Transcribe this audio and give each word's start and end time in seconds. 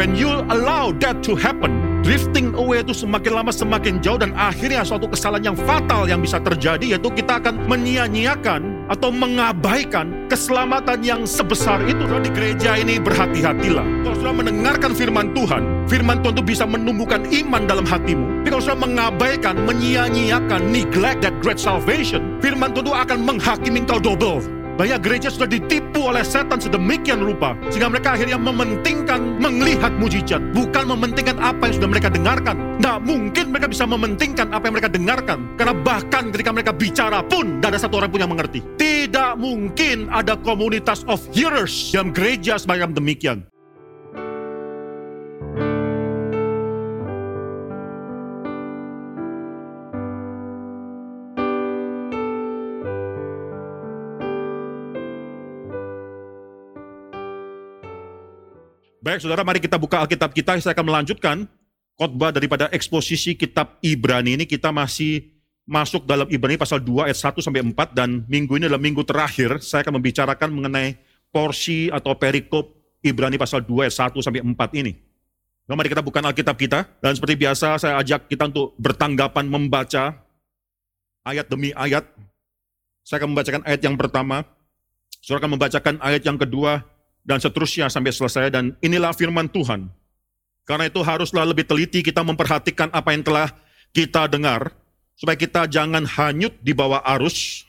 when 0.00 0.16
you 0.16 0.32
allow 0.48 0.88
that 0.96 1.20
to 1.20 1.36
happen, 1.36 2.00
drifting 2.00 2.56
away 2.56 2.80
itu 2.80 2.96
semakin 2.96 3.36
lama 3.36 3.52
semakin 3.52 4.00
jauh 4.00 4.16
dan 4.16 4.32
akhirnya 4.32 4.80
suatu 4.80 5.04
kesalahan 5.04 5.52
yang 5.52 5.56
fatal 5.68 6.08
yang 6.08 6.24
bisa 6.24 6.40
terjadi 6.40 6.96
yaitu 6.96 7.12
kita 7.12 7.36
akan 7.36 7.68
menyia-nyiakan 7.68 8.88
atau 8.88 9.12
mengabaikan 9.12 10.24
keselamatan 10.32 11.04
yang 11.04 11.28
sebesar 11.28 11.84
itu. 11.84 12.00
Kalau 12.00 12.24
di 12.24 12.32
gereja 12.32 12.80
ini 12.80 12.96
berhati-hatilah. 12.96 13.84
Kalau 14.08 14.16
sudah 14.16 14.34
mendengarkan 14.40 14.96
firman 14.96 15.36
Tuhan, 15.36 15.84
firman 15.84 16.24
Tuhan 16.24 16.32
itu 16.32 16.44
bisa 16.48 16.64
menumbuhkan 16.64 17.28
iman 17.28 17.68
dalam 17.68 17.84
hatimu. 17.84 18.40
Tapi 18.40 18.48
kalau 18.56 18.64
sudah 18.64 18.80
mengabaikan, 18.80 19.54
menyia-nyiakan, 19.68 20.72
neglect 20.72 21.28
that 21.28 21.36
great 21.44 21.60
salvation, 21.60 22.40
firman 22.40 22.72
Tuhan 22.72 22.88
itu 22.88 22.94
akan 22.96 23.18
menghakimi 23.28 23.84
kau 23.84 24.00
double. 24.00 24.59
Banyak 24.80 25.04
gereja 25.04 25.28
sudah 25.28 25.44
ditipu 25.44 26.08
oleh 26.08 26.24
setan 26.24 26.56
sedemikian 26.56 27.20
rupa 27.20 27.52
sehingga 27.68 27.92
mereka 27.92 28.16
akhirnya 28.16 28.40
mementingkan 28.40 29.36
melihat 29.36 29.92
mujizat, 30.00 30.40
bukan 30.56 30.88
mementingkan 30.88 31.36
apa 31.36 31.68
yang 31.68 31.84
sudah 31.84 31.90
mereka 31.92 32.08
dengarkan. 32.08 32.56
Tidak 32.80 32.98
mungkin 33.04 33.52
mereka 33.52 33.68
bisa 33.68 33.84
mementingkan 33.84 34.48
apa 34.56 34.64
yang 34.64 34.74
mereka 34.80 34.88
dengarkan 34.88 35.38
karena 35.60 35.74
bahkan 35.84 36.32
ketika 36.32 36.50
mereka 36.56 36.72
bicara 36.72 37.20
pun 37.20 37.60
tidak 37.60 37.76
ada 37.76 37.80
satu 37.84 38.00
orang 38.00 38.08
pun 38.08 38.24
yang 38.24 38.32
mengerti. 38.32 38.64
Tidak 38.80 39.36
mungkin 39.36 40.08
ada 40.08 40.40
komunitas 40.40 41.04
of 41.12 41.20
hearers 41.28 41.92
dalam 41.92 42.16
gereja 42.16 42.56
semacam 42.56 42.96
demikian. 42.96 43.49
Baik 59.10 59.26
saudara, 59.26 59.42
mari 59.42 59.58
kita 59.58 59.74
buka 59.74 60.06
Alkitab 60.06 60.30
kita. 60.30 60.54
Saya 60.62 60.70
akan 60.70 60.86
melanjutkan 60.86 61.42
khotbah 61.98 62.30
daripada 62.30 62.70
eksposisi 62.70 63.34
kitab 63.34 63.74
Ibrani 63.82 64.38
ini. 64.38 64.46
Kita 64.46 64.70
masih 64.70 65.34
masuk 65.66 66.06
dalam 66.06 66.30
Ibrani 66.30 66.54
pasal 66.54 66.78
2 66.78 67.10
ayat 67.10 67.18
1 67.18 67.42
sampai 67.42 67.58
4 67.58 67.74
dan 67.90 68.22
minggu 68.30 68.54
ini 68.54 68.70
adalah 68.70 68.78
minggu 68.78 69.02
terakhir 69.02 69.58
saya 69.66 69.82
akan 69.82 69.98
membicarakan 69.98 70.54
mengenai 70.54 70.94
porsi 71.34 71.90
atau 71.90 72.14
perikop 72.14 72.70
Ibrani 73.02 73.34
pasal 73.34 73.66
2 73.66 73.90
ayat 73.90 74.14
1 74.14 74.22
sampai 74.22 74.46
4 74.46 74.78
ini. 74.78 74.94
Nah, 75.66 75.74
mari 75.74 75.90
kita 75.90 76.06
buka 76.06 76.22
Alkitab 76.22 76.54
kita 76.54 76.86
dan 77.02 77.10
seperti 77.10 77.34
biasa 77.34 77.82
saya 77.82 77.98
ajak 77.98 78.30
kita 78.30 78.46
untuk 78.46 78.78
bertanggapan 78.78 79.50
membaca 79.50 80.22
ayat 81.26 81.50
demi 81.50 81.74
ayat. 81.74 82.06
Saya 83.02 83.26
akan 83.26 83.34
membacakan 83.34 83.66
ayat 83.66 83.82
yang 83.82 83.98
pertama, 83.98 84.46
Saudara 85.18 85.42
akan 85.42 85.50
membacakan 85.58 85.94
ayat 85.98 86.22
yang 86.22 86.38
kedua, 86.38 86.86
dan 87.24 87.38
seterusnya 87.38 87.92
sampai 87.92 88.12
selesai 88.12 88.52
dan 88.52 88.76
inilah 88.80 89.12
firman 89.12 89.48
Tuhan. 89.48 89.88
Karena 90.64 90.86
itu 90.86 91.02
haruslah 91.02 91.42
lebih 91.42 91.66
teliti 91.66 92.04
kita 92.04 92.22
memperhatikan 92.22 92.88
apa 92.94 93.10
yang 93.10 93.26
telah 93.26 93.48
kita 93.90 94.30
dengar 94.30 94.70
supaya 95.18 95.36
kita 95.36 95.66
jangan 95.68 96.06
hanyut 96.06 96.56
di 96.62 96.72
bawah 96.72 97.02
arus. 97.18 97.68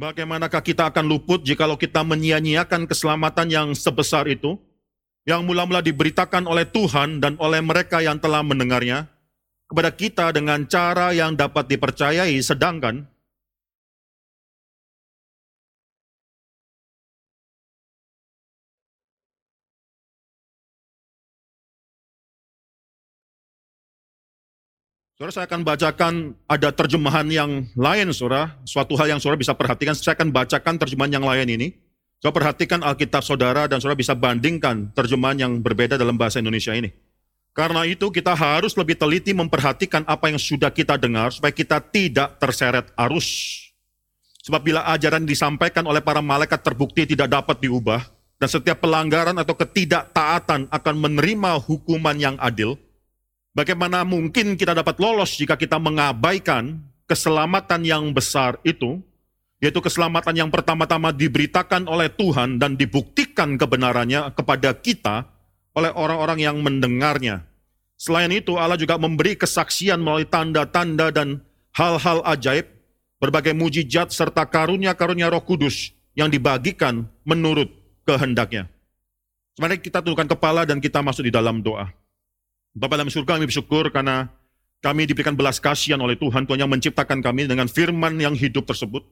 Bagaimanakah 0.00 0.64
kita 0.64 0.88
akan 0.88 1.04
luput 1.04 1.44
jikalau 1.44 1.76
kita 1.76 2.00
menyia-nyiakan 2.00 2.88
keselamatan 2.88 3.52
yang 3.52 3.68
sebesar 3.76 4.24
itu, 4.32 4.56
yang 5.28 5.44
mula-mula 5.44 5.84
diberitakan 5.84 6.48
oleh 6.48 6.64
Tuhan 6.64 7.20
dan 7.20 7.36
oleh 7.36 7.60
mereka 7.60 8.00
yang 8.00 8.16
telah 8.16 8.40
mendengarnya, 8.40 9.12
kepada 9.70 9.90
kita 9.94 10.26
dengan 10.34 10.66
cara 10.66 11.14
yang 11.14 11.38
dapat 11.38 11.70
dipercayai, 11.70 12.34
sedangkan 12.42 13.06
Saudara, 25.20 25.36
saya 25.36 25.46
akan 25.52 25.60
bacakan 25.68 26.14
ada 26.48 26.72
terjemahan 26.72 27.28
yang 27.28 27.68
lain, 27.76 28.08
saudara. 28.08 28.56
Suatu 28.64 28.96
hal 28.96 29.12
yang 29.12 29.20
saudara 29.20 29.36
bisa 29.36 29.52
perhatikan, 29.52 29.92
saya 29.92 30.16
akan 30.16 30.32
bacakan 30.32 30.80
terjemahan 30.80 31.20
yang 31.20 31.28
lain 31.28 31.44
ini. 31.44 31.76
Saudara 32.24 32.40
perhatikan 32.40 32.80
Alkitab 32.80 33.20
saudara 33.20 33.68
dan 33.68 33.84
saudara 33.84 34.00
bisa 34.00 34.16
bandingkan 34.16 34.88
terjemahan 34.96 35.36
yang 35.36 35.52
berbeda 35.60 36.00
dalam 36.00 36.16
bahasa 36.16 36.40
Indonesia 36.40 36.72
ini. 36.72 36.88
Karena 37.50 37.82
itu 37.82 38.08
kita 38.14 38.30
harus 38.32 38.78
lebih 38.78 38.94
teliti 38.94 39.34
memperhatikan 39.34 40.06
apa 40.06 40.30
yang 40.30 40.38
sudah 40.38 40.70
kita 40.70 40.94
dengar 40.94 41.34
supaya 41.34 41.50
kita 41.50 41.82
tidak 41.82 42.38
terseret 42.38 42.94
arus. 42.94 43.58
Sebab 44.40 44.60
bila 44.62 44.86
ajaran 44.88 45.26
disampaikan 45.26 45.84
oleh 45.84 46.00
para 46.00 46.24
malaikat 46.24 46.62
terbukti 46.62 47.04
tidak 47.04 47.28
dapat 47.28 47.60
diubah, 47.60 48.00
dan 48.40 48.48
setiap 48.48 48.80
pelanggaran 48.80 49.36
atau 49.36 49.52
ketidaktaatan 49.52 50.72
akan 50.72 50.94
menerima 50.96 51.60
hukuman 51.60 52.16
yang 52.16 52.40
adil, 52.40 52.80
bagaimana 53.52 54.00
mungkin 54.00 54.56
kita 54.56 54.72
dapat 54.72 54.96
lolos 54.96 55.36
jika 55.36 55.60
kita 55.60 55.76
mengabaikan 55.76 56.80
keselamatan 57.04 57.84
yang 57.84 58.08
besar 58.16 58.56
itu, 58.64 58.96
yaitu 59.60 59.84
keselamatan 59.84 60.32
yang 60.32 60.48
pertama-tama 60.48 61.12
diberitakan 61.12 61.84
oleh 61.84 62.08
Tuhan 62.08 62.56
dan 62.56 62.80
dibuktikan 62.80 63.60
kebenarannya 63.60 64.32
kepada 64.32 64.72
kita 64.72 65.28
oleh 65.74 65.90
orang-orang 65.94 66.38
yang 66.42 66.56
mendengarnya. 66.60 67.46
Selain 68.00 68.32
itu, 68.32 68.56
Allah 68.56 68.80
juga 68.80 68.96
memberi 68.96 69.36
kesaksian 69.36 70.00
melalui 70.00 70.24
tanda-tanda 70.24 71.12
dan 71.12 71.44
hal-hal 71.76 72.24
ajaib, 72.24 72.66
berbagai 73.20 73.52
mujizat 73.52 74.10
serta 74.10 74.48
karunia-karunia 74.48 75.28
Roh 75.28 75.44
Kudus 75.44 75.92
yang 76.16 76.32
dibagikan 76.32 77.06
menurut 77.22 77.68
kehendaknya. 78.08 78.66
Mari 79.60 79.76
kita 79.76 80.00
tundukkan 80.00 80.32
kepala 80.32 80.64
dan 80.64 80.80
kita 80.80 81.04
masuk 81.04 81.28
di 81.28 81.32
dalam 81.32 81.60
doa. 81.60 81.92
Bapak 82.72 82.96
dalam 82.96 83.12
surga 83.12 83.36
kami 83.36 83.50
bersyukur 83.50 83.92
karena 83.92 84.32
kami 84.80 85.04
diberikan 85.04 85.36
belas 85.36 85.60
kasihan 85.60 86.00
oleh 86.00 86.16
Tuhan, 86.16 86.48
Tuhan 86.48 86.64
yang 86.64 86.72
menciptakan 86.72 87.20
kami 87.20 87.44
dengan 87.44 87.68
firman 87.68 88.16
yang 88.16 88.32
hidup 88.32 88.64
tersebut. 88.64 89.04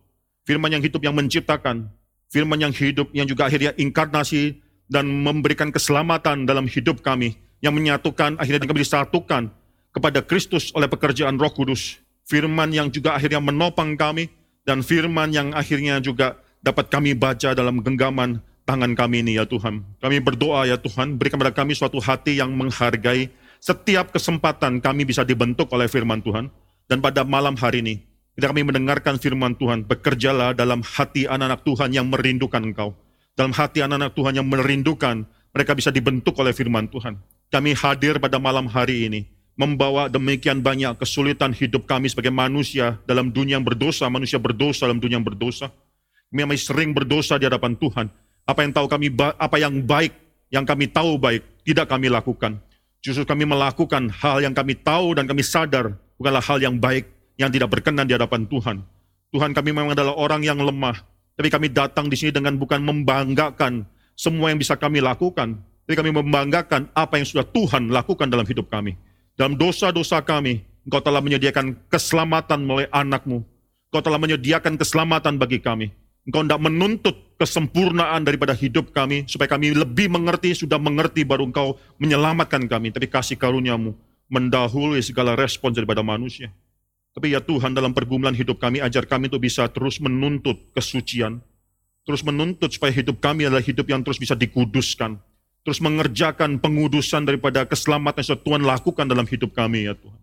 Firman 0.49 0.73
yang 0.73 0.81
hidup 0.81 1.05
yang 1.05 1.13
menciptakan, 1.13 1.93
firman 2.33 2.57
yang 2.57 2.73
hidup 2.73 3.13
yang 3.13 3.29
juga 3.29 3.53
akhirnya 3.53 3.77
inkarnasi 3.77 4.57
dan 4.89 5.07
memberikan 5.07 5.69
keselamatan 5.69 6.49
dalam 6.49 6.65
hidup 6.65 7.05
kami 7.05 7.37
yang 7.61 7.77
menyatukan 7.77 8.41
akhirnya 8.41 8.65
kami 8.65 8.83
disatukan 8.83 9.53
kepada 9.93 10.25
Kristus 10.25 10.73
oleh 10.73 10.89
pekerjaan 10.89 11.37
Roh 11.37 11.53
Kudus. 11.53 12.01
Firman 12.29 12.73
yang 12.77 12.93
juga 12.93 13.17
akhirnya 13.17 13.41
menopang 13.41 13.97
kami 13.97 14.29
dan 14.65 14.85
firman 14.85 15.33
yang 15.33 15.57
akhirnya 15.57 15.97
juga 16.01 16.37
dapat 16.61 16.93
kami 16.93 17.17
baca 17.17 17.57
dalam 17.57 17.81
genggaman 17.81 18.45
tangan 18.69 18.93
kami 18.93 19.25
ini 19.25 19.41
ya 19.41 19.49
Tuhan. 19.49 19.81
Kami 19.97 20.17
berdoa 20.21 20.69
ya 20.69 20.77
Tuhan, 20.77 21.17
berikan 21.17 21.41
kepada 21.41 21.57
kami 21.57 21.73
suatu 21.73 21.97
hati 22.05 22.37
yang 22.37 22.53
menghargai 22.53 23.33
setiap 23.65 24.13
kesempatan 24.13 24.85
kami 24.85 25.09
bisa 25.09 25.25
dibentuk 25.25 25.73
oleh 25.73 25.89
firman 25.89 26.21
Tuhan. 26.21 26.53
Dan 26.89 27.01
pada 27.01 27.25
malam 27.25 27.57
hari 27.57 27.81
ini, 27.81 28.01
kita 28.37 28.53
kami 28.53 28.65
mendengarkan 28.65 29.17
firman 29.17 29.57
Tuhan, 29.57 29.89
bekerjalah 29.89 30.53
dalam 30.53 30.85
hati 30.85 31.25
anak-anak 31.25 31.65
Tuhan 31.65 31.91
yang 31.97 32.13
merindukan 32.13 32.61
Engkau 32.61 32.93
dalam 33.39 33.55
hati 33.55 33.87
anak-anak 33.87 34.19
Tuhan 34.19 34.35
yang 34.43 34.47
merindukan, 34.51 35.23
mereka 35.55 35.79
bisa 35.79 35.95
dibentuk 35.95 36.35
oleh 36.43 36.51
firman 36.51 36.91
Tuhan. 36.91 37.15
Kami 37.55 37.71
hadir 37.79 38.19
pada 38.19 38.43
malam 38.43 38.67
hari 38.67 39.07
ini, 39.07 39.31
membawa 39.55 40.11
demikian 40.11 40.59
banyak 40.59 40.99
kesulitan 40.99 41.55
hidup 41.55 41.87
kami 41.87 42.11
sebagai 42.11 42.35
manusia 42.35 42.99
dalam 43.07 43.31
dunia 43.31 43.55
yang 43.55 43.63
berdosa, 43.63 44.11
manusia 44.11 44.43
berdosa 44.43 44.91
dalam 44.91 44.99
dunia 44.99 45.23
yang 45.23 45.27
berdosa. 45.27 45.71
Kami 46.35 46.59
sering 46.59 46.91
berdosa 46.91 47.39
di 47.39 47.47
hadapan 47.47 47.79
Tuhan. 47.79 48.11
Apa 48.43 48.67
yang 48.67 48.75
tahu 48.75 48.91
kami, 48.91 49.15
apa 49.17 49.57
yang 49.63 49.87
baik, 49.87 50.13
yang 50.51 50.67
kami 50.67 50.91
tahu 50.91 51.15
baik, 51.15 51.47
tidak 51.63 51.87
kami 51.87 52.11
lakukan. 52.11 52.59
Justru 52.99 53.23
kami 53.23 53.47
melakukan 53.47 54.11
hal 54.19 54.43
yang 54.43 54.53
kami 54.53 54.75
tahu 54.75 55.15
dan 55.15 55.31
kami 55.31 55.47
sadar 55.47 55.95
bukanlah 56.19 56.43
hal 56.43 56.59
yang 56.59 56.75
baik, 56.75 57.07
yang 57.39 57.55
tidak 57.55 57.71
berkenan 57.71 58.03
di 58.03 58.19
hadapan 58.19 58.51
Tuhan. 58.51 58.83
Tuhan 59.31 59.55
kami 59.55 59.71
memang 59.71 59.95
adalah 59.95 60.19
orang 60.19 60.43
yang 60.43 60.59
lemah, 60.59 60.99
tapi 61.39 61.55
kami 61.55 61.71
datang 61.71 62.11
di 62.11 62.19
sini 62.19 62.35
dengan 62.35 62.59
bukan 62.59 62.83
membanggakan 62.83 63.87
semua 64.19 64.51
yang 64.51 64.59
bisa 64.59 64.75
kami 64.75 64.99
lakukan, 64.99 65.55
tapi 65.87 65.95
kami 65.95 66.11
membanggakan 66.11 66.91
apa 66.91 67.23
yang 67.23 67.27
sudah 67.31 67.47
Tuhan 67.47 67.95
lakukan 67.95 68.27
dalam 68.27 68.43
hidup 68.43 68.67
kami. 68.67 68.99
Dalam 69.39 69.55
dosa-dosa 69.55 70.19
kami, 70.19 70.67
Engkau 70.83 70.99
telah 70.99 71.23
menyediakan 71.23 71.79
keselamatan 71.93 72.65
melalui 72.67 72.91
anakmu. 72.91 73.47
Engkau 73.93 74.03
telah 74.03 74.19
menyediakan 74.19 74.75
keselamatan 74.81 75.39
bagi 75.39 75.63
kami. 75.63 75.95
Engkau 76.27 76.43
tidak 76.43 76.65
menuntut 76.65 77.17
kesempurnaan 77.39 78.27
daripada 78.27 78.57
hidup 78.57 78.91
kami, 78.91 79.23
supaya 79.31 79.47
kami 79.53 79.77
lebih 79.79 80.11
mengerti, 80.11 80.59
sudah 80.59 80.81
mengerti 80.81 81.23
baru 81.23 81.47
engkau 81.47 81.79
menyelamatkan 82.03 82.67
kami. 82.67 82.91
Tapi 82.91 83.07
kasih 83.07 83.39
karuniamu 83.39 83.95
mendahului 84.33 85.05
segala 85.05 85.39
respons 85.39 85.77
daripada 85.77 86.03
manusia. 86.03 86.51
Tapi 87.19 87.35
ya 87.35 87.43
Tuhan 87.43 87.75
dalam 87.75 87.91
pergumulan 87.91 88.31
hidup 88.31 88.63
kami, 88.63 88.79
ajar 88.79 89.03
kami 89.03 89.27
untuk 89.27 89.43
bisa 89.43 89.67
terus 89.67 89.99
menuntut 89.99 90.55
kesucian. 90.71 91.43
Terus 92.07 92.23
menuntut 92.23 92.71
supaya 92.71 92.95
hidup 92.95 93.19
kami 93.19 93.51
adalah 93.51 93.59
hidup 93.59 93.91
yang 93.91 94.07
terus 94.07 94.23
bisa 94.23 94.39
dikuduskan. 94.39 95.19
Terus 95.67 95.83
mengerjakan 95.83 96.63
pengudusan 96.63 97.27
daripada 97.27 97.67
keselamatan 97.67 98.23
yang 98.23 98.39
Tuhan 98.39 98.63
lakukan 98.63 99.03
dalam 99.11 99.27
hidup 99.27 99.51
kami 99.51 99.91
ya 99.91 99.99
Tuhan. 99.99 100.21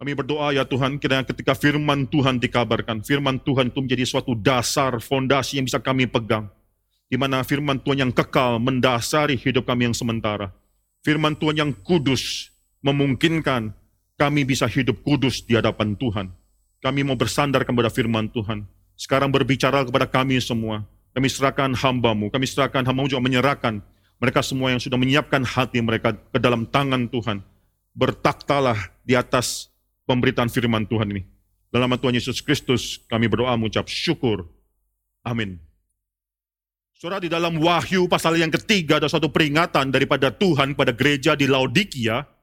Kami 0.00 0.12
berdoa 0.16 0.56
ya 0.56 0.64
Tuhan, 0.64 0.96
kiranya 0.96 1.28
ketika 1.28 1.52
firman 1.52 2.08
Tuhan 2.08 2.40
dikabarkan, 2.40 3.04
firman 3.04 3.36
Tuhan 3.36 3.68
itu 3.68 3.84
menjadi 3.84 4.08
suatu 4.08 4.32
dasar, 4.32 5.04
fondasi 5.04 5.60
yang 5.60 5.68
bisa 5.68 5.84
kami 5.84 6.08
pegang. 6.08 6.48
Di 7.12 7.20
mana 7.20 7.44
firman 7.44 7.76
Tuhan 7.76 8.08
yang 8.08 8.12
kekal 8.16 8.56
mendasari 8.56 9.36
hidup 9.36 9.68
kami 9.68 9.92
yang 9.92 9.92
sementara. 9.92 10.48
Firman 11.04 11.36
Tuhan 11.36 11.60
yang 11.60 11.76
kudus 11.84 12.48
memungkinkan 12.80 13.76
kami 14.20 14.44
bisa 14.44 14.68
hidup 14.68 15.00
kudus 15.00 15.40
di 15.40 15.56
hadapan 15.56 15.96
Tuhan. 15.96 16.28
Kami 16.84 17.00
mau 17.08 17.16
bersandar 17.16 17.64
kepada 17.64 17.88
firman 17.88 18.28
Tuhan. 18.28 18.68
Sekarang 19.00 19.32
berbicara 19.32 19.80
kepada 19.88 20.04
kami 20.04 20.36
semua. 20.44 20.84
Kami 21.16 21.26
serahkan 21.32 21.72
hambamu, 21.72 22.28
kami 22.28 22.44
serahkan 22.44 22.84
hambamu 22.84 23.08
juga 23.08 23.24
menyerahkan 23.24 23.80
mereka 24.20 24.44
semua 24.44 24.70
yang 24.70 24.78
sudah 24.78 25.00
menyiapkan 25.00 25.42
hati 25.42 25.80
mereka 25.80 26.12
ke 26.12 26.38
dalam 26.38 26.68
tangan 26.68 27.08
Tuhan. 27.08 27.40
Bertaktalah 27.96 28.92
di 29.02 29.16
atas 29.16 29.72
pemberitaan 30.04 30.52
firman 30.52 30.84
Tuhan 30.84 31.08
ini. 31.16 31.24
Dalam 31.72 31.88
nama 31.88 31.96
Tuhan 31.96 32.14
Yesus 32.14 32.44
Kristus 32.44 33.00
kami 33.08 33.26
berdoa 33.26 33.56
mengucap 33.56 33.88
syukur. 33.88 34.46
Amin. 35.24 35.58
Saudara 36.94 37.24
di 37.24 37.32
dalam 37.32 37.56
Wahyu 37.56 38.04
pasal 38.12 38.36
yang 38.36 38.52
ketiga 38.52 39.00
ada 39.00 39.08
suatu 39.08 39.32
peringatan 39.32 39.88
daripada 39.88 40.28
Tuhan 40.28 40.76
pada 40.76 40.92
gereja 40.92 41.32
di 41.32 41.48
Laodikia. 41.48 42.39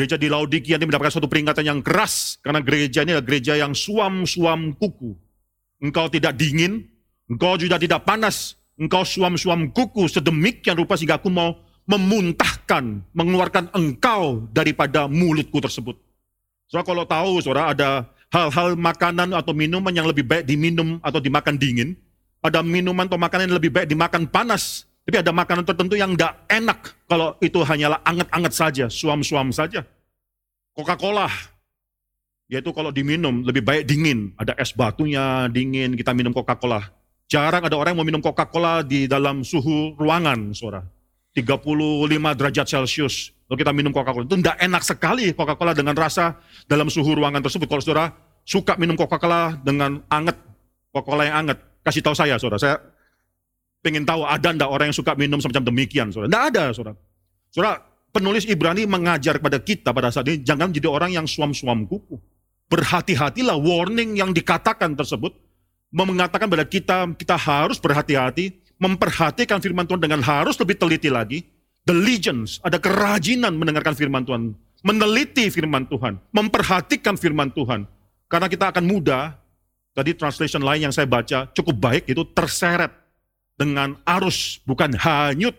Gereja 0.00 0.16
di 0.16 0.32
Laodikia 0.32 0.80
ini 0.80 0.88
mendapatkan 0.88 1.12
suatu 1.12 1.28
peringatan 1.28 1.60
yang 1.60 1.84
keras 1.84 2.40
karena 2.40 2.64
gereja 2.64 3.04
ini 3.04 3.12
adalah 3.12 3.26
gereja 3.28 3.52
yang 3.60 3.76
suam-suam 3.76 4.72
kuku. 4.72 5.12
Engkau 5.76 6.08
tidak 6.08 6.40
dingin, 6.40 6.88
engkau 7.28 7.60
juga 7.60 7.76
tidak 7.76 8.08
panas, 8.08 8.56
engkau 8.80 9.04
suam-suam 9.04 9.68
kuku 9.68 10.08
sedemikian 10.08 10.80
rupa 10.80 10.96
sehingga 10.96 11.20
aku 11.20 11.28
mau 11.28 11.52
memuntahkan, 11.84 13.04
mengeluarkan 13.12 13.76
engkau 13.76 14.48
daripada 14.56 15.04
mulutku 15.04 15.60
tersebut. 15.60 16.00
Soalnya 16.72 16.88
kalau 16.88 17.04
tahu, 17.04 17.32
saudara, 17.44 17.76
ada 17.76 18.08
hal-hal 18.32 18.80
makanan 18.80 19.36
atau 19.36 19.52
minuman 19.52 19.92
yang 19.92 20.08
lebih 20.08 20.24
baik 20.24 20.48
diminum 20.48 20.96
atau 21.04 21.20
dimakan 21.20 21.60
dingin, 21.60 21.92
ada 22.40 22.64
minuman 22.64 23.04
atau 23.04 23.20
makanan 23.20 23.52
yang 23.52 23.60
lebih 23.60 23.68
baik 23.68 23.84
dimakan 23.84 24.24
panas, 24.24 24.88
tapi 25.06 25.16
ada 25.16 25.32
makanan 25.32 25.64
tertentu 25.64 25.96
yang 25.96 26.12
tidak 26.14 26.44
enak 26.46 26.78
kalau 27.08 27.34
itu 27.40 27.58
hanyalah 27.64 27.98
anget-anget 28.04 28.52
saja, 28.52 28.84
suam-suam 28.86 29.50
saja. 29.50 29.82
Coca-Cola, 30.76 31.26
yaitu 32.46 32.70
kalau 32.70 32.90
diminum 32.90 33.42
lebih 33.42 33.62
baik 33.62 33.86
dingin, 33.86 34.34
ada 34.38 34.54
es 34.58 34.70
batunya 34.70 35.50
dingin, 35.50 35.98
kita 35.98 36.14
minum 36.14 36.30
Coca-Cola. 36.30 36.82
Jarang 37.30 37.62
ada 37.62 37.78
orang 37.78 37.94
yang 37.94 38.00
mau 38.02 38.08
minum 38.10 38.22
Coca-Cola 38.22 38.82
di 38.82 39.06
dalam 39.06 39.46
suhu 39.46 39.94
ruangan, 39.94 40.50
saudara. 40.50 40.82
35 41.30 42.34
derajat 42.34 42.66
Celcius. 42.66 43.30
Kalau 43.46 43.58
kita 43.58 43.70
minum 43.70 43.94
Coca-Cola, 43.94 44.26
itu 44.26 44.34
tidak 44.42 44.58
enak 44.58 44.82
sekali 44.82 45.30
Coca-Cola 45.30 45.72
dengan 45.74 45.94
rasa 45.94 46.38
dalam 46.66 46.90
suhu 46.90 47.14
ruangan 47.14 47.38
tersebut. 47.42 47.70
Kalau 47.70 47.82
saudara 47.82 48.10
suka 48.42 48.74
minum 48.78 48.98
Coca-Cola 48.98 49.58
dengan 49.62 50.02
anget, 50.10 50.34
Coca-Cola 50.90 51.22
yang 51.30 51.46
anget, 51.46 51.58
kasih 51.86 52.02
tahu 52.02 52.18
saya, 52.18 52.34
saudara. 52.34 52.58
Saya 52.58 52.76
ingin 53.88 54.04
tahu 54.04 54.28
ada 54.28 54.52
ndak 54.52 54.68
orang 54.68 54.92
yang 54.92 54.98
suka 54.98 55.16
minum 55.16 55.40
semacam 55.40 55.72
demikian, 55.72 56.12
saudara. 56.12 56.28
Tidak 56.28 56.44
ada, 56.52 56.64
saudara. 56.76 56.96
Saudara, 57.48 57.74
penulis 58.12 58.44
Ibrani 58.44 58.84
mengajar 58.84 59.40
kepada 59.40 59.58
kita 59.62 59.90
pada 59.96 60.12
saat 60.12 60.28
ini, 60.28 60.44
jangan 60.44 60.68
jadi 60.68 60.88
orang 60.90 61.16
yang 61.16 61.24
suam-suam 61.24 61.88
kuku. 61.88 62.20
Berhati-hatilah 62.70 63.56
warning 63.58 64.14
yang 64.20 64.30
dikatakan 64.30 64.94
tersebut, 64.94 65.34
mengatakan 65.90 66.46
kepada 66.46 66.66
kita, 66.68 66.98
kita 67.18 67.34
harus 67.34 67.82
berhati-hati, 67.82 68.54
memperhatikan 68.78 69.58
firman 69.58 69.88
Tuhan 69.88 69.98
dengan 69.98 70.20
harus 70.22 70.54
lebih 70.60 70.78
teliti 70.78 71.10
lagi, 71.10 71.42
diligence, 71.82 72.62
ada 72.62 72.78
kerajinan 72.78 73.56
mendengarkan 73.58 73.96
firman 73.96 74.22
Tuhan, 74.22 74.54
meneliti 74.86 75.50
firman 75.50 75.88
Tuhan, 75.88 76.20
memperhatikan 76.30 77.18
firman 77.18 77.50
Tuhan. 77.50 77.88
Karena 78.30 78.46
kita 78.46 78.70
akan 78.70 78.86
mudah, 78.86 79.34
tadi 79.90 80.14
translation 80.14 80.62
lain 80.62 80.86
yang 80.86 80.94
saya 80.94 81.10
baca 81.10 81.50
cukup 81.50 81.74
baik, 81.74 82.02
itu 82.06 82.22
terseret 82.30 82.99
dengan 83.60 84.00
arus, 84.08 84.64
bukan 84.64 84.96
hanyut. 84.96 85.52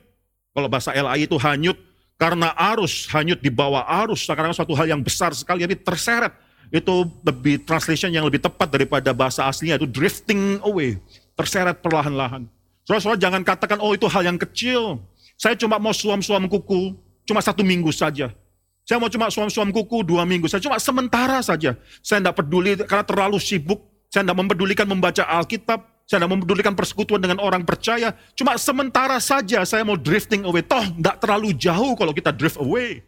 Kalau 0.57 0.65
bahasa 0.65 0.89
LAI 0.89 1.29
itu 1.29 1.37
hanyut, 1.37 1.77
karena 2.17 2.49
arus, 2.73 3.05
hanyut 3.13 3.37
di 3.37 3.53
bawah 3.53 3.85
arus, 4.01 4.25
sekarang 4.25 4.49
suatu 4.57 4.73
hal 4.73 4.89
yang 4.89 5.05
besar 5.05 5.29
sekali, 5.37 5.61
tapi 5.61 5.77
terseret. 5.77 6.33
Itu 6.73 7.05
lebih 7.21 7.61
translation 7.61 8.09
yang 8.09 8.25
lebih 8.25 8.41
tepat 8.41 8.73
daripada 8.73 9.13
bahasa 9.13 9.45
aslinya, 9.45 9.77
itu 9.77 9.85
drifting 9.85 10.57
away, 10.65 10.97
terseret 11.37 11.77
perlahan-lahan. 11.85 12.49
Soalnya 12.89 13.29
jangan 13.29 13.45
katakan, 13.45 13.77
oh 13.77 13.93
itu 13.93 14.09
hal 14.09 14.25
yang 14.25 14.39
kecil, 14.41 14.97
saya 15.37 15.53
cuma 15.53 15.77
mau 15.77 15.93
suam-suam 15.93 16.49
kuku, 16.49 16.97
cuma 17.27 17.39
satu 17.39 17.61
minggu 17.61 17.93
saja. 17.93 18.33
Saya 18.81 18.97
mau 18.97 19.11
cuma 19.13 19.29
suam-suam 19.29 19.69
kuku 19.69 20.01
dua 20.01 20.25
minggu 20.25 20.49
saja, 20.49 20.65
cuma 20.65 20.81
sementara 20.81 21.39
saja. 21.45 21.77
Saya 22.01 22.17
tidak 22.23 22.41
peduli 22.41 22.75
karena 22.81 23.05
terlalu 23.05 23.37
sibuk. 23.37 23.90
Saya 24.11 24.27
tidak 24.27 24.43
mempedulikan 24.43 24.85
membaca 24.91 25.23
Alkitab. 25.23 25.87
Saya 26.03 26.19
tidak 26.19 26.31
mempedulikan 26.35 26.75
persekutuan 26.75 27.23
dengan 27.23 27.39
orang 27.39 27.63
percaya. 27.63 28.11
Cuma 28.35 28.59
sementara 28.59 29.15
saja 29.23 29.63
saya 29.63 29.87
mau 29.87 29.95
drifting 29.95 30.43
away. 30.43 30.59
Toh 30.59 30.83
tidak 30.83 31.23
terlalu 31.23 31.55
jauh 31.55 31.95
kalau 31.95 32.11
kita 32.11 32.35
drift 32.35 32.59
away. 32.59 32.99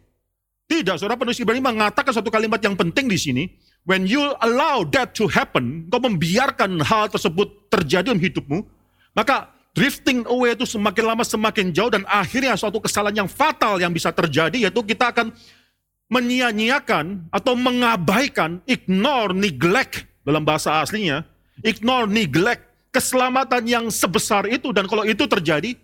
Tidak, 0.64 0.96
saudara 0.96 1.20
penulis 1.20 1.36
Ibrani 1.36 1.60
mengatakan 1.60 2.08
satu 2.08 2.32
kalimat 2.32 2.56
yang 2.64 2.72
penting 2.72 3.04
di 3.04 3.20
sini. 3.20 3.44
When 3.84 4.08
you 4.08 4.32
allow 4.40 4.80
that 4.96 5.12
to 5.20 5.28
happen, 5.28 5.92
kau 5.92 6.00
membiarkan 6.00 6.80
hal 6.80 7.12
tersebut 7.12 7.68
terjadi 7.68 8.08
dalam 8.08 8.16
hidupmu, 8.16 8.64
maka 9.12 9.52
drifting 9.76 10.24
away 10.24 10.56
itu 10.56 10.64
semakin 10.64 11.04
lama 11.04 11.20
semakin 11.20 11.68
jauh 11.68 11.92
dan 11.92 12.08
akhirnya 12.08 12.56
suatu 12.56 12.80
kesalahan 12.80 13.28
yang 13.28 13.28
fatal 13.28 13.76
yang 13.76 13.92
bisa 13.92 14.08
terjadi 14.08 14.56
yaitu 14.56 14.80
kita 14.80 15.12
akan 15.12 15.36
menyia-nyiakan 16.08 17.28
atau 17.28 17.52
mengabaikan, 17.52 18.64
ignore, 18.64 19.36
neglect 19.36 20.13
dalam 20.24 20.42
bahasa 20.42 20.80
aslinya, 20.80 21.22
ignore, 21.62 22.08
neglect 22.10 22.64
keselamatan 22.90 23.62
yang 23.68 23.84
sebesar 23.92 24.48
itu 24.50 24.72
dan 24.72 24.88
kalau 24.90 25.04
itu 25.04 25.28
terjadi, 25.28 25.76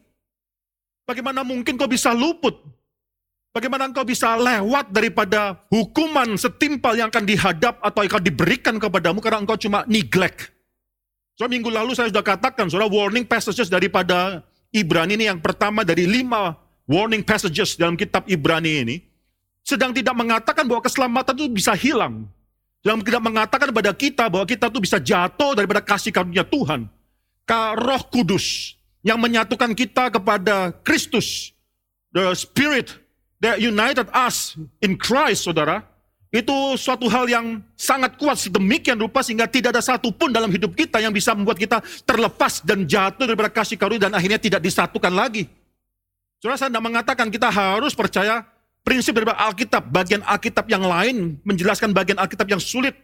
bagaimana 1.07 1.45
mungkin 1.47 1.77
kau 1.79 1.91
bisa 1.91 2.11
luput? 2.17 2.57
Bagaimana 3.51 3.91
engkau 3.91 4.07
bisa 4.07 4.39
lewat 4.39 4.95
daripada 4.95 5.59
hukuman 5.75 6.39
setimpal 6.39 6.95
yang 6.95 7.11
akan 7.11 7.27
dihadap 7.27 7.83
atau 7.83 8.07
akan 8.07 8.23
diberikan 8.23 8.79
kepadamu 8.79 9.19
karena 9.19 9.43
engkau 9.43 9.59
cuma 9.59 9.83
neglect 9.91 10.55
So 11.41 11.49
minggu 11.49 11.73
lalu 11.73 11.97
saya 11.97 12.13
sudah 12.13 12.21
katakan, 12.21 12.69
saudara 12.69 12.93
warning 12.93 13.25
passages 13.25 13.73
daripada 13.73 14.45
Ibrani 14.69 15.17
ini 15.17 15.25
yang 15.25 15.41
pertama 15.41 15.89
dari 15.89 16.05
lima 16.05 16.53
warning 16.85 17.25
passages 17.25 17.81
dalam 17.81 17.97
kitab 17.97 18.29
Ibrani 18.29 18.85
ini, 18.85 19.01
sedang 19.65 19.97
tidak 19.97 20.13
mengatakan 20.21 20.69
bahwa 20.69 20.85
keselamatan 20.85 21.33
itu 21.41 21.49
bisa 21.49 21.73
hilang. 21.73 22.29
Sedang 22.81 23.05
tidak 23.05 23.23
mengatakan 23.25 23.69
kepada 23.69 23.93
kita 23.93 24.25
bahwa 24.33 24.49
kita 24.49 24.73
itu 24.73 24.81
bisa 24.81 24.97
jatuh 24.97 25.53
daripada 25.53 25.85
kasih 25.85 26.13
karunia 26.13 26.45
Tuhan. 26.45 26.89
Ka 27.45 27.77
roh 27.77 28.01
kudus 28.09 28.77
yang 29.05 29.21
menyatukan 29.21 29.77
kita 29.77 30.09
kepada 30.09 30.73
Kristus. 30.81 31.53
The 32.11 32.33
Spirit 32.33 32.97
that 33.45 33.61
united 33.61 34.09
us 34.11 34.57
in 34.81 34.97
Christ, 34.97 35.45
saudara 35.45 35.85
itu 36.31 36.79
suatu 36.79 37.11
hal 37.11 37.27
yang 37.27 37.59
sangat 37.75 38.15
kuat 38.15 38.39
sedemikian 38.39 38.95
rupa 38.95 39.19
sehingga 39.19 39.51
tidak 39.51 39.75
ada 39.75 39.83
satupun 39.83 40.31
dalam 40.31 40.47
hidup 40.47 40.79
kita 40.79 41.03
yang 41.03 41.11
bisa 41.11 41.35
membuat 41.35 41.59
kita 41.59 41.83
terlepas 42.07 42.63
dan 42.63 42.87
jatuh 42.87 43.27
daripada 43.27 43.51
kasih 43.51 43.75
karunia 43.75 44.07
dan 44.07 44.15
akhirnya 44.15 44.39
tidak 44.39 44.63
disatukan 44.63 45.11
lagi. 45.11 45.51
Saudara 46.39 46.57
saya 46.57 46.71
tidak 46.73 46.87
mengatakan 46.87 47.27
kita 47.29 47.51
harus 47.51 47.93
percaya 47.93 48.47
prinsip 48.83 49.17
dari 49.17 49.29
Alkitab, 49.29 49.89
bagian 49.93 50.23
Alkitab 50.25 50.67
yang 50.69 50.85
lain 50.85 51.41
menjelaskan 51.45 51.93
bagian 51.93 52.19
Alkitab 52.21 52.49
yang 52.49 52.63
sulit. 52.63 52.97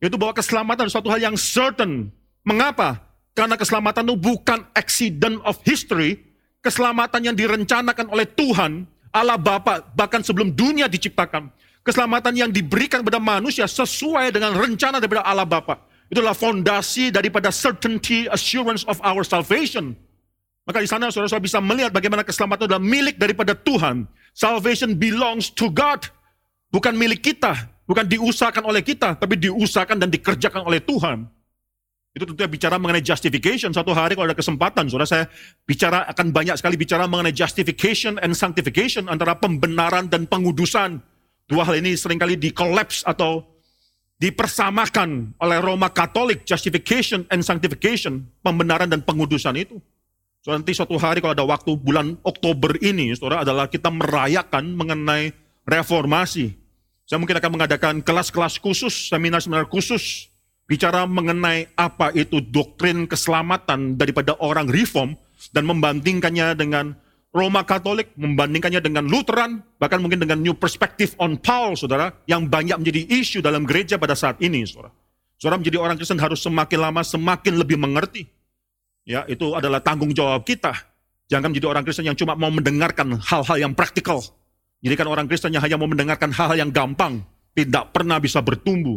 Yaitu 0.00 0.16
bahwa 0.16 0.32
keselamatan 0.32 0.88
suatu 0.88 1.12
hal 1.12 1.20
yang 1.20 1.36
certain. 1.36 2.08
Mengapa? 2.40 3.04
Karena 3.36 3.54
keselamatan 3.60 4.08
itu 4.08 4.16
bukan 4.16 4.64
accident 4.72 5.38
of 5.44 5.60
history, 5.62 6.16
keselamatan 6.64 7.28
yang 7.30 7.36
direncanakan 7.36 8.08
oleh 8.08 8.24
Tuhan, 8.24 8.88
Allah 9.12 9.36
Bapa 9.36 9.84
bahkan 9.92 10.24
sebelum 10.24 10.56
dunia 10.56 10.88
diciptakan 10.88 11.52
keselamatan 11.80 12.36
yang 12.36 12.50
diberikan 12.52 13.00
kepada 13.00 13.18
manusia 13.18 13.64
sesuai 13.64 14.32
dengan 14.34 14.54
rencana 14.56 15.00
daripada 15.00 15.24
Allah 15.24 15.48
Bapa. 15.48 15.80
Itulah 16.10 16.34
fondasi 16.34 17.14
daripada 17.14 17.54
certainty 17.54 18.26
assurance 18.34 18.82
of 18.90 18.98
our 19.06 19.22
salvation. 19.22 19.94
Maka 20.66 20.82
di 20.82 20.88
sana 20.90 21.08
saudara-saudara 21.08 21.42
bisa 21.42 21.58
melihat 21.62 21.90
bagaimana 21.94 22.26
keselamatan 22.26 22.66
adalah 22.66 22.82
milik 22.82 23.16
daripada 23.16 23.54
Tuhan. 23.54 24.04
Salvation 24.40 24.96
belongs 24.96 25.52
to 25.52 25.68
God. 25.68 26.08
Bukan 26.72 26.96
milik 26.96 27.20
kita, 27.20 27.52
bukan 27.84 28.08
diusahakan 28.08 28.64
oleh 28.64 28.80
kita, 28.80 29.18
tapi 29.20 29.36
diusahakan 29.36 30.00
dan 30.00 30.08
dikerjakan 30.08 30.64
oleh 30.64 30.80
Tuhan. 30.80 31.28
Itu 32.16 32.24
tentunya 32.24 32.48
bicara 32.48 32.80
mengenai 32.80 33.04
justification. 33.04 33.74
Satu 33.76 33.92
hari 33.92 34.16
kalau 34.16 34.32
ada 34.32 34.38
kesempatan, 34.38 34.88
saudara 34.88 35.04
saya 35.04 35.24
bicara 35.68 36.08
akan 36.08 36.32
banyak 36.32 36.56
sekali 36.56 36.80
bicara 36.80 37.04
mengenai 37.04 37.36
justification 37.36 38.16
and 38.24 38.32
sanctification 38.32 39.12
antara 39.12 39.36
pembenaran 39.36 40.08
dan 40.08 40.24
pengudusan. 40.24 41.04
Dua 41.44 41.66
hal 41.66 41.82
ini 41.82 41.92
sering 41.98 42.16
kali 42.16 42.40
dikolaps 42.40 43.04
atau 43.04 43.44
dipersamakan 44.22 45.36
oleh 45.36 45.58
Roma 45.60 45.92
Katolik, 45.92 46.48
justification 46.48 47.28
and 47.28 47.44
sanctification, 47.44 48.24
pembenaran 48.40 48.88
dan 48.88 49.04
pengudusan 49.04 49.58
itu. 49.58 49.76
So, 50.40 50.56
nanti 50.56 50.72
suatu 50.72 50.96
hari 50.96 51.20
kalau 51.20 51.36
ada 51.36 51.44
waktu 51.44 51.76
bulan 51.76 52.16
Oktober 52.24 52.72
ini, 52.80 53.12
saudara, 53.12 53.44
adalah 53.44 53.68
kita 53.68 53.92
merayakan 53.92 54.72
mengenai 54.72 55.36
reformasi. 55.68 56.56
Saya 57.04 57.20
mungkin 57.20 57.36
akan 57.36 57.60
mengadakan 57.60 57.94
kelas-kelas 58.00 58.56
khusus, 58.56 59.12
seminar-seminar 59.12 59.68
khusus, 59.68 60.32
bicara 60.64 61.04
mengenai 61.04 61.68
apa 61.76 62.08
itu 62.16 62.40
doktrin 62.40 63.04
keselamatan 63.04 64.00
daripada 64.00 64.32
orang 64.40 64.64
reform, 64.72 65.12
dan 65.52 65.68
membandingkannya 65.68 66.56
dengan 66.56 66.96
Roma 67.36 67.60
Katolik, 67.68 68.16
membandingkannya 68.16 68.80
dengan 68.80 69.04
Lutheran, 69.12 69.60
bahkan 69.76 70.00
mungkin 70.00 70.24
dengan 70.24 70.40
New 70.40 70.56
Perspective 70.56 71.12
on 71.20 71.36
Paul, 71.36 71.76
saudara, 71.76 72.16
yang 72.24 72.48
banyak 72.48 72.80
menjadi 72.80 73.06
isu 73.12 73.44
dalam 73.44 73.68
gereja 73.68 74.00
pada 74.00 74.16
saat 74.16 74.40
ini, 74.40 74.64
saudara. 74.64 74.88
Saudara 75.36 75.60
menjadi 75.60 75.76
orang 75.76 76.00
Kristen 76.00 76.20
harus 76.20 76.40
semakin 76.40 76.80
lama 76.80 77.04
semakin 77.04 77.60
lebih 77.60 77.76
mengerti. 77.76 78.39
Ya, 79.08 79.24
itu 79.26 79.56
adalah 79.56 79.80
tanggung 79.80 80.12
jawab 80.12 80.44
kita. 80.44 80.76
Jangan 81.30 81.54
menjadi 81.54 81.68
orang 81.70 81.84
Kristen 81.86 82.06
yang 82.06 82.18
cuma 82.18 82.34
mau 82.34 82.50
mendengarkan 82.50 83.16
hal-hal 83.22 83.56
yang 83.56 83.72
praktikal, 83.72 84.18
jadi 84.80 84.96
kan 84.96 85.06
orang 85.12 85.28
Kristen 85.28 85.52
yang 85.52 85.60
hanya 85.60 85.76
mau 85.76 85.84
mendengarkan 85.84 86.32
hal-hal 86.32 86.56
yang 86.56 86.72
gampang, 86.72 87.20
tidak 87.52 87.92
pernah 87.92 88.16
bisa 88.16 88.40
bertumbuh. 88.40 88.96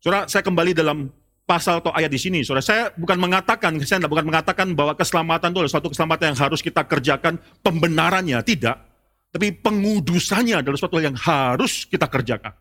Saudara, 0.00 0.24
saya 0.24 0.40
kembali 0.40 0.72
dalam 0.72 1.12
pasal 1.44 1.84
atau 1.84 1.92
ayat 1.92 2.08
di 2.08 2.16
sini. 2.16 2.40
Saudara, 2.40 2.64
saya 2.64 2.82
bukan 2.96 3.20
mengatakan, 3.20 3.76
saya 3.84 4.08
bukan 4.08 4.24
mengatakan 4.24 4.72
bahwa 4.72 4.96
keselamatan 4.96 5.52
itu 5.52 5.58
adalah 5.60 5.72
suatu 5.76 5.88
keselamatan 5.92 6.32
yang 6.32 6.38
harus 6.40 6.60
kita 6.64 6.80
kerjakan 6.88 7.36
pembenarannya, 7.60 8.40
tidak. 8.40 8.80
Tapi 9.28 9.52
pengudusannya 9.60 10.64
adalah 10.64 10.80
suatu 10.80 10.96
yang 10.96 11.12
harus 11.12 11.84
kita 11.84 12.08
kerjakan. 12.08 12.56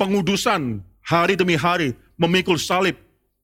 Pengudusan 0.00 0.80
hari 1.04 1.36
demi 1.36 1.60
hari 1.60 1.92
memikul 2.16 2.56
salib, 2.56 2.96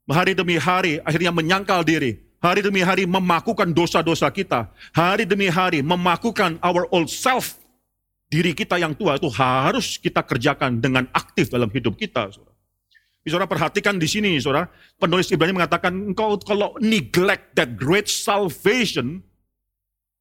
hari 0.09 0.33
demi 0.33 0.57
hari 0.57 0.97
akhirnya 1.05 1.29
menyangkal 1.29 1.85
diri, 1.85 2.22
hari 2.43 2.61
demi 2.61 2.83
hari 2.83 3.07
memakukan 3.07 3.71
dosa-dosa 3.71 4.27
kita, 4.35 4.67
hari 4.91 5.23
demi 5.23 5.47
hari 5.47 5.81
memakukan 5.81 6.59
our 6.59 6.91
old 6.91 7.07
self 7.07 7.63
diri 8.27 8.51
kita 8.51 8.83
yang 8.83 8.93
tua 8.99 9.17
itu 9.17 9.31
harus 9.31 9.97
kita 9.97 10.21
kerjakan 10.27 10.83
dengan 10.83 11.07
aktif 11.15 11.49
dalam 11.49 11.71
hidup 11.71 11.95
kita. 11.95 12.35
Saudara. 13.23 13.47
Perhatikan 13.47 14.03
di 14.03 14.11
sini, 14.11 14.35
saudara. 14.43 14.67
Penulis 14.99 15.31
Ibrani 15.31 15.55
mengatakan, 15.55 15.95
engkau 15.95 16.35
kalau 16.43 16.75
neglect 16.83 17.55
that 17.55 17.79
great 17.79 18.11
salvation, 18.11 19.23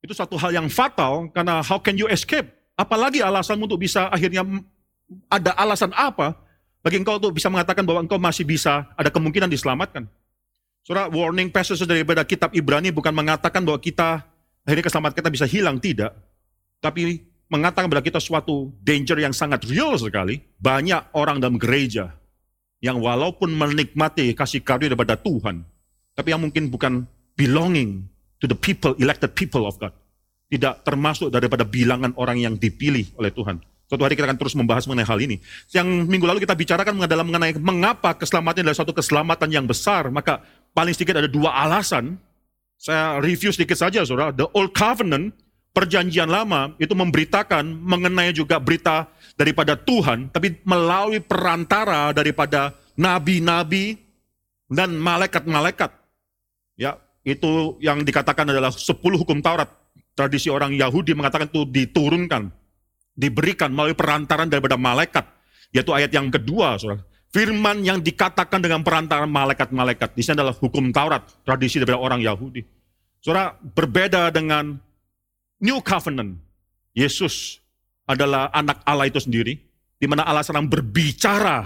itu 0.05 0.13
satu 0.13 0.37
hal 0.37 0.53
yang 0.53 0.69
fatal, 0.69 1.33
karena 1.33 1.65
how 1.65 1.81
can 1.81 1.97
you 1.97 2.05
escape? 2.05 2.45
Apalagi 2.77 3.25
alasanmu 3.25 3.65
untuk 3.65 3.81
bisa 3.81 4.05
akhirnya 4.13 4.45
ada 5.27 5.51
alasan 5.57 5.89
apa 5.97 6.37
bagi 6.85 7.01
engkau 7.01 7.17
untuk 7.17 7.33
bisa 7.33 7.49
mengatakan 7.49 7.85
bahwa 7.85 8.05
engkau 8.05 8.21
masih 8.21 8.45
bisa 8.45 8.85
ada 8.93 9.09
kemungkinan 9.09 9.49
diselamatkan. 9.49 10.05
Saudara, 10.81 11.13
warning 11.13 11.53
passage 11.53 11.85
daripada 11.85 12.25
kitab 12.25 12.57
Ibrani 12.57 12.89
bukan 12.89 13.13
mengatakan 13.13 13.61
bahwa 13.61 13.77
kita 13.77 14.25
akhirnya 14.65 14.85
keselamatan 14.89 15.17
kita 15.17 15.29
bisa 15.29 15.45
hilang, 15.45 15.77
tidak. 15.77 16.09
Tapi 16.81 17.21
mengatakan 17.53 17.85
kepada 17.85 18.01
kita 18.01 18.19
suatu 18.23 18.73
danger 18.81 19.21
yang 19.21 19.29
sangat 19.35 19.61
real 19.69 19.93
sekali. 20.01 20.41
Banyak 20.57 21.13
orang 21.13 21.37
dalam 21.37 21.61
gereja 21.61 22.17
yang 22.81 22.97
walaupun 22.97 23.53
menikmati 23.53 24.33
kasih 24.33 24.65
karunia 24.65 24.97
daripada 24.97 25.13
Tuhan, 25.13 25.61
tapi 26.17 26.33
yang 26.33 26.41
mungkin 26.41 26.73
bukan 26.73 27.05
belonging 27.37 28.09
to 28.41 28.49
the 28.49 28.57
people, 28.57 28.97
elected 28.97 29.37
people 29.37 29.69
of 29.69 29.77
God. 29.77 29.93
Tidak 30.49 30.81
termasuk 30.83 31.29
daripada 31.29 31.61
bilangan 31.63 32.11
orang 32.17 32.41
yang 32.41 32.57
dipilih 32.57 33.05
oleh 33.21 33.29
Tuhan. 33.29 33.61
Suatu 33.87 34.07
hari 34.07 34.15
kita 34.15 34.23
akan 34.23 34.39
terus 34.39 34.55
membahas 34.55 34.87
mengenai 34.87 35.03
hal 35.03 35.19
ini. 35.19 35.35
Yang 35.71 36.07
minggu 36.07 36.23
lalu 36.23 36.39
kita 36.43 36.55
bicarakan 36.55 36.95
mengenai 36.95 37.59
mengapa 37.59 38.15
keselamatan 38.15 38.63
adalah 38.63 38.75
suatu 38.75 38.95
keselamatan 38.95 39.51
yang 39.51 39.67
besar. 39.67 40.07
Maka 40.07 40.43
paling 40.71 40.93
sedikit 40.95 41.19
ada 41.19 41.29
dua 41.29 41.51
alasan. 41.53 42.19
Saya 42.81 43.21
review 43.21 43.53
sedikit 43.53 43.77
saja, 43.77 44.01
saudara. 44.01 44.33
The 44.33 44.49
Old 44.57 44.73
Covenant 44.73 45.37
perjanjian 45.71 46.27
lama 46.27 46.75
itu 46.81 46.91
memberitakan 46.91 47.63
mengenai 47.63 48.35
juga 48.35 48.59
berita 48.59 49.07
daripada 49.39 49.77
Tuhan, 49.79 50.33
tapi 50.33 50.59
melalui 50.67 51.23
perantara 51.23 52.11
daripada 52.11 52.75
nabi-nabi 52.97 53.95
dan 54.67 54.95
malaikat-malaikat. 54.99 55.91
Ya, 56.79 56.97
itu 57.21 57.77
yang 57.79 58.01
dikatakan 58.01 58.49
adalah 58.49 58.73
10 58.73 58.97
hukum 58.97 59.39
Taurat. 59.43 59.69
Tradisi 60.11 60.51
orang 60.51 60.75
Yahudi 60.75 61.15
mengatakan 61.15 61.47
itu 61.47 61.63
diturunkan, 61.63 62.51
diberikan 63.15 63.71
melalui 63.71 63.95
perantaran 63.95 64.51
daripada 64.51 64.75
malaikat. 64.75 65.23
Yaitu 65.71 65.95
ayat 65.95 66.11
yang 66.11 66.27
kedua, 66.27 66.75
saudara. 66.75 67.07
Firman 67.31 67.87
yang 67.87 68.03
dikatakan 68.03 68.59
dengan 68.59 68.83
perantaran 68.83 69.31
malaikat-malaikat. 69.31 70.19
Di 70.19 70.19
sini 70.19 70.35
adalah 70.35 70.51
hukum 70.51 70.91
Taurat, 70.91 71.23
tradisi 71.47 71.79
daripada 71.79 72.03
orang 72.03 72.19
Yahudi. 72.19 72.59
Saudara, 73.23 73.55
berbeda 73.55 74.27
dengan 74.35 74.75
New 75.63 75.79
Covenant. 75.79 76.35
Yesus 76.91 77.63
adalah 78.03 78.51
anak 78.51 78.83
Allah 78.83 79.07
itu 79.07 79.23
sendiri, 79.23 79.55
di 79.95 80.05
mana 80.11 80.27
Allah 80.27 80.43
sedang 80.43 80.67
berbicara 80.67 81.63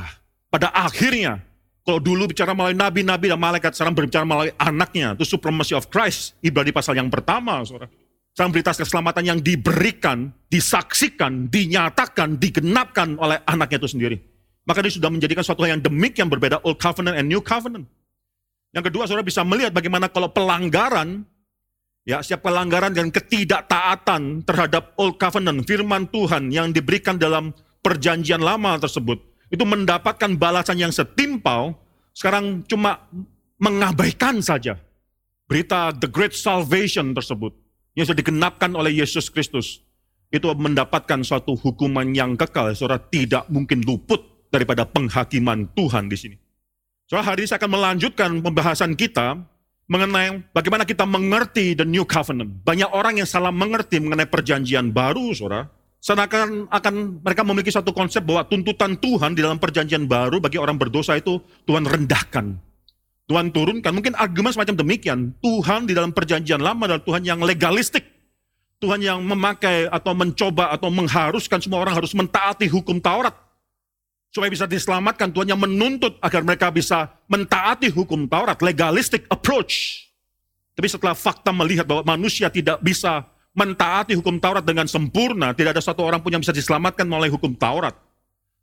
pada 0.53 0.69
akhirnya. 0.69 1.41
Kalau 1.81 1.97
dulu 1.97 2.29
bicara 2.29 2.53
melalui 2.53 2.77
nabi-nabi 2.77 3.33
dan 3.33 3.41
malaikat, 3.41 3.73
sekarang 3.73 3.97
berbicara 3.97 4.21
melalui 4.21 4.53
anaknya. 4.61 5.17
Itu 5.17 5.25
supremacy 5.25 5.73
of 5.73 5.89
Christ. 5.89 6.37
Ibrani 6.45 6.69
pasal 6.69 6.93
yang 6.97 7.09
pertama, 7.09 7.65
saudara. 7.65 7.89
Sekarang 8.37 8.53
berita 8.53 8.69
keselamatan 8.69 9.23
yang 9.25 9.39
diberikan, 9.41 10.29
disaksikan, 10.45 11.49
dinyatakan, 11.49 12.37
digenapkan 12.37 13.17
oleh 13.17 13.41
anaknya 13.49 13.81
itu 13.81 13.89
sendiri. 13.89 14.34
Maka 14.65 14.81
dia 14.81 14.93
sudah 14.93 15.13
menjadikan 15.13 15.45
suatu 15.45 15.61
hal 15.61 15.77
yang 15.77 15.83
demikian 15.85 16.25
berbeda 16.25 16.61
Old 16.65 16.81
Covenant 16.81 17.15
and 17.21 17.29
New 17.29 17.41
Covenant. 17.41 17.85
Yang 18.73 18.91
kedua, 18.91 19.05
saudara 19.05 19.23
bisa 19.23 19.45
melihat 19.45 19.71
bagaimana 19.71 20.09
kalau 20.09 20.33
pelanggaran 20.33 21.23
Ya, 22.05 22.21
setiap 22.21 22.45
pelanggaran 22.45 22.93
dan 22.93 23.09
ketidaktaatan 23.09 24.45
terhadap 24.45 24.93
Old 25.01 25.17
Covenant, 25.17 25.65
firman 25.65 26.05
Tuhan 26.13 26.53
yang 26.53 26.69
diberikan 26.69 27.17
dalam 27.17 27.49
perjanjian 27.81 28.45
lama 28.45 28.77
tersebut, 28.77 29.17
itu 29.49 29.65
mendapatkan 29.65 30.37
balasan 30.37 30.77
yang 30.77 30.93
setimpal, 30.93 31.73
sekarang 32.13 32.61
cuma 32.69 33.09
mengabaikan 33.57 34.37
saja 34.37 34.77
berita 35.49 35.97
the 35.97 36.05
great 36.05 36.37
salvation 36.37 37.17
tersebut 37.17 37.57
yang 37.97 38.05
sudah 38.05 38.21
digenapkan 38.21 38.69
oleh 38.77 39.01
Yesus 39.01 39.33
Kristus. 39.33 39.81
Itu 40.29 40.53
mendapatkan 40.53 41.25
suatu 41.25 41.57
hukuman 41.57 42.05
yang 42.13 42.37
kekal, 42.37 42.69
saudara 42.77 43.01
tidak 43.01 43.49
mungkin 43.49 43.81
luput 43.81 44.21
daripada 44.49 44.85
penghakiman 44.85 45.69
Tuhan 45.73 46.09
di 46.09 46.17
sini. 46.17 46.35
Soal 47.05 47.21
hari 47.21 47.45
ini 47.45 47.49
saya 47.53 47.61
akan 47.61 47.71
melanjutkan 47.77 48.29
pembahasan 48.41 48.97
kita 48.97 49.37
mengenai 49.85 50.41
bagaimana 50.49 50.81
kita 50.81 51.05
mengerti 51.05 51.77
the 51.77 51.85
new 51.85 52.01
covenant. 52.01 52.65
Banyak 52.65 52.89
orang 52.89 53.21
yang 53.21 53.29
salah 53.29 53.53
mengerti 53.53 54.01
mengenai 54.01 54.25
perjanjian 54.25 54.89
baru, 54.89 55.29
saudara. 55.37 55.69
Seakan 56.01 56.69
akan 56.69 57.21
mereka 57.25 57.41
memiliki 57.41 57.73
satu 57.73 57.89
konsep 57.89 58.21
bahwa 58.21 58.45
tuntutan 58.45 58.93
Tuhan 58.93 59.33
di 59.33 59.41
dalam 59.41 59.57
perjanjian 59.57 60.05
baru 60.05 60.37
bagi 60.37 60.61
orang 60.61 60.77
berdosa 60.77 61.17
itu 61.17 61.41
Tuhan 61.65 61.85
rendahkan. 61.85 62.57
Tuhan 63.25 63.49
turunkan. 63.49 63.89
Mungkin 63.89 64.13
argumen 64.13 64.53
semacam 64.53 64.85
demikian. 64.85 65.33
Tuhan 65.41 65.89
di 65.89 65.97
dalam 65.97 66.13
perjanjian 66.13 66.61
lama 66.61 66.85
adalah 66.85 67.01
Tuhan 67.01 67.25
yang 67.25 67.41
legalistik. 67.41 68.05
Tuhan 68.77 69.01
yang 69.01 69.17
memakai 69.25 69.89
atau 69.89 70.13
mencoba 70.13 70.69
atau 70.77 70.93
mengharuskan 70.93 71.57
semua 71.57 71.81
orang 71.81 71.97
harus 71.97 72.13
mentaati 72.13 72.69
hukum 72.69 73.01
Taurat 73.01 73.33
supaya 74.35 74.51
bisa 74.51 74.67
diselamatkan. 74.67 75.31
Tuhan 75.31 75.55
yang 75.55 75.61
menuntut 75.63 76.19
agar 76.19 76.43
mereka 76.43 76.67
bisa 76.67 77.07
mentaati 77.31 77.87
hukum 77.87 78.27
Taurat, 78.27 78.59
legalistic 78.59 79.23
approach. 79.31 80.03
Tapi 80.75 80.91
setelah 80.91 81.15
fakta 81.15 81.55
melihat 81.55 81.87
bahwa 81.87 82.03
manusia 82.03 82.51
tidak 82.51 82.83
bisa 82.83 83.23
mentaati 83.55 84.11
hukum 84.11 84.35
Taurat 84.43 84.67
dengan 84.67 84.91
sempurna, 84.91 85.55
tidak 85.55 85.79
ada 85.79 85.83
satu 85.87 86.03
orang 86.03 86.19
pun 86.19 86.35
yang 86.35 86.43
bisa 86.43 86.51
diselamatkan 86.51 87.07
melalui 87.07 87.31
hukum 87.31 87.55
Taurat. 87.55 87.95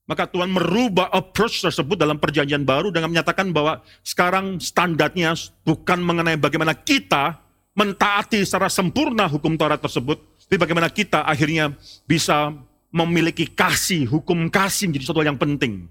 Maka 0.04 0.28
Tuhan 0.28 0.52
merubah 0.52 1.08
approach 1.08 1.64
tersebut 1.64 1.96
dalam 1.96 2.20
perjanjian 2.20 2.68
baru 2.68 2.92
dengan 2.92 3.08
menyatakan 3.08 3.48
bahwa 3.48 3.80
sekarang 4.04 4.60
standarnya 4.60 5.32
bukan 5.64 6.04
mengenai 6.04 6.36
bagaimana 6.36 6.76
kita 6.76 7.40
mentaati 7.72 8.44
secara 8.44 8.68
sempurna 8.68 9.24
hukum 9.24 9.56
Taurat 9.56 9.80
tersebut, 9.80 10.20
tapi 10.44 10.60
bagaimana 10.60 10.92
kita 10.92 11.24
akhirnya 11.24 11.72
bisa 12.04 12.52
memiliki 12.92 13.48
kasih, 13.48 14.04
hukum 14.06 14.52
kasih 14.52 14.92
menjadi 14.92 15.04
sesuatu 15.08 15.24
yang 15.24 15.40
penting. 15.40 15.88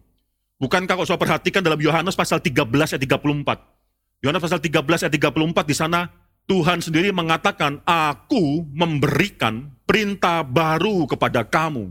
Bukankah 0.62 0.94
kalau 0.94 1.08
saya 1.10 1.18
perhatikan 1.18 1.66
dalam 1.66 1.82
Yohanes 1.82 2.14
pasal 2.14 2.38
13 2.38 2.70
ayat 2.70 3.02
34. 3.02 4.22
Yohanes 4.22 4.42
pasal 4.46 4.62
13 4.62 5.10
ayat 5.10 5.14
34 5.18 5.66
di 5.66 5.76
sana 5.76 6.06
Tuhan 6.46 6.84
sendiri 6.86 7.10
mengatakan, 7.10 7.82
aku 7.82 8.66
memberikan 8.70 9.74
perintah 9.90 10.46
baru 10.46 11.10
kepada 11.10 11.42
kamu. 11.42 11.90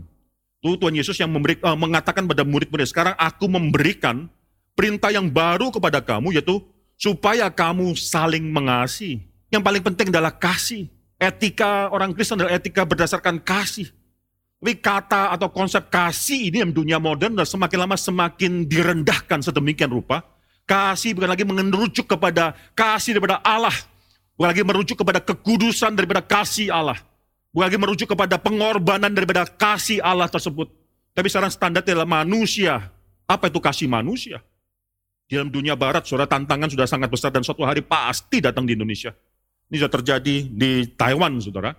Itu 0.61 0.77
Tuhan 0.77 0.95
Yesus 0.95 1.17
yang 1.17 1.33
memberi, 1.33 1.57
uh, 1.65 1.75
mengatakan 1.75 2.29
pada 2.29 2.45
murid-murid, 2.45 2.87
sekarang 2.87 3.17
aku 3.17 3.49
memberikan 3.49 4.29
perintah 4.77 5.09
yang 5.09 5.27
baru 5.27 5.73
kepada 5.73 5.99
kamu, 5.99 6.37
yaitu 6.37 6.61
supaya 6.95 7.49
kamu 7.49 7.97
saling 7.97 8.45
mengasihi. 8.53 9.25
Yang 9.51 9.63
paling 9.67 9.83
penting 9.83 10.07
adalah 10.13 10.31
kasih. 10.31 10.87
Etika 11.19 11.91
orang 11.91 12.15
Kristen 12.15 12.39
adalah 12.39 12.55
etika 12.55 12.87
berdasarkan 12.87 13.41
kasih. 13.43 13.91
Tapi 14.61 14.77
kata 14.77 15.33
atau 15.33 15.49
konsep 15.49 15.89
kasih 15.89 16.53
ini 16.53 16.61
dalam 16.61 16.69
dunia 16.69 17.01
modern 17.01 17.33
dan 17.33 17.49
semakin 17.49 17.81
lama 17.81 17.97
semakin 17.97 18.69
direndahkan 18.69 19.41
sedemikian 19.41 19.89
rupa. 19.89 20.21
Kasih 20.69 21.17
bukan 21.17 21.33
lagi 21.33 21.41
mengerucut 21.41 22.05
kepada 22.05 22.53
kasih 22.77 23.17
daripada 23.17 23.41
Allah. 23.41 23.73
Bukan 24.37 24.49
lagi 24.53 24.61
merujuk 24.61 25.01
kepada 25.01 25.17
kekudusan 25.17 25.97
daripada 25.97 26.21
kasih 26.21 26.69
Allah. 26.69 27.01
Bukan 27.49 27.73
lagi 27.73 27.79
merujuk 27.81 28.13
kepada 28.13 28.37
pengorbanan 28.37 29.09
daripada 29.09 29.49
kasih 29.49 29.97
Allah 29.97 30.29
tersebut. 30.29 30.69
Tapi 31.17 31.25
sekarang 31.25 31.49
standar 31.49 31.81
adalah 31.81 32.05
manusia. 32.05 32.93
Apa 33.25 33.49
itu 33.49 33.57
kasih 33.57 33.89
manusia? 33.89 34.45
Di 35.25 35.41
dalam 35.41 35.49
dunia 35.49 35.73
barat, 35.73 36.05
saudara 36.05 36.29
tantangan 36.29 36.69
sudah 36.69 36.85
sangat 36.85 37.09
besar 37.09 37.33
dan 37.33 37.41
suatu 37.41 37.65
hari 37.65 37.81
pasti 37.81 38.37
datang 38.37 38.69
di 38.69 38.77
Indonesia. 38.77 39.09
Ini 39.73 39.81
sudah 39.81 39.93
terjadi 39.97 40.35
di 40.53 40.85
Taiwan, 40.93 41.41
saudara. 41.41 41.73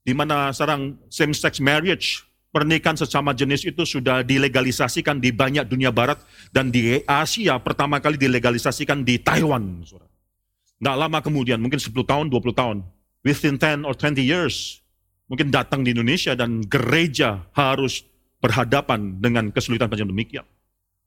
Di 0.00 0.16
mana 0.16 0.50
sekarang 0.50 0.96
same-sex 1.12 1.60
marriage, 1.60 2.24
pernikahan 2.50 2.96
sesama 2.96 3.36
jenis 3.36 3.68
itu 3.68 3.84
sudah 3.84 4.24
dilegalisasikan 4.24 5.20
di 5.20 5.30
banyak 5.30 5.68
dunia 5.68 5.92
barat. 5.92 6.20
Dan 6.50 6.72
di 6.72 6.98
Asia 7.04 7.60
pertama 7.60 8.00
kali 8.00 8.16
dilegalisasikan 8.16 9.04
di 9.04 9.20
Taiwan. 9.20 9.84
Nggak 10.80 10.96
lama 10.96 11.18
kemudian, 11.20 11.60
mungkin 11.60 11.76
10 11.76 11.92
tahun, 11.92 12.32
20 12.32 12.56
tahun. 12.56 12.76
Within 13.20 13.60
10 13.60 13.84
or 13.84 13.92
20 13.92 14.24
years, 14.24 14.80
mungkin 15.28 15.52
datang 15.52 15.84
di 15.84 15.92
Indonesia 15.92 16.32
dan 16.32 16.64
gereja 16.64 17.44
harus 17.52 18.00
berhadapan 18.40 19.20
dengan 19.20 19.52
kesulitan 19.52 19.92
macam 19.92 20.08
demikian. 20.08 20.48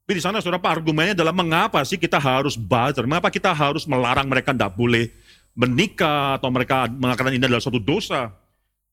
Tapi 0.04 0.20
di 0.20 0.22
sana 0.22 0.38
saudara 0.38 0.60
Pak 0.60 0.84
argumennya 0.84 1.16
adalah 1.16 1.32
mengapa 1.32 1.80
sih 1.82 1.96
kita 1.96 2.20
harus 2.20 2.54
buzzer, 2.54 3.08
mengapa 3.08 3.32
kita 3.32 3.50
harus 3.50 3.88
melarang 3.88 4.28
mereka 4.30 4.54
tidak 4.54 4.76
boleh 4.76 5.10
menikah 5.56 6.38
atau 6.38 6.52
mereka 6.52 6.86
mengatakan 6.92 7.32
ini 7.34 7.42
adalah 7.48 7.64
suatu 7.64 7.80
dosa. 7.80 8.30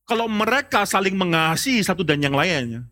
Kalau 0.06 0.28
mereka 0.28 0.84
saling 0.84 1.16
mengasihi 1.16 1.80
satu 1.86 2.02
dan 2.04 2.20
yang 2.20 2.36
lainnya, 2.36 2.84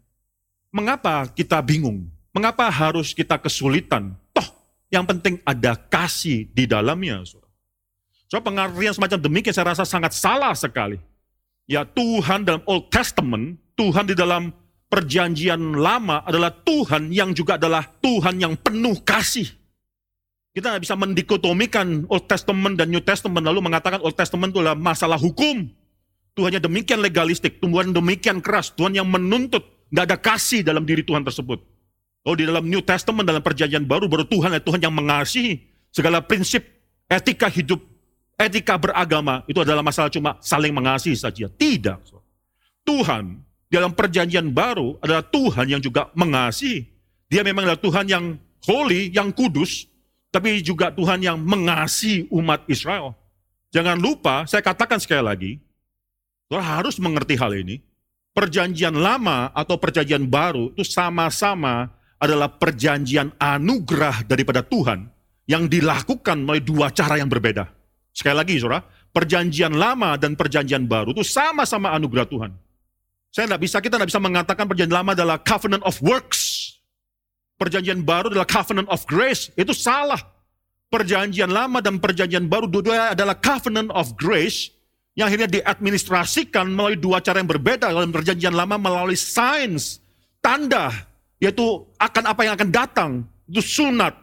mengapa 0.71 1.27
kita 1.31 1.59
bingung? 1.59 2.07
Mengapa 2.31 2.69
harus 2.69 3.11
kita 3.11 3.41
kesulitan? 3.41 4.15
Toh, 4.31 4.45
yang 4.93 5.03
penting 5.03 5.41
ada 5.43 5.75
kasih 5.75 6.45
di 6.53 6.69
dalamnya. 6.69 7.25
So 8.29 8.37
pengertian 8.37 8.93
semacam 8.93 9.19
demikian 9.25 9.53
saya 9.57 9.73
rasa 9.73 9.83
sangat 9.89 10.13
salah 10.13 10.53
sekali. 10.53 11.01
Ya 11.65 11.81
Tuhan 11.81 12.45
dalam 12.45 12.61
Old 12.69 12.93
Testament, 12.93 13.57
Tuhan 13.73 14.05
di 14.05 14.13
dalam 14.13 14.53
perjanjian 14.89 15.77
lama 15.77 16.21
adalah 16.25 16.53
Tuhan 16.53 17.09
yang 17.09 17.33
juga 17.33 17.57
adalah 17.57 17.85
Tuhan 18.01 18.37
yang 18.37 18.53
penuh 18.57 19.01
kasih. 19.01 19.49
Kita 20.53 20.73
nggak 20.73 20.83
bisa 20.85 20.97
mendikotomikan 20.97 22.09
Old 22.09 22.25
Testament 22.25 22.77
dan 22.77 22.89
New 22.89 23.01
Testament 23.01 23.45
lalu 23.45 23.61
mengatakan 23.65 24.01
Old 24.01 24.17
Testament 24.17 24.53
itu 24.53 24.61
adalah 24.61 24.77
masalah 24.77 25.17
hukum. 25.17 25.69
Tuhannya 26.39 26.63
demikian 26.63 27.03
legalistik, 27.03 27.59
Tuhan 27.59 27.91
demikian 27.91 28.39
keras, 28.39 28.71
Tuhan 28.71 28.95
yang 28.95 29.11
menuntut, 29.11 29.59
nggak 29.91 30.05
ada 30.07 30.17
kasih 30.17 30.63
dalam 30.63 30.87
diri 30.87 31.03
Tuhan 31.03 31.27
tersebut. 31.27 31.59
Oh 32.23 32.31
di 32.31 32.47
dalam 32.47 32.63
New 32.63 32.79
Testament, 32.79 33.27
dalam 33.27 33.43
perjanjian 33.43 33.83
baru, 33.83 34.07
baru 34.07 34.23
Tuhan 34.23 34.55
adalah 34.55 34.63
Tuhan 34.63 34.81
yang 34.87 34.95
mengasihi 34.95 35.59
segala 35.91 36.23
prinsip 36.23 36.63
etika 37.11 37.51
hidup 37.51 37.83
etika 38.39 38.79
beragama 38.79 39.43
itu 39.51 39.59
adalah 39.59 39.83
masalah 39.83 40.07
cuma 40.07 40.39
saling 40.39 40.71
mengasihi 40.71 41.19
saja. 41.19 41.51
Tidak. 41.51 41.99
Tuhan 42.87 43.43
dalam 43.67 43.91
perjanjian 43.91 44.47
baru 44.55 44.95
adalah 45.03 45.27
Tuhan 45.27 45.67
yang 45.67 45.83
juga 45.83 46.07
mengasihi. 46.15 46.87
Dia 47.27 47.43
memang 47.43 47.67
adalah 47.67 47.83
Tuhan 47.83 48.07
yang 48.07 48.25
holy, 48.63 49.11
yang 49.11 49.29
kudus, 49.35 49.85
tapi 50.31 50.63
juga 50.63 50.89
Tuhan 50.95 51.19
yang 51.19 51.37
mengasihi 51.37 52.31
umat 52.31 52.63
Israel. 52.71 53.13
Jangan 53.69 54.01
lupa, 54.01 54.49
saya 54.49 54.65
katakan 54.65 54.97
sekali 54.97 55.21
lagi, 55.21 55.51
Tuhan 56.49 56.65
harus 56.65 56.97
mengerti 56.97 57.37
hal 57.37 57.53
ini. 57.53 57.77
Perjanjian 58.33 58.97
lama 58.97 59.53
atau 59.53 59.77
perjanjian 59.77 60.25
baru 60.25 60.73
itu 60.73 60.81
sama-sama 60.85 61.93
adalah 62.17 62.49
perjanjian 62.49 63.33
anugerah 63.37 64.25
daripada 64.25 64.65
Tuhan 64.65 65.05
yang 65.45 65.69
dilakukan 65.69 66.45
melalui 66.45 66.61
dua 66.65 66.89
cara 66.89 67.21
yang 67.21 67.29
berbeda. 67.29 67.69
Sekali 68.13 68.35
lagi, 68.37 68.57
saudara, 68.57 68.81
perjanjian 69.13 69.73
lama 69.77 70.17
dan 70.17 70.33
perjanjian 70.33 70.85
baru 70.89 71.13
itu 71.13 71.25
sama-sama 71.25 71.93
anugerah 71.93 72.25
Tuhan. 72.25 72.51
Saya 73.29 73.45
tidak 73.45 73.61
bisa, 73.61 73.77
kita 73.77 73.95
tidak 74.01 74.09
bisa 74.09 74.21
mengatakan 74.21 74.65
perjanjian 74.65 74.97
lama 74.97 75.11
adalah 75.13 75.37
covenant 75.41 75.85
of 75.85 75.97
works. 76.01 76.73
Perjanjian 77.61 78.01
baru 78.01 78.33
adalah 78.33 78.49
covenant 78.49 78.89
of 78.89 79.05
grace. 79.05 79.53
Itu 79.53 79.75
salah. 79.75 80.21
Perjanjian 80.89 81.53
lama 81.53 81.83
dan 81.85 82.01
perjanjian 82.01 82.49
baru 82.49 82.65
dua-duanya 82.65 83.13
adalah 83.13 83.37
covenant 83.37 83.93
of 83.93 84.17
grace 84.17 84.73
yang 85.19 85.27
akhirnya 85.27 85.51
diadministrasikan 85.51 86.71
melalui 86.71 86.95
dua 86.95 87.19
cara 87.19 87.43
yang 87.43 87.51
berbeda. 87.51 87.91
Dalam 87.91 88.07
perjanjian 88.07 88.55
lama 88.55 88.79
melalui 88.79 89.19
sains, 89.19 89.99
tanda, 90.39 90.95
yaitu 91.43 91.83
akan 91.99 92.23
apa 92.31 92.41
yang 92.47 92.55
akan 92.55 92.69
datang. 92.71 93.11
Itu 93.51 93.59
sunat. 93.59 94.15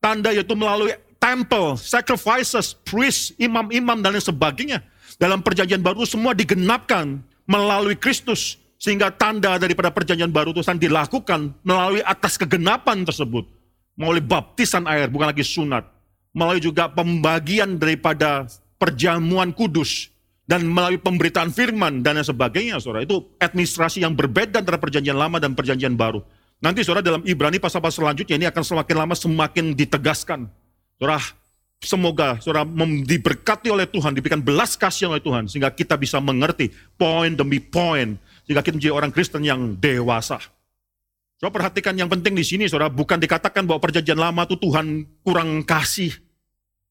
Tanda 0.00 0.32
yaitu 0.32 0.56
melalui 0.56 0.96
temple, 1.20 1.76
sacrifices, 1.76 2.72
priest, 2.80 3.36
imam-imam 3.36 4.00
dan 4.00 4.16
lain 4.16 4.24
sebagainya. 4.24 4.80
Dalam 5.20 5.44
perjanjian 5.44 5.84
baru 5.84 6.08
semua 6.08 6.32
digenapkan 6.32 7.20
melalui 7.44 7.92
Kristus. 7.92 8.56
Sehingga 8.80 9.12
tanda 9.12 9.60
daripada 9.60 9.92
perjanjian 9.92 10.32
baru 10.32 10.56
itu 10.56 10.64
dilakukan 10.64 11.52
melalui 11.60 12.00
atas 12.08 12.40
kegenapan 12.40 13.04
tersebut. 13.04 13.44
Melalui 14.00 14.24
baptisan 14.24 14.88
air, 14.88 15.12
bukan 15.12 15.28
lagi 15.28 15.44
sunat. 15.44 15.84
Melalui 16.32 16.62
juga 16.64 16.88
pembagian 16.88 17.76
daripada 17.76 18.48
perjamuan 18.80 19.52
kudus. 19.52 20.08
Dan 20.48 20.64
melalui 20.64 20.96
pemberitaan 20.96 21.52
firman 21.52 22.00
dan 22.00 22.16
lain 22.16 22.24
sebagainya, 22.24 22.80
saudara. 22.80 23.04
Itu 23.04 23.36
administrasi 23.36 24.00
yang 24.00 24.16
berbeda 24.16 24.64
antara 24.64 24.80
perjanjian 24.80 25.12
lama 25.12 25.36
dan 25.36 25.52
perjanjian 25.52 25.92
baru. 25.92 26.24
Nanti 26.64 26.80
saudara 26.82 27.04
dalam 27.04 27.22
Ibrani 27.28 27.60
pasal-pasal 27.60 28.02
selanjutnya 28.02 28.34
ini 28.40 28.46
akan 28.48 28.64
semakin 28.64 28.96
lama 28.96 29.14
semakin 29.14 29.76
ditegaskan 29.76 30.50
Saudara, 30.98 31.22
semoga 31.78 32.42
saudara 32.42 32.66
diberkati 33.06 33.70
oleh 33.70 33.86
Tuhan, 33.86 34.18
diberikan 34.18 34.42
belas 34.42 34.74
kasihan 34.74 35.14
oleh 35.14 35.22
Tuhan, 35.22 35.46
sehingga 35.46 35.70
kita 35.70 35.94
bisa 35.94 36.18
mengerti 36.18 36.74
poin 36.98 37.30
demi 37.38 37.62
poin, 37.62 38.18
sehingga 38.42 38.66
kita 38.66 38.74
menjadi 38.74 38.94
orang 38.98 39.14
Kristen 39.14 39.46
yang 39.46 39.78
dewasa. 39.78 40.42
Saudara 41.38 41.54
perhatikan 41.54 41.94
yang 41.94 42.10
penting 42.10 42.34
di 42.34 42.42
sini, 42.42 42.66
saudara, 42.66 42.90
bukan 42.90 43.22
dikatakan 43.22 43.62
bahwa 43.62 43.78
perjanjian 43.78 44.18
lama 44.18 44.42
itu 44.42 44.58
Tuhan 44.58 45.06
kurang 45.22 45.62
kasih. 45.62 46.10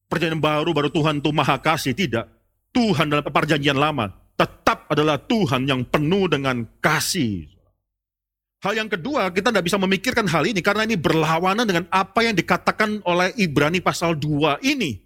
Perjanjian 0.08 0.40
baru, 0.40 0.72
baru 0.72 0.88
Tuhan 0.88 1.20
itu 1.20 1.36
maha 1.36 1.60
kasih. 1.60 1.92
Tidak. 1.92 2.37
Tuhan 2.72 3.08
dalam 3.08 3.24
perjanjian 3.24 3.76
lama 3.76 4.12
tetap 4.38 4.86
adalah 4.86 5.18
Tuhan 5.18 5.66
yang 5.66 5.82
penuh 5.82 6.30
dengan 6.30 6.62
kasih. 6.78 7.50
Hal 8.58 8.74
yang 8.74 8.90
kedua, 8.90 9.30
kita 9.30 9.54
tidak 9.54 9.66
bisa 9.70 9.78
memikirkan 9.78 10.26
hal 10.26 10.42
ini 10.42 10.58
karena 10.58 10.82
ini 10.82 10.98
berlawanan 10.98 11.62
dengan 11.62 11.86
apa 11.94 12.26
yang 12.26 12.34
dikatakan 12.34 13.02
oleh 13.06 13.30
Ibrani 13.38 13.78
pasal 13.78 14.18
2 14.18 14.62
ini. 14.66 14.98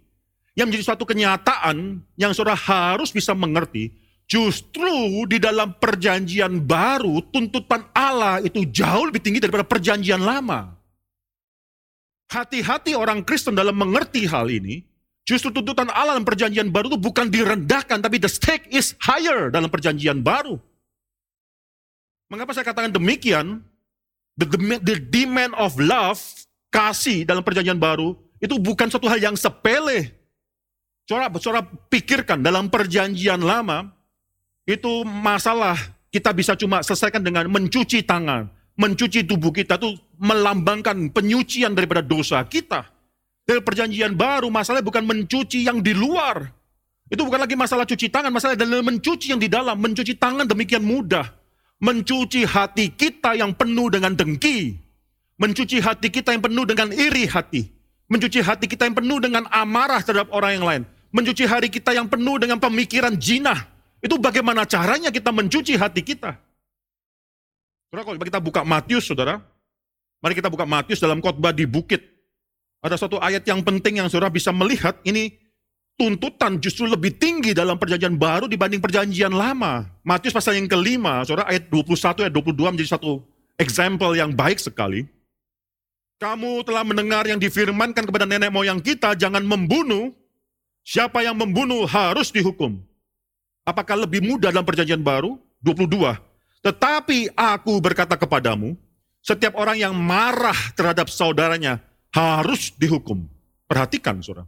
Yang 0.53 0.67
menjadi 0.69 0.85
suatu 0.85 1.05
kenyataan 1.09 2.01
yang 2.17 2.33
saudara 2.37 2.57
harus 2.57 3.09
bisa 3.09 3.33
mengerti, 3.33 3.93
justru 4.29 5.25
di 5.29 5.41
dalam 5.41 5.77
perjanjian 5.77 6.61
baru, 6.65 7.25
tuntutan 7.33 7.89
Allah 7.97 8.41
itu 8.45 8.65
jauh 8.69 9.09
lebih 9.09 9.21
tinggi 9.21 9.41
daripada 9.41 9.65
perjanjian 9.65 10.21
lama. 10.21 10.77
Hati-hati 12.33 12.97
orang 12.97 13.25
Kristen 13.25 13.57
dalam 13.57 13.77
mengerti 13.77 14.25
hal 14.29 14.49
ini, 14.49 14.81
justru 15.33 15.49
tuntutan 15.49 15.89
Allah 15.89 16.21
dalam 16.21 16.29
perjanjian 16.29 16.69
baru 16.69 16.93
itu 16.93 17.01
bukan 17.01 17.33
direndahkan, 17.33 18.05
tapi 18.05 18.21
the 18.21 18.29
stake 18.29 18.69
is 18.69 18.93
higher 19.01 19.49
dalam 19.49 19.73
perjanjian 19.73 20.21
baru. 20.21 20.61
Mengapa 22.29 22.53
saya 22.53 22.69
katakan 22.69 22.93
demikian? 22.93 23.65
The, 24.37 24.49
the 24.81 24.97
demand 25.01 25.57
of 25.57 25.77
love, 25.81 26.21
kasih 26.73 27.25
dalam 27.25 27.45
perjanjian 27.45 27.77
baru, 27.81 28.17
itu 28.41 28.57
bukan 28.61 28.89
suatu 28.89 29.09
hal 29.09 29.21
yang 29.21 29.37
sepele. 29.37 30.13
Coba, 31.05 31.29
coba 31.37 31.61
pikirkan 31.93 32.41
dalam 32.41 32.73
perjanjian 32.73 33.41
lama, 33.41 33.93
itu 34.65 35.05
masalah 35.05 35.77
kita 36.13 36.33
bisa 36.37 36.53
cuma 36.57 36.85
selesaikan 36.85 37.25
dengan 37.25 37.49
mencuci 37.49 38.05
tangan. 38.05 38.49
Mencuci 38.73 39.29
tubuh 39.29 39.53
kita 39.53 39.77
itu 39.77 39.97
melambangkan 40.17 41.13
penyucian 41.13 41.77
daripada 41.77 42.01
dosa 42.01 42.41
kita. 42.49 42.89
Dari 43.43 43.59
perjanjian 43.59 44.15
baru, 44.15 44.49
masalahnya 44.49 44.87
bukan 44.87 45.03
mencuci 45.03 45.67
yang 45.67 45.83
di 45.83 45.93
luar. 45.93 46.47
Itu 47.11 47.27
bukan 47.27 47.43
lagi 47.43 47.59
masalah 47.59 47.85
cuci 47.85 48.09
tangan, 48.09 48.31
masalah 48.31 48.55
adalah 48.55 48.81
mencuci 48.87 49.35
yang 49.35 49.41
di 49.43 49.51
dalam. 49.51 49.77
Mencuci 49.77 50.15
tangan 50.17 50.47
demikian 50.47 50.81
mudah 50.81 51.43
mencuci 51.83 52.47
hati 52.47 52.95
kita 52.95 53.35
yang 53.35 53.51
penuh 53.59 53.91
dengan 53.91 54.15
dengki, 54.15 54.79
mencuci 55.43 55.83
hati 55.83 56.09
kita 56.15 56.39
yang 56.39 56.43
penuh 56.47 56.63
dengan 56.63 56.95
iri 56.95 57.27
hati, 57.27 57.67
mencuci 58.07 58.39
hati 58.39 58.71
kita 58.71 58.87
yang 58.87 58.95
penuh 58.95 59.19
dengan 59.19 59.51
amarah 59.51 59.99
terhadap 59.99 60.31
orang 60.31 60.63
yang 60.63 60.65
lain, 60.65 60.83
mencuci 61.11 61.43
hari 61.43 61.67
kita 61.67 61.91
yang 61.91 62.07
penuh 62.07 62.39
dengan 62.39 62.63
pemikiran 62.63 63.19
jinah. 63.19 63.67
Itu 63.99 64.19
bagaimana 64.23 64.63
caranya 64.63 65.11
kita 65.11 65.35
mencuci 65.35 65.75
hati 65.75 66.07
kita. 66.07 66.39
Saudara, 67.91 68.03
kalau 68.07 68.19
kita 68.19 68.41
buka 68.43 68.63
Matius, 68.63 69.05
saudara, 69.07 69.43
mari 70.23 70.35
kita 70.39 70.51
buka 70.51 70.65
Matius 70.65 71.03
dalam 71.03 71.19
khotbah 71.19 71.51
di 71.51 71.67
bukit. 71.67 72.12
Ada 72.83 73.07
satu 73.07 73.23
ayat 73.23 73.47
yang 73.47 73.63
penting 73.63 74.03
yang 74.03 74.11
saudara 74.11 74.27
bisa 74.27 74.51
melihat, 74.51 74.99
ini 75.07 75.39
tuntutan 75.95 76.59
justru 76.59 76.91
lebih 76.91 77.15
tinggi 77.15 77.55
dalam 77.55 77.79
perjanjian 77.79 78.19
baru 78.19 78.51
dibanding 78.51 78.83
perjanjian 78.83 79.31
lama. 79.31 79.87
Matius 80.03 80.35
pasal 80.35 80.59
yang 80.59 80.67
kelima, 80.67 81.23
saudara 81.23 81.47
ayat 81.47 81.71
21 81.71 82.27
ayat 82.27 82.35
22 82.35 82.75
menjadi 82.75 82.91
satu 82.99 83.23
example 83.55 84.19
yang 84.19 84.35
baik 84.35 84.59
sekali. 84.59 85.07
Kamu 86.19 86.67
telah 86.67 86.83
mendengar 86.83 87.23
yang 87.31 87.39
difirmankan 87.39 88.03
kepada 88.03 88.27
nenek 88.27 88.51
moyang 88.51 88.83
kita, 88.83 89.15
jangan 89.15 89.47
membunuh. 89.47 90.11
Siapa 90.83 91.23
yang 91.23 91.39
membunuh 91.39 91.87
harus 91.87 92.35
dihukum. 92.35 92.83
Apakah 93.63 93.95
lebih 93.95 94.19
mudah 94.19 94.51
dalam 94.51 94.67
perjanjian 94.67 94.99
baru? 94.99 95.39
22. 95.63 96.19
Tetapi 96.67 97.39
aku 97.39 97.79
berkata 97.79 98.19
kepadamu, 98.19 98.75
Setiap 99.23 99.55
orang 99.55 99.79
yang 99.79 99.95
marah 99.95 100.75
terhadap 100.75 101.07
saudaranya 101.07 101.79
harus 102.13 102.71
dihukum. 102.77 103.25
Perhatikan, 103.67 104.21
saudara. 104.21 104.45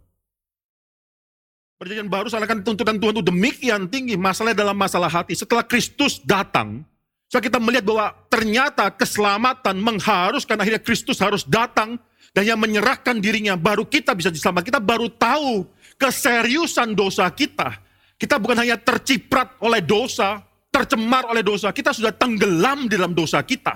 Perjanjian 1.74 2.07
baru 2.07 2.31
seakan 2.31 2.62
tuntutan 2.62 2.96
Tuhan 3.03 3.12
itu 3.18 3.24
demikian 3.24 3.83
tinggi. 3.90 4.14
Masalahnya 4.14 4.62
dalam 4.62 4.79
masalah 4.79 5.11
hati. 5.11 5.35
Setelah 5.35 5.66
Kristus 5.66 6.22
datang, 6.22 6.87
so 7.27 7.42
kita 7.42 7.59
melihat 7.59 7.85
bahwa 7.88 8.14
ternyata 8.31 8.88
keselamatan 8.94 9.83
mengharuskan 9.83 10.55
akhirnya 10.55 10.79
Kristus 10.79 11.18
harus 11.18 11.42
datang 11.42 11.98
dan 12.31 12.46
yang 12.46 12.61
menyerahkan 12.62 13.18
dirinya 13.18 13.59
baru 13.59 13.85
kita 13.85 14.14
bisa 14.14 14.31
diselamatkan. 14.31 14.70
Kita 14.70 14.83
baru 14.83 15.11
tahu 15.12 15.66
keseriusan 15.98 16.94
dosa 16.94 17.27
kita. 17.35 17.74
Kita 18.14 18.38
bukan 18.38 18.62
hanya 18.62 18.79
terciprat 18.79 19.59
oleh 19.59 19.83
dosa, 19.83 20.38
tercemar 20.70 21.27
oleh 21.27 21.42
dosa, 21.42 21.74
kita 21.74 21.90
sudah 21.90 22.14
tenggelam 22.14 22.87
di 22.87 22.94
dalam 22.94 23.14
dosa 23.14 23.42
kita. 23.42 23.74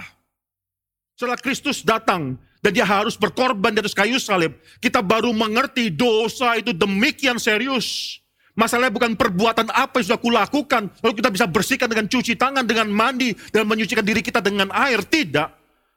Setelah 1.19 1.39
Kristus 1.39 1.83
datang 1.83 2.39
dan 2.59 2.71
dia 2.75 2.83
harus 2.83 3.15
berkorban 3.15 3.71
atas 3.79 3.95
kayu 3.95 4.19
salib, 4.19 4.55
kita 4.83 4.99
baru 4.99 5.31
mengerti 5.31 5.91
dosa 5.91 6.59
itu 6.59 6.75
demikian 6.75 7.39
serius. 7.39 8.19
Masalahnya 8.59 8.91
bukan 8.91 9.15
perbuatan 9.15 9.71
apa 9.71 10.03
yang 10.03 10.07
sudah 10.11 10.19
kulakukan, 10.19 10.91
lalu 10.99 11.23
kita 11.23 11.31
bisa 11.31 11.47
bersihkan 11.47 11.87
dengan 11.87 12.11
cuci 12.11 12.35
tangan, 12.35 12.67
dengan 12.67 12.91
mandi, 12.91 13.31
dan 13.55 13.63
menyucikan 13.71 14.03
diri 14.03 14.19
kita 14.19 14.43
dengan 14.43 14.67
air. 14.75 14.99
Tidak. 14.99 15.47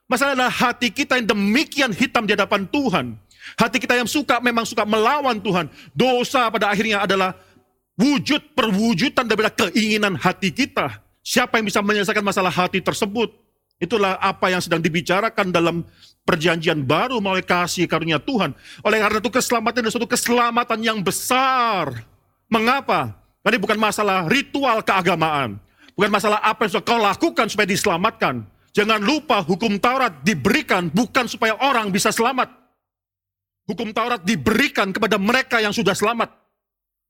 Masalah 0.05 0.37
adalah 0.37 0.53
hati 0.53 0.93
kita 0.93 1.17
yang 1.17 1.25
demikian 1.25 1.89
hitam 1.89 2.29
di 2.29 2.37
hadapan 2.37 2.69
Tuhan. 2.69 3.17
Hati 3.57 3.81
kita 3.81 3.97
yang 3.97 4.05
suka 4.05 4.37
memang 4.37 4.69
suka 4.69 4.85
melawan 4.85 5.41
Tuhan. 5.41 5.73
Dosa 5.97 6.53
pada 6.53 6.69
akhirnya 6.69 7.01
adalah 7.01 7.33
wujud 7.97 8.53
perwujudan 8.53 9.25
daripada 9.25 9.49
keinginan 9.49 10.13
hati 10.13 10.53
kita. 10.53 11.01
Siapa 11.25 11.57
yang 11.57 11.65
bisa 11.65 11.81
menyelesaikan 11.81 12.21
masalah 12.21 12.53
hati 12.53 12.77
tersebut? 12.77 13.33
Itulah 13.81 14.21
apa 14.21 14.53
yang 14.53 14.61
sedang 14.61 14.77
dibicarakan 14.77 15.49
dalam 15.49 15.81
perjanjian 16.21 16.85
baru 16.85 17.17
melalui 17.17 17.41
kasih 17.41 17.89
karunia 17.89 18.21
Tuhan. 18.21 18.53
Oleh 18.85 19.01
karena 19.01 19.17
itu 19.17 19.31
keselamatan 19.33 19.81
adalah 19.81 19.93
suatu 19.97 20.09
keselamatan 20.09 20.79
yang 20.85 21.01
besar. 21.01 22.05
Mengapa? 22.45 23.17
Ini 23.41 23.57
bukan 23.57 23.81
masalah 23.81 24.29
ritual 24.29 24.85
keagamaan. 24.85 25.57
Bukan 25.97 26.13
masalah 26.13 26.45
apa 26.45 26.69
yang 26.69 26.77
sudah 26.77 26.85
kau 26.85 27.01
lakukan 27.01 27.49
supaya 27.49 27.65
diselamatkan. 27.65 28.45
Jangan 28.71 29.01
lupa 29.01 29.41
hukum 29.41 29.81
Taurat 29.81 30.21
diberikan 30.21 30.87
bukan 30.93 31.25
supaya 31.25 31.57
orang 31.57 31.89
bisa 31.89 32.13
selamat. 32.13 32.53
Hukum 33.65 33.89
Taurat 33.91 34.21
diberikan 34.21 34.93
kepada 34.93 35.17
mereka 35.17 35.57
yang 35.57 35.73
sudah 35.73 35.97
selamat. 35.97 36.29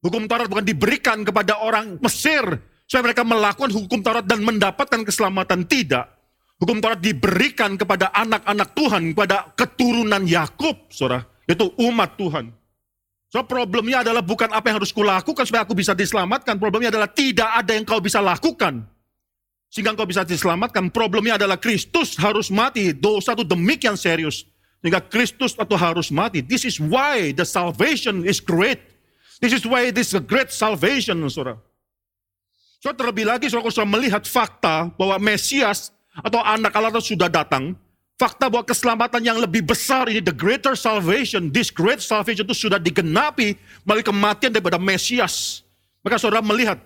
Hukum 0.02 0.24
Taurat 0.26 0.48
bukan 0.48 0.64
diberikan 0.64 1.22
kepada 1.28 1.60
orang 1.60 2.00
Mesir 2.00 2.42
supaya 2.88 3.12
mereka 3.12 3.28
melakukan 3.28 3.70
hukum 3.76 4.00
Taurat 4.00 4.24
dan 4.24 4.40
mendapatkan 4.40 5.04
keselamatan. 5.04 5.68
Tidak. 5.68 6.21
Hukum 6.62 6.78
Taurat 6.78 7.02
diberikan 7.02 7.74
kepada 7.74 8.14
anak-anak 8.14 8.78
Tuhan, 8.78 9.18
kepada 9.18 9.50
keturunan 9.58 10.22
Yakub, 10.30 10.78
saudara. 10.94 11.26
Itu 11.50 11.74
umat 11.82 12.14
Tuhan. 12.22 12.54
So 13.34 13.42
problemnya 13.48 14.06
adalah 14.06 14.22
bukan 14.22 14.52
apa 14.54 14.70
yang 14.70 14.78
harus 14.78 14.94
kulakukan 14.94 15.42
supaya 15.48 15.66
aku 15.66 15.74
bisa 15.74 15.98
diselamatkan. 15.98 16.62
Problemnya 16.62 16.94
adalah 16.94 17.10
tidak 17.10 17.50
ada 17.50 17.72
yang 17.74 17.82
kau 17.82 17.98
bisa 17.98 18.22
lakukan. 18.22 18.86
Sehingga 19.72 19.96
kau 19.96 20.06
bisa 20.06 20.22
diselamatkan. 20.28 20.92
Problemnya 20.92 21.40
adalah 21.40 21.56
Kristus 21.56 22.14
harus 22.20 22.52
mati. 22.52 22.92
Dosa 22.92 23.34
itu 23.34 23.48
demikian 23.48 23.96
serius. 23.96 24.44
Sehingga 24.84 25.00
Kristus 25.00 25.56
itu 25.56 25.76
harus 25.80 26.12
mati. 26.12 26.44
This 26.44 26.68
is 26.68 26.76
why 26.78 27.32
the 27.32 27.48
salvation 27.48 28.28
is 28.28 28.44
great. 28.44 28.84
This 29.40 29.56
is 29.56 29.64
why 29.64 29.90
this 29.90 30.12
is 30.12 30.16
a 30.20 30.22
great 30.22 30.52
salvation, 30.54 31.24
saudara. 31.32 31.58
So 32.84 32.92
terlebih 32.92 33.26
lagi, 33.32 33.48
saudara, 33.48 33.72
sudah 33.72 33.88
melihat 33.88 34.28
fakta 34.28 34.92
bahwa 35.00 35.18
Mesias 35.24 35.96
atau 36.20 36.44
anak 36.44 36.76
Allah 36.76 37.00
sudah 37.00 37.32
datang, 37.32 37.72
fakta 38.20 38.52
bahwa 38.52 38.68
keselamatan 38.68 39.24
yang 39.24 39.40
lebih 39.40 39.64
besar 39.64 40.12
ini, 40.12 40.20
the 40.20 40.36
greater 40.36 40.76
salvation, 40.76 41.48
this 41.50 41.72
great 41.72 42.04
salvation 42.04 42.44
itu 42.44 42.68
sudah 42.68 42.78
digenapi 42.78 43.56
melalui 43.88 44.04
kematian 44.04 44.52
daripada 44.52 44.76
Mesias. 44.76 45.64
Maka 46.04 46.20
saudara 46.20 46.44
melihat 46.44 46.78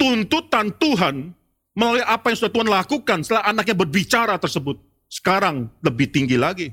tuntutan 0.00 0.72
Tuhan 0.80 1.36
melalui 1.76 2.02
apa 2.02 2.32
yang 2.32 2.38
sudah 2.40 2.52
Tuhan 2.52 2.68
lakukan 2.72 3.18
setelah 3.22 3.44
anaknya 3.44 3.76
berbicara 3.76 4.34
tersebut. 4.40 4.80
Sekarang 5.10 5.68
lebih 5.84 6.08
tinggi 6.08 6.40
lagi. 6.40 6.72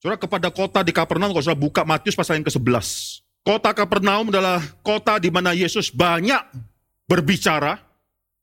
Saudara 0.00 0.16
kepada 0.16 0.48
kota 0.48 0.80
di 0.80 0.96
Kapernaum, 0.96 1.36
kalau 1.36 1.44
saudara 1.44 1.60
buka 1.60 1.82
Matius 1.84 2.16
pasal 2.16 2.40
yang 2.40 2.46
ke-11. 2.48 3.20
Kota 3.40 3.72
Kapernaum 3.72 4.28
adalah 4.32 4.60
kota 4.84 5.16
di 5.20 5.28
mana 5.32 5.52
Yesus 5.56 5.92
banyak 5.92 6.40
berbicara, 7.08 7.80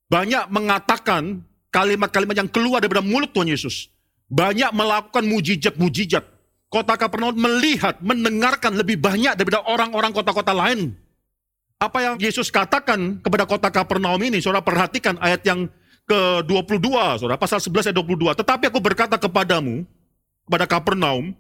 banyak 0.10 0.50
mengatakan 0.50 1.42
kalimat-kalimat 1.78 2.34
yang 2.34 2.50
keluar 2.50 2.82
daripada 2.82 3.06
mulut 3.06 3.30
Tuhan 3.30 3.54
Yesus. 3.54 3.94
Banyak 4.34 4.74
melakukan 4.74 5.22
mujizat-mujizat. 5.30 6.26
Kota 6.68 6.98
Kapernaum 6.98 7.38
melihat, 7.38 8.02
mendengarkan 8.02 8.76
lebih 8.76 8.98
banyak 9.00 9.38
daripada 9.38 9.64
orang-orang 9.70 10.12
kota-kota 10.12 10.52
lain. 10.52 10.98
Apa 11.78 12.02
yang 12.02 12.16
Yesus 12.18 12.50
katakan 12.50 13.22
kepada 13.22 13.46
kota 13.46 13.70
Kapernaum 13.70 14.20
ini, 14.20 14.42
saudara 14.42 14.66
perhatikan 14.66 15.16
ayat 15.22 15.46
yang 15.46 15.70
ke-22, 16.10 17.22
saudara, 17.22 17.38
pasal 17.40 17.62
11 17.62 17.94
ayat 17.94 17.98
22. 18.02 18.40
Tetapi 18.42 18.64
aku 18.74 18.80
berkata 18.82 19.16
kepadamu, 19.16 19.86
kepada 20.50 20.66
Kapernaum, 20.66 21.32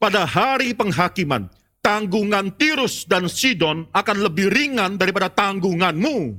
pada 0.00 0.26
hari 0.26 0.74
penghakiman, 0.74 1.46
tanggungan 1.84 2.50
Tirus 2.56 3.04
dan 3.06 3.30
Sidon 3.30 3.86
akan 3.94 4.16
lebih 4.18 4.50
ringan 4.50 4.98
daripada 4.98 5.30
tanggunganmu. 5.30 6.34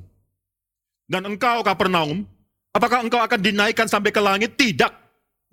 Dan 1.07 1.21
engkau 1.29 1.63
Kapernaum, 1.63 2.27
apakah 2.73 3.05
engkau 3.05 3.21
akan 3.21 3.39
dinaikkan 3.39 3.87
sampai 3.87 4.09
ke 4.09 4.19
langit? 4.19 4.57
Tidak. 4.57 4.91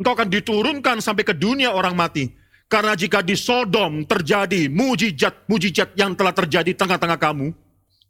Engkau 0.01 0.17
akan 0.17 0.29
diturunkan 0.33 0.99
sampai 1.05 1.23
ke 1.23 1.37
dunia 1.37 1.77
orang 1.77 1.93
mati. 1.93 2.27
Karena 2.71 2.95
jika 2.95 3.21
di 3.21 3.35
Sodom 3.35 4.07
terjadi 4.07 4.71
mujizat-mujizat 4.71 5.99
yang 5.99 6.15
telah 6.15 6.31
terjadi 6.31 6.73
tengah-tengah 6.73 7.19
kamu, 7.19 7.51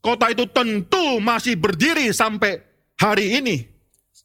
kota 0.04 0.30
itu 0.30 0.44
tentu 0.52 1.16
masih 1.18 1.56
berdiri 1.56 2.12
sampai 2.12 2.60
hari 3.00 3.40
ini. 3.40 3.64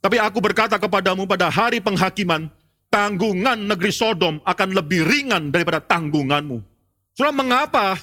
Tapi 0.03 0.19
aku 0.19 0.43
berkata 0.43 0.75
kepadamu 0.75 1.25
pada 1.25 1.47
hari 1.47 1.79
penghakiman, 1.79 2.51
tanggungan 2.91 3.57
negeri 3.57 3.89
Sodom 3.95 4.43
akan 4.43 4.69
lebih 4.75 5.07
ringan 5.07 5.49
daripada 5.49 5.79
tanggunganmu. 5.81 6.61
Saudara, 7.15 7.33
mengapa? 7.33 7.95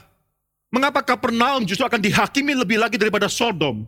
Mengapa 0.73 1.05
Kapernaum 1.05 1.69
justru 1.69 1.85
akan 1.85 2.01
dihakimi 2.01 2.57
lebih 2.57 2.81
lagi 2.81 2.97
daripada 2.97 3.29
Sodom? 3.29 3.85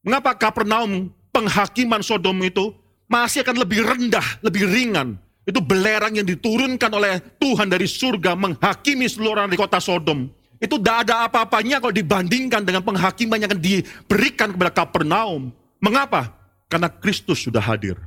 Mengapa 0.00 0.32
Kapernaum 0.32 1.12
penghakiman 1.32 2.04
Sodom 2.04 2.38
itu 2.44 2.70
masih 3.08 3.42
akan 3.42 3.64
lebih 3.64 3.82
rendah, 3.82 4.24
lebih 4.44 4.68
ringan? 4.68 5.16
Itu 5.42 5.58
belerang 5.58 6.14
yang 6.14 6.28
diturunkan 6.28 6.92
oleh 6.92 7.18
Tuhan 7.42 7.66
dari 7.66 7.90
surga 7.90 8.38
menghakimi 8.38 9.10
seluruh 9.10 9.42
orang 9.42 9.50
di 9.50 9.58
kota 9.58 9.82
Sodom. 9.82 10.30
Itu 10.62 10.78
tidak 10.78 11.10
ada 11.10 11.26
apa-apanya 11.26 11.82
kalau 11.82 11.90
dibandingkan 11.90 12.62
dengan 12.62 12.86
penghakiman 12.86 13.42
yang 13.42 13.50
akan 13.50 13.58
diberikan 13.58 14.54
kepada 14.54 14.70
Kapernaum. 14.70 15.50
Mengapa? 15.82 16.30
Karena 16.70 16.86
Kristus 16.86 17.42
sudah 17.42 17.58
hadir. 17.58 17.98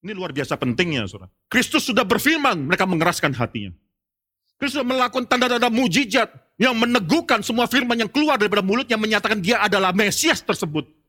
Ini 0.00 0.14
luar 0.14 0.30
biasa 0.30 0.54
pentingnya, 0.54 1.10
saudara. 1.10 1.28
Kristus 1.50 1.84
sudah 1.90 2.06
berfirman, 2.06 2.70
mereka 2.70 2.86
mengeraskan 2.86 3.34
hatinya. 3.34 3.74
Kristus 4.56 4.86
melakukan 4.86 5.26
tanda-tanda 5.26 5.66
mujizat 5.68 6.30
yang 6.60 6.78
meneguhkan 6.78 7.42
semua 7.42 7.66
firman 7.66 7.96
yang 7.96 8.08
keluar 8.12 8.36
daripada 8.36 8.60
mulutnya 8.60 9.00
menyatakan 9.00 9.40
dia 9.40 9.58
adalah 9.58 9.90
Mesias 9.90 10.44
tersebut. 10.44 10.99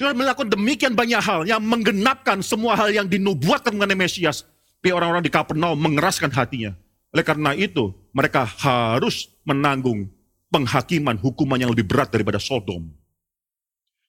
Sudah 0.00 0.16
melakukan 0.16 0.48
demikian 0.48 0.96
banyak 0.96 1.20
hal 1.20 1.44
yang 1.44 1.60
menggenapkan 1.60 2.40
semua 2.40 2.72
hal 2.72 2.88
yang 2.88 3.04
dinubuatkan 3.04 3.76
mengenai 3.76 4.08
Mesias. 4.08 4.48
Tapi 4.80 4.96
orang-orang 4.96 5.20
di 5.20 5.28
Kapernaum 5.28 5.76
mengeraskan 5.76 6.32
hatinya. 6.32 6.72
Oleh 7.12 7.20
karena 7.20 7.52
itu, 7.52 7.92
mereka 8.16 8.48
harus 8.48 9.28
menanggung 9.44 10.08
penghakiman 10.48 11.20
hukuman 11.20 11.60
yang 11.60 11.68
lebih 11.68 11.84
berat 11.84 12.08
daripada 12.08 12.40
Sodom. 12.40 12.88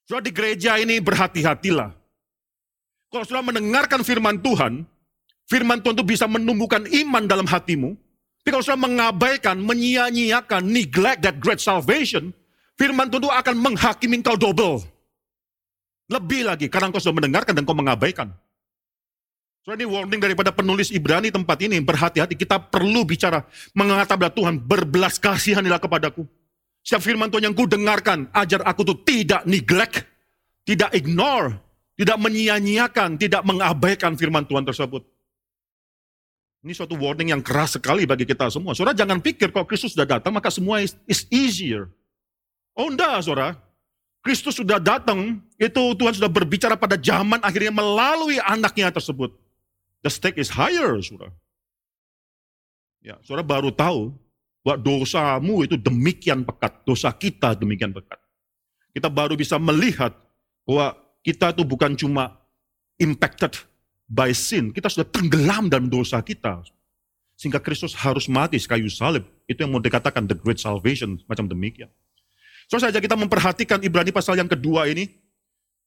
Sudah 0.08 0.24
di 0.24 0.32
gereja 0.32 0.80
ini 0.80 1.04
berhati-hatilah. 1.04 1.92
Kalau 3.12 3.28
sudah 3.28 3.44
mendengarkan 3.44 4.00
firman 4.08 4.40
Tuhan, 4.40 4.88
firman 5.52 5.84
Tuhan 5.84 6.00
itu 6.00 6.08
bisa 6.08 6.24
menumbuhkan 6.24 6.88
iman 6.88 7.28
dalam 7.28 7.44
hatimu, 7.44 8.00
tapi 8.40 8.50
kalau 8.56 8.64
sudah 8.64 8.80
mengabaikan, 8.80 9.60
menyia-nyiakan, 9.60 10.72
neglect 10.72 11.28
that 11.28 11.36
great 11.44 11.60
salvation, 11.60 12.32
firman 12.80 13.12
Tuhan 13.12 13.28
akan 13.28 13.56
menghakimi 13.60 14.24
kau 14.24 14.40
double. 14.40 14.91
Lebih 16.12 16.44
lagi, 16.44 16.68
karena 16.68 16.92
kau 16.92 17.00
sudah 17.00 17.24
mendengarkan 17.24 17.56
dan 17.56 17.64
kau 17.64 17.72
mengabaikan. 17.72 18.36
So 19.64 19.72
ini 19.72 19.88
warning 19.88 20.20
daripada 20.20 20.52
penulis 20.52 20.92
Ibrani 20.92 21.32
tempat 21.32 21.56
ini, 21.64 21.80
berhati-hati, 21.80 22.36
kita 22.36 22.60
perlu 22.60 23.08
bicara, 23.08 23.48
mengatakan 23.72 24.20
kepada 24.20 24.34
Tuhan, 24.36 24.56
berbelas 24.60 25.16
kasihanilah 25.22 25.80
kepadaku. 25.80 26.28
Setiap 26.82 27.06
firman 27.06 27.30
Tuhan 27.32 27.48
yang 27.48 27.56
ku 27.56 27.70
dengarkan, 27.70 28.28
ajar 28.34 28.66
aku 28.68 28.82
tuh 28.84 28.98
tidak 29.06 29.46
neglect, 29.48 30.04
tidak 30.66 30.92
ignore, 30.98 31.62
tidak 31.96 32.18
menyia-nyiakan, 32.18 33.22
tidak 33.22 33.46
mengabaikan 33.46 34.18
firman 34.18 34.44
Tuhan 34.50 34.66
tersebut. 34.66 35.06
Ini 36.62 36.74
suatu 36.78 36.94
warning 36.98 37.34
yang 37.34 37.42
keras 37.42 37.78
sekali 37.78 38.06
bagi 38.06 38.26
kita 38.26 38.50
semua. 38.50 38.74
Saudara 38.78 38.98
jangan 38.98 39.18
pikir 39.18 39.50
kalau 39.50 39.66
Kristus 39.66 39.98
sudah 39.98 40.18
datang 40.18 40.34
maka 40.34 40.54
semua 40.54 40.82
is, 40.82 40.94
is 41.10 41.26
easier. 41.34 41.90
Oh 42.78 42.90
enggak 42.90 43.22
saudara. 43.26 43.58
Kristus 44.22 44.62
sudah 44.62 44.78
datang, 44.78 45.42
itu 45.58 45.82
Tuhan 45.98 46.14
sudah 46.14 46.30
berbicara 46.30 46.78
pada 46.78 46.94
zaman 46.94 47.42
akhirnya 47.42 47.74
melalui 47.74 48.38
anaknya 48.38 48.94
tersebut. 48.94 49.34
The 50.06 50.14
stake 50.14 50.38
is 50.38 50.54
higher, 50.54 50.98
saudara. 51.02 51.34
Ya, 53.02 53.18
saudara 53.26 53.42
baru 53.42 53.74
tahu 53.74 54.14
bahwa 54.62 54.78
dosamu 54.78 55.66
itu 55.66 55.74
demikian 55.74 56.46
pekat, 56.46 56.86
dosa 56.86 57.10
kita 57.10 57.58
demikian 57.58 57.90
pekat. 57.90 58.22
Kita 58.94 59.10
baru 59.10 59.34
bisa 59.34 59.58
melihat 59.58 60.14
bahwa 60.70 60.94
kita 61.26 61.50
itu 61.50 61.66
bukan 61.66 61.98
cuma 61.98 62.38
impacted 63.02 63.58
by 64.06 64.30
sin, 64.38 64.70
kita 64.70 64.86
sudah 64.86 65.08
tenggelam 65.10 65.66
dalam 65.66 65.90
dosa 65.90 66.22
kita. 66.22 66.62
Sehingga 67.42 67.58
Kristus 67.58 67.98
harus 67.98 68.30
mati 68.30 68.62
kayu 68.62 68.86
salib. 68.86 69.26
Itu 69.50 69.66
yang 69.66 69.74
mau 69.74 69.82
dikatakan 69.82 70.30
the 70.30 70.38
great 70.38 70.62
salvation, 70.62 71.18
macam 71.26 71.50
demikian. 71.50 71.90
So 72.72 72.80
saja 72.80 73.04
kita 73.04 73.20
memperhatikan 73.20 73.84
Ibrani 73.84 74.16
pasal 74.16 74.40
yang 74.40 74.48
kedua 74.48 74.88
ini. 74.88 75.12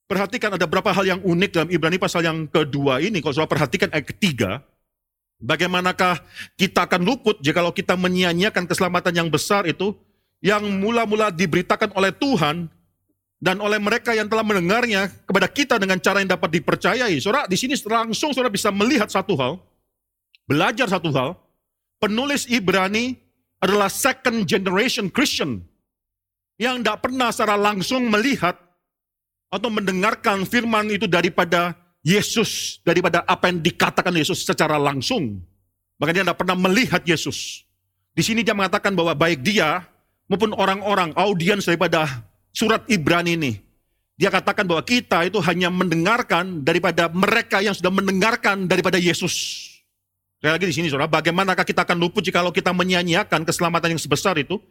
Perhatikan 0.05 0.53
ada 0.53 0.69
berapa 0.69 0.93
hal 0.93 1.17
yang 1.17 1.21
unik 1.25 1.49
dalam 1.49 1.69
Ibrani 1.73 1.97
pasal 1.97 2.21
yang 2.21 2.45
kedua 2.45 3.01
ini. 3.01 3.25
Kalau 3.25 3.33
saudara 3.33 3.57
perhatikan 3.57 3.89
ayat 3.89 4.05
ketiga, 4.05 4.61
Bagaimanakah 5.35 6.23
kita 6.55 6.87
akan 6.87 7.03
luput 7.03 7.35
jika 7.43 7.59
kita 7.75 7.99
menyia-nyiakan 7.99 8.63
keselamatan 8.71 9.13
yang 9.13 9.27
besar 9.27 9.67
itu 9.67 9.91
yang 10.39 10.63
mula-mula 10.79 11.27
diberitakan 11.27 11.91
oleh 11.91 12.15
Tuhan 12.15 12.71
dan 13.43 13.59
oleh 13.59 13.75
mereka 13.75 14.15
yang 14.15 14.31
telah 14.31 14.47
mendengarnya 14.47 15.11
kepada 15.27 15.47
kita 15.51 15.75
dengan 15.75 15.99
cara 15.99 16.23
yang 16.23 16.31
dapat 16.31 16.55
dipercayai. 16.55 17.19
Saudara, 17.19 17.51
di 17.51 17.59
sini 17.59 17.75
langsung 17.83 18.31
saudara 18.31 18.47
bisa 18.47 18.71
melihat 18.71 19.11
satu 19.11 19.35
hal, 19.35 19.59
belajar 20.47 20.87
satu 20.87 21.11
hal. 21.11 21.35
Penulis 21.99 22.47
Ibrani 22.47 23.19
adalah 23.59 23.91
second 23.91 24.47
generation 24.47 25.11
Christian 25.11 25.63
yang 26.55 26.79
tidak 26.79 27.03
pernah 27.03 27.29
secara 27.31 27.55
langsung 27.59 28.07
melihat 28.07 28.55
atau 29.51 29.69
mendengarkan 29.71 30.43
firman 30.47 30.87
itu 30.91 31.07
daripada 31.07 31.75
Yesus 32.05 32.79
daripada 32.85 33.25
apa 33.25 33.49
yang 33.49 33.65
dikatakan 33.65 34.13
Yesus 34.13 34.45
secara 34.45 34.77
langsung. 34.77 35.41
Bahkan 35.97 36.13
dia 36.13 36.23
tidak 36.27 36.37
pernah 36.37 36.53
melihat 36.53 37.01
Yesus. 37.01 37.65
Di 38.13 38.21
sini 38.21 38.45
dia 38.45 38.53
mengatakan 38.53 38.93
bahwa 38.93 39.17
baik 39.17 39.41
dia 39.41 39.81
maupun 40.29 40.53
orang-orang 40.53 41.11
audiens 41.17 41.65
daripada 41.65 42.05
surat 42.53 42.85
Ibrani 42.85 43.33
ini. 43.33 43.53
Dia 44.15 44.31
katakan 44.31 44.63
bahwa 44.63 44.79
kita 44.79 45.27
itu 45.27 45.43
hanya 45.43 45.67
mendengarkan 45.67 46.63
daripada 46.63 47.11
mereka 47.11 47.59
yang 47.59 47.75
sudah 47.75 47.91
mendengarkan 47.91 48.63
daripada 48.63 48.95
Yesus. 48.95 49.67
Sekali 50.39 50.51
lagi 50.55 50.65
di 50.71 50.75
sini 50.77 50.87
saudara, 50.87 51.11
bagaimanakah 51.11 51.67
kita 51.67 51.83
akan 51.83 51.99
luput 51.99 52.23
jika 52.23 52.39
kita 52.53 52.71
menyanyiakan 52.71 53.43
keselamatan 53.43 53.97
yang 53.97 53.99
sebesar 53.99 54.39
itu? 54.39 54.61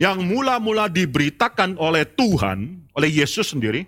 Yang 0.00 0.24
mula-mula 0.24 0.88
diberitakan 0.88 1.76
oleh 1.76 2.08
Tuhan, 2.08 2.88
oleh 2.96 3.10
Yesus 3.20 3.52
sendiri, 3.52 3.84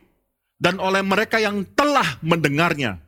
dan 0.61 0.77
oleh 0.77 1.01
mereka 1.01 1.40
yang 1.40 1.64
telah 1.72 2.20
mendengarnya. 2.20 3.01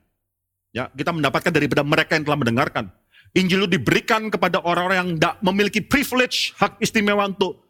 Ya, 0.74 0.90
kita 0.90 1.12
mendapatkan 1.12 1.52
daripada 1.52 1.84
mereka 1.84 2.16
yang 2.16 2.24
telah 2.26 2.40
mendengarkan. 2.40 2.90
Injil 3.36 3.66
itu 3.66 3.78
diberikan 3.78 4.32
kepada 4.32 4.58
orang-orang 4.64 4.98
yang 4.98 5.10
tidak 5.20 5.36
memiliki 5.44 5.80
privilege, 5.84 6.56
hak 6.58 6.80
istimewa 6.80 7.28
untuk 7.28 7.62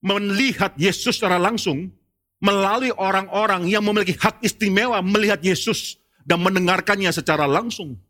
melihat 0.00 0.72
Yesus 0.80 1.20
secara 1.20 1.36
langsung, 1.36 1.92
melalui 2.40 2.92
orang-orang 2.96 3.68
yang 3.68 3.84
memiliki 3.84 4.16
hak 4.16 4.40
istimewa 4.40 5.04
melihat 5.04 5.42
Yesus 5.44 6.00
dan 6.24 6.40
mendengarkannya 6.40 7.12
secara 7.12 7.44
langsung. 7.44 8.00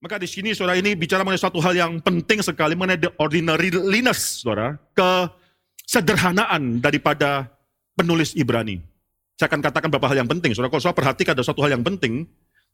Maka 0.00 0.16
di 0.16 0.24
sini 0.24 0.56
saudara 0.56 0.80
ini 0.80 0.96
bicara 0.96 1.20
mengenai 1.20 1.36
suatu 1.36 1.60
hal 1.60 1.76
yang 1.76 2.00
penting 2.00 2.40
sekali 2.40 2.72
mengenai 2.72 3.04
the 3.04 3.12
ordinariness, 3.20 4.40
saudara, 4.40 4.80
kesederhanaan 4.96 6.80
daripada 6.80 7.52
penulis 7.92 8.32
Ibrani. 8.32 8.80
Saya 9.36 9.52
akan 9.52 9.60
katakan 9.60 9.92
beberapa 9.92 10.08
hal 10.08 10.24
yang 10.24 10.30
penting. 10.32 10.56
Saudara, 10.56 10.72
kalau 10.72 10.80
saudara 10.80 11.04
perhatikan 11.04 11.36
ada 11.36 11.44
satu 11.44 11.60
hal 11.60 11.76
yang 11.76 11.84
penting. 11.84 12.24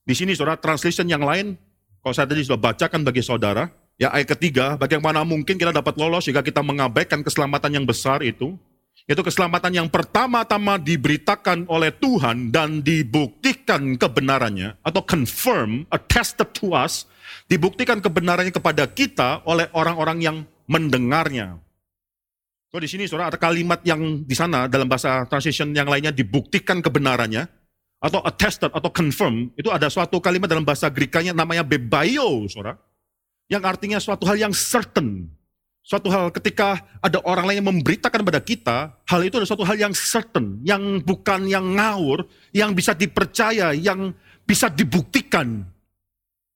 Di 0.06 0.14
sini 0.14 0.38
saudara, 0.38 0.54
translation 0.54 1.10
yang 1.10 1.26
lain, 1.26 1.58
kalau 1.98 2.14
saya 2.14 2.30
tadi 2.30 2.46
sudah 2.46 2.62
bacakan 2.62 3.02
bagi 3.02 3.26
saudara, 3.26 3.66
ya 3.98 4.14
ayat 4.14 4.38
ketiga, 4.38 4.78
bagaimana 4.78 5.26
mungkin 5.26 5.58
kita 5.58 5.74
dapat 5.74 5.98
lolos 5.98 6.30
jika 6.30 6.46
kita 6.46 6.62
mengabaikan 6.62 7.26
keselamatan 7.26 7.82
yang 7.82 7.86
besar 7.90 8.22
itu, 8.22 8.54
yaitu 9.06 9.22
keselamatan 9.22 9.70
yang 9.70 9.88
pertama-tama 9.88 10.82
diberitakan 10.82 11.70
oleh 11.70 11.94
Tuhan 11.94 12.50
dan 12.50 12.82
dibuktikan 12.82 13.94
kebenarannya, 13.94 14.82
atau 14.82 15.02
confirm, 15.06 15.86
attested 15.94 16.50
to 16.50 16.74
us, 16.74 17.06
dibuktikan 17.46 18.02
kebenarannya 18.02 18.50
kepada 18.50 18.90
kita 18.90 19.46
oleh 19.46 19.70
orang-orang 19.78 20.18
yang 20.18 20.36
mendengarnya. 20.66 21.62
So 22.74 22.82
di 22.82 22.90
sini 22.90 23.06
saudara 23.06 23.30
ada 23.30 23.38
kalimat 23.38 23.78
yang 23.86 24.26
di 24.26 24.34
sana 24.34 24.66
dalam 24.66 24.90
bahasa 24.90 25.22
translation 25.30 25.70
yang 25.70 25.86
lainnya 25.86 26.10
dibuktikan 26.10 26.82
kebenarannya 26.82 27.46
atau 28.02 28.20
attested 28.26 28.68
atau 28.74 28.90
confirm 28.90 29.54
itu 29.56 29.70
ada 29.70 29.86
suatu 29.86 30.18
kalimat 30.18 30.50
dalam 30.50 30.66
bahasa 30.66 30.90
Grikanya 30.90 31.32
namanya 31.32 31.64
bebaio 31.64 32.44
saudara 32.50 32.76
yang 33.46 33.62
artinya 33.64 33.96
suatu 34.02 34.26
hal 34.28 34.36
yang 34.36 34.52
certain 34.52 35.30
suatu 35.86 36.10
hal 36.10 36.34
ketika 36.34 36.82
ada 36.98 37.22
orang 37.22 37.46
lain 37.46 37.62
yang 37.62 37.70
memberitakan 37.70 38.26
kepada 38.26 38.42
kita 38.42 38.78
hal 39.06 39.20
itu 39.22 39.38
adalah 39.38 39.50
suatu 39.54 39.62
hal 39.62 39.78
yang 39.78 39.94
certain 39.94 40.58
yang 40.66 40.98
bukan 40.98 41.46
yang 41.46 41.62
ngawur 41.78 42.26
yang 42.50 42.74
bisa 42.74 42.90
dipercaya 42.90 43.70
yang 43.70 44.10
bisa 44.42 44.66
dibuktikan 44.66 45.62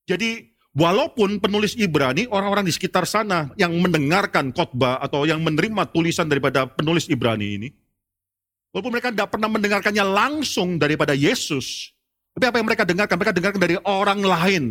jadi 0.03 0.51
Walaupun 0.71 1.43
penulis 1.43 1.75
Ibrani, 1.75 2.31
orang-orang 2.31 2.63
di 2.63 2.71
sekitar 2.71 3.03
sana 3.03 3.51
yang 3.59 3.75
mendengarkan 3.75 4.55
khotbah 4.55 5.03
atau 5.03 5.27
yang 5.27 5.43
menerima 5.43 5.83
tulisan 5.91 6.31
daripada 6.31 6.63
penulis 6.63 7.11
Ibrani 7.11 7.59
ini, 7.59 7.69
walaupun 8.71 8.95
mereka 8.95 9.11
tidak 9.11 9.35
pernah 9.35 9.51
mendengarkannya 9.51 10.05
langsung 10.07 10.79
daripada 10.79 11.11
Yesus, 11.11 11.91
tapi 12.31 12.47
apa 12.47 12.63
yang 12.63 12.67
mereka 12.71 12.87
dengarkan? 12.87 13.15
Mereka 13.19 13.35
dengarkan 13.35 13.59
dari 13.59 13.75
orang 13.83 14.23
lain 14.23 14.63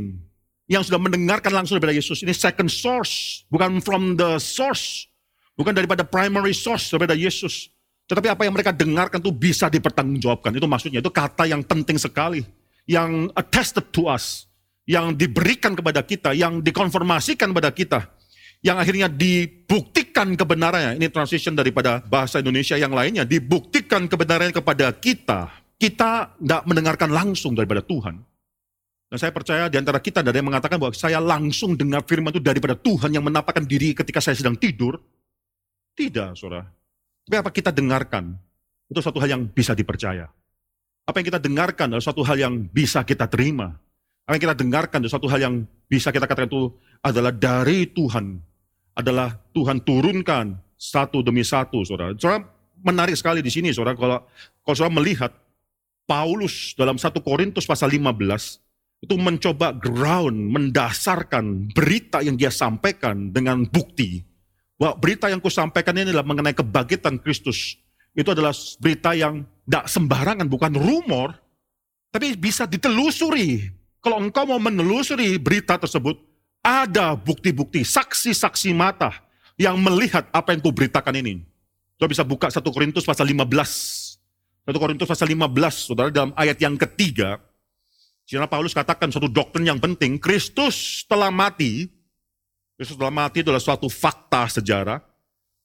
yang 0.70 0.86
sudah 0.86 1.02
mendengarkan 1.02 1.50
langsung 1.50 1.82
daripada 1.82 1.98
Yesus. 1.98 2.22
Ini 2.22 2.30
second 2.30 2.70
source, 2.70 3.42
bukan 3.50 3.82
from 3.82 4.14
the 4.14 4.38
source, 4.38 5.10
bukan 5.58 5.74
daripada 5.74 6.06
primary 6.06 6.54
source 6.54 6.86
daripada 6.94 7.18
Yesus. 7.18 7.74
Tetapi 8.06 8.30
apa 8.30 8.46
yang 8.46 8.54
mereka 8.54 8.70
dengarkan 8.70 9.18
itu 9.18 9.34
bisa 9.34 9.66
dipertanggungjawabkan. 9.66 10.54
Itu 10.54 10.70
maksudnya, 10.70 11.02
itu 11.02 11.10
kata 11.10 11.50
yang 11.50 11.66
penting 11.66 11.98
sekali. 11.98 12.46
Yang 12.86 13.34
attested 13.34 13.90
to 13.90 14.06
us 14.06 14.50
yang 14.90 15.14
diberikan 15.14 15.78
kepada 15.78 16.02
kita, 16.02 16.34
yang 16.34 16.58
dikonfirmasikan 16.58 17.54
kepada 17.54 17.70
kita, 17.70 18.00
yang 18.58 18.82
akhirnya 18.82 19.06
dibuktikan 19.06 20.34
kebenarannya. 20.34 20.98
Ini 20.98 21.06
transition 21.14 21.54
daripada 21.54 22.02
bahasa 22.02 22.42
Indonesia 22.42 22.74
yang 22.74 22.90
lainnya, 22.90 23.22
dibuktikan 23.22 24.10
kebenarannya 24.10 24.50
kepada 24.50 24.90
kita. 24.98 25.46
Kita 25.78 26.34
tidak 26.36 26.62
mendengarkan 26.66 27.08
langsung 27.14 27.54
daripada 27.54 27.80
Tuhan. 27.80 28.20
Dan 29.10 29.18
saya 29.18 29.34
percaya 29.34 29.66
di 29.66 29.74
antara 29.74 29.98
kita 29.98 30.22
ada 30.22 30.30
yang 30.30 30.46
mengatakan 30.46 30.78
bahwa 30.78 30.94
saya 30.94 31.18
langsung 31.18 31.74
dengar 31.74 32.06
firman 32.06 32.30
itu 32.30 32.38
daripada 32.38 32.78
Tuhan 32.78 33.10
yang 33.10 33.26
menampakkan 33.26 33.66
diri 33.66 33.90
ketika 33.90 34.22
saya 34.22 34.38
sedang 34.38 34.54
tidur. 34.54 35.02
Tidak, 35.98 36.38
saudara. 36.38 36.70
Tapi 37.26 37.36
apa 37.42 37.50
kita 37.50 37.74
dengarkan, 37.74 38.38
itu 38.86 39.02
suatu 39.02 39.18
hal 39.18 39.34
yang 39.34 39.42
bisa 39.50 39.74
dipercaya. 39.74 40.30
Apa 41.10 41.18
yang 41.18 41.26
kita 41.26 41.42
dengarkan 41.42 41.90
adalah 41.90 42.06
suatu 42.06 42.22
hal 42.22 42.38
yang 42.38 42.54
bisa 42.70 43.02
kita 43.02 43.26
terima. 43.26 43.74
Apa 44.30 44.38
yang 44.38 44.44
kita 44.46 44.56
dengarkan, 44.62 45.02
satu 45.10 45.26
hal 45.26 45.42
yang 45.42 45.54
bisa 45.90 46.14
kita 46.14 46.30
katakan 46.30 46.46
itu 46.46 46.70
adalah 47.02 47.34
dari 47.34 47.90
Tuhan. 47.90 48.38
Adalah 48.94 49.34
Tuhan 49.50 49.82
turunkan 49.82 50.54
satu 50.78 51.18
demi 51.26 51.42
satu, 51.42 51.82
saudara. 51.82 52.14
Saudara, 52.14 52.46
menarik 52.78 53.18
sekali 53.18 53.42
di 53.42 53.50
sini, 53.50 53.74
saudara. 53.74 53.98
Kalau, 53.98 54.22
kalau 54.62 54.76
saudara 54.78 54.94
melihat, 55.02 55.34
Paulus 56.06 56.78
dalam 56.78 56.94
satu 56.94 57.18
Korintus 57.18 57.66
pasal 57.66 57.90
15, 57.90 58.69
itu 59.00 59.16
mencoba 59.16 59.72
ground, 59.72 60.52
mendasarkan 60.52 61.72
berita 61.72 62.20
yang 62.20 62.36
dia 62.36 62.52
sampaikan 62.52 63.32
dengan 63.32 63.64
bukti. 63.64 64.24
Bahwa 64.76 64.96
berita 64.96 65.28
yang 65.28 65.40
kusampaikan 65.40 65.92
ini 65.96 66.12
adalah 66.12 66.24
mengenai 66.24 66.56
kebangkitan 66.56 67.20
Kristus. 67.20 67.76
Itu 68.16 68.32
adalah 68.32 68.52
berita 68.80 69.12
yang 69.12 69.44
tidak 69.64 69.84
sembarangan, 69.88 70.48
bukan 70.48 70.72
rumor, 70.76 71.36
tapi 72.12 72.34
bisa 72.36 72.64
ditelusuri 72.64 73.80
kalau 74.00 74.16
engkau 74.16 74.48
mau 74.48 74.56
menelusuri 74.56 75.36
berita 75.36 75.76
tersebut, 75.76 76.16
ada 76.64 77.12
bukti-bukti, 77.12 77.84
saksi-saksi 77.84 78.72
mata 78.72 79.12
yang 79.60 79.76
melihat 79.76 80.24
apa 80.32 80.56
yang 80.56 80.64
kuberitakan 80.64 81.20
ini. 81.20 81.44
Kau 82.00 82.08
bisa 82.08 82.24
buka 82.24 82.48
1 82.48 82.64
Korintus 82.64 83.04
pasal 83.04 83.28
15. 83.28 84.16
1 84.64 84.72
Korintus 84.72 85.04
pasal 85.04 85.28
15, 85.28 85.92
saudara, 85.92 86.08
dalam 86.08 86.32
ayat 86.32 86.56
yang 86.56 86.80
ketiga, 86.80 87.36
Sina 88.30 88.46
Paulus 88.46 88.70
katakan 88.70 89.10
suatu 89.10 89.26
doktrin 89.26 89.66
yang 89.66 89.82
penting, 89.82 90.14
Kristus 90.14 91.02
telah 91.10 91.34
mati, 91.34 91.90
Kristus 92.78 92.94
telah 92.94 93.10
mati 93.10 93.42
adalah 93.42 93.58
suatu 93.58 93.90
fakta 93.90 94.46
sejarah, 94.46 95.02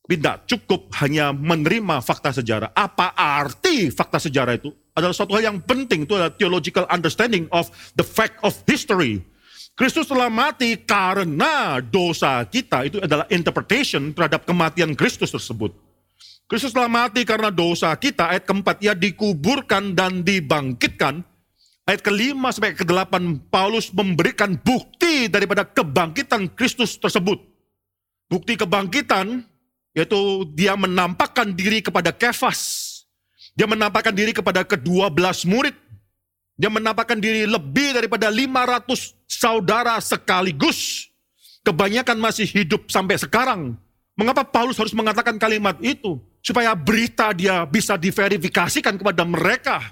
tidak 0.10 0.49
cukup 0.49 0.89
hanya 0.97 1.30
menerima 1.30 2.01
fakta 2.01 2.34
sejarah. 2.34 2.73
Apa 2.73 3.13
arti 3.13 3.93
fakta 3.93 4.17
sejarah 4.17 4.58
itu? 4.58 4.73
adalah 4.95 5.12
suatu 5.12 5.36
hal 5.36 5.54
yang 5.54 5.60
penting, 5.62 6.08
itu 6.08 6.15
adalah 6.15 6.34
theological 6.34 6.88
understanding 6.88 7.45
of 7.51 7.67
the 7.99 8.01
fact 8.01 8.39
of 8.41 8.56
history. 8.65 9.21
Kristus 9.75 10.08
telah 10.08 10.32
mati 10.32 10.80
karena 10.80 11.84
dosa 11.84 12.41
kita, 12.47 12.88
itu 12.88 12.97
adalah 13.04 13.28
interpretation 13.28 14.15
terhadap 14.15 14.47
kematian 14.47 14.95
Kristus 14.95 15.36
tersebut. 15.36 15.75
Kristus 16.47 16.71
telah 16.71 16.88
mati 16.88 17.28
karena 17.28 17.51
dosa 17.51 17.91
kita, 17.93 18.32
ayat 18.32 18.47
keempat, 18.47 18.80
ia 18.80 18.95
dikuburkan 18.95 19.91
dan 19.91 20.23
dibangkitkan 20.23 21.34
ayat 21.85 22.01
kelima 22.01 22.49
sampai 22.49 22.73
ke 22.73 22.83
delapan 22.83 23.37
Paulus 23.49 23.93
memberikan 23.93 24.57
bukti 24.57 25.29
daripada 25.29 25.63
kebangkitan 25.65 26.51
Kristus 26.57 26.97
tersebut. 26.97 27.37
Bukti 28.25 28.57
kebangkitan 28.57 29.45
yaitu 29.95 30.43
dia 30.57 30.75
menampakkan 30.75 31.53
diri 31.55 31.79
kepada 31.79 32.11
Kefas. 32.11 32.91
Dia 33.55 33.69
menampakkan 33.69 34.11
diri 34.11 34.35
kepada 34.35 34.67
kedua 34.67 35.07
belas 35.07 35.47
murid. 35.47 35.73
Dia 36.59 36.67
menampakkan 36.67 37.19
diri 37.19 37.47
lebih 37.47 37.95
daripada 37.95 38.27
500 38.27 39.15
saudara 39.27 39.95
sekaligus. 40.03 41.11
Kebanyakan 41.63 42.19
masih 42.19 42.47
hidup 42.47 42.91
sampai 42.91 43.15
sekarang. 43.19 43.75
Mengapa 44.15 44.47
Paulus 44.47 44.79
harus 44.79 44.95
mengatakan 44.95 45.35
kalimat 45.35 45.75
itu? 45.83 46.19
Supaya 46.39 46.71
berita 46.77 47.35
dia 47.35 47.67
bisa 47.67 47.99
diverifikasikan 47.99 48.95
kepada 48.95 49.27
mereka. 49.27 49.83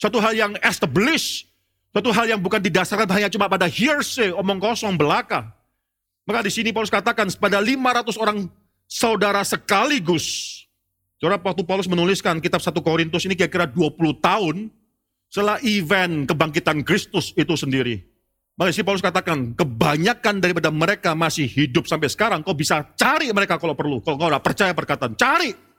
Suatu 0.00 0.16
hal 0.16 0.32
yang 0.32 0.52
established. 0.64 1.44
Suatu 1.92 2.08
hal 2.14 2.32
yang 2.32 2.40
bukan 2.40 2.62
didasarkan 2.62 3.04
hanya 3.12 3.28
cuma 3.28 3.50
pada 3.50 3.68
hearsay, 3.68 4.32
omong 4.32 4.62
kosong 4.62 4.96
belaka. 4.96 5.52
Maka 6.24 6.46
di 6.46 6.50
sini 6.54 6.70
Paulus 6.70 6.88
katakan 6.88 7.28
pada 7.36 7.58
500 7.58 8.14
orang 8.16 8.46
saudara 8.88 9.42
sekaligus. 9.44 10.56
Saudara 11.20 11.36
waktu 11.42 11.66
Paulus 11.66 11.90
menuliskan 11.90 12.40
kitab 12.40 12.64
1 12.64 12.72
Korintus 12.80 13.26
ini 13.28 13.36
kira-kira 13.36 13.68
20 13.68 14.22
tahun 14.22 14.56
setelah 15.28 15.60
event 15.66 16.24
kebangkitan 16.30 16.80
Kristus 16.80 17.36
itu 17.36 17.52
sendiri. 17.58 18.00
Maka 18.56 18.76
si 18.76 18.84
Paulus 18.84 19.00
katakan, 19.00 19.56
kebanyakan 19.56 20.36
daripada 20.36 20.68
mereka 20.68 21.16
masih 21.16 21.48
hidup 21.48 21.88
sampai 21.88 22.12
sekarang, 22.12 22.44
kau 22.44 22.52
bisa 22.52 22.84
cari 22.92 23.32
mereka 23.32 23.56
kalau 23.56 23.72
perlu. 23.72 24.04
Kalau 24.04 24.20
kau 24.20 24.28
tidak 24.28 24.44
percaya 24.44 24.72
perkataan, 24.76 25.16
cari. 25.16 25.69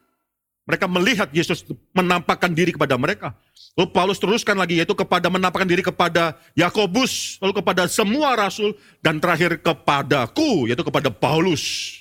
Mereka 0.69 0.85
melihat 0.85 1.29
Yesus 1.33 1.65
menampakkan 1.91 2.53
diri 2.53 2.71
kepada 2.71 2.93
mereka. 2.93 3.33
Lalu 3.73 3.87
Paulus 3.95 4.21
teruskan 4.21 4.53
lagi 4.59 4.77
yaitu 4.77 4.93
kepada 4.93 5.31
menampakkan 5.31 5.65
diri 5.65 5.81
kepada 5.81 6.37
Yakobus, 6.53 7.41
lalu 7.41 7.63
kepada 7.63 7.89
semua 7.89 8.37
rasul 8.37 8.77
dan 9.01 9.17
terakhir 9.17 9.57
kepadaku 9.57 10.69
yaitu 10.69 10.85
kepada 10.85 11.09
Paulus. 11.09 11.97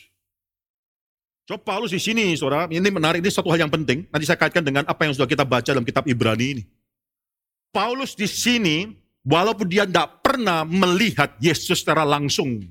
Coba 1.50 1.66
Paulus 1.66 1.90
di 1.90 1.98
sini, 1.98 2.30
saudara, 2.38 2.70
ini 2.70 2.90
menarik, 2.94 3.18
ini 3.18 3.26
satu 3.26 3.50
hal 3.50 3.66
yang 3.66 3.72
penting. 3.74 4.06
Nanti 4.06 4.22
saya 4.22 4.38
kaitkan 4.38 4.62
dengan 4.62 4.86
apa 4.86 5.02
yang 5.02 5.18
sudah 5.18 5.26
kita 5.26 5.42
baca 5.42 5.66
dalam 5.66 5.82
kitab 5.82 6.06
Ibrani 6.06 6.46
ini. 6.46 6.62
Paulus 7.74 8.14
di 8.14 8.30
sini, 8.30 8.86
walaupun 9.26 9.66
dia 9.66 9.82
tidak 9.82 10.22
pernah 10.22 10.62
melihat 10.62 11.34
Yesus 11.42 11.82
secara 11.82 12.06
langsung, 12.06 12.62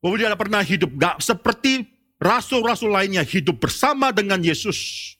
walaupun 0.00 0.18
dia 0.20 0.28
tidak 0.32 0.40
pernah 0.40 0.62
hidup, 0.64 0.90
gak 0.96 1.16
seperti 1.20 1.84
rasul-rasul 2.18 2.90
lainnya 2.90 3.22
hidup 3.22 3.62
bersama 3.62 4.10
dengan 4.10 4.42
Yesus. 4.42 5.14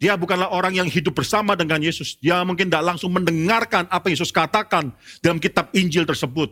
Dia 0.00 0.16
bukanlah 0.16 0.48
orang 0.48 0.80
yang 0.80 0.88
hidup 0.88 1.12
bersama 1.12 1.52
dengan 1.52 1.76
Yesus. 1.76 2.16
Dia 2.16 2.40
mungkin 2.40 2.72
tidak 2.72 2.96
langsung 2.96 3.12
mendengarkan 3.12 3.84
apa 3.92 4.08
Yesus 4.08 4.32
katakan 4.32 4.96
dalam 5.20 5.36
kitab 5.36 5.68
Injil 5.76 6.08
tersebut. 6.08 6.48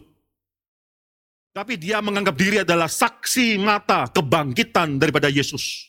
Tapi 1.57 1.81
dia 1.81 2.05
menganggap 2.05 2.37
diri 2.37 2.61
adalah 2.61 2.93
saksi 2.93 3.57
mata 3.57 4.05
kebangkitan 4.13 5.01
daripada 5.01 5.33
Yesus. 5.33 5.89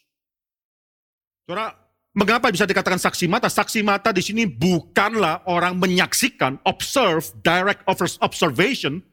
Saudara, 1.44 1.76
mengapa 2.16 2.48
bisa 2.48 2.64
dikatakan 2.64 2.98
saksi 2.98 3.28
mata? 3.28 3.52
Saksi 3.52 3.84
mata 3.84 4.16
di 4.16 4.24
sini 4.24 4.48
bukanlah 4.48 5.44
orang 5.52 5.76
menyaksikan, 5.76 6.64
observe, 6.64 7.28
direct 7.44 7.84
observation. 8.24 9.04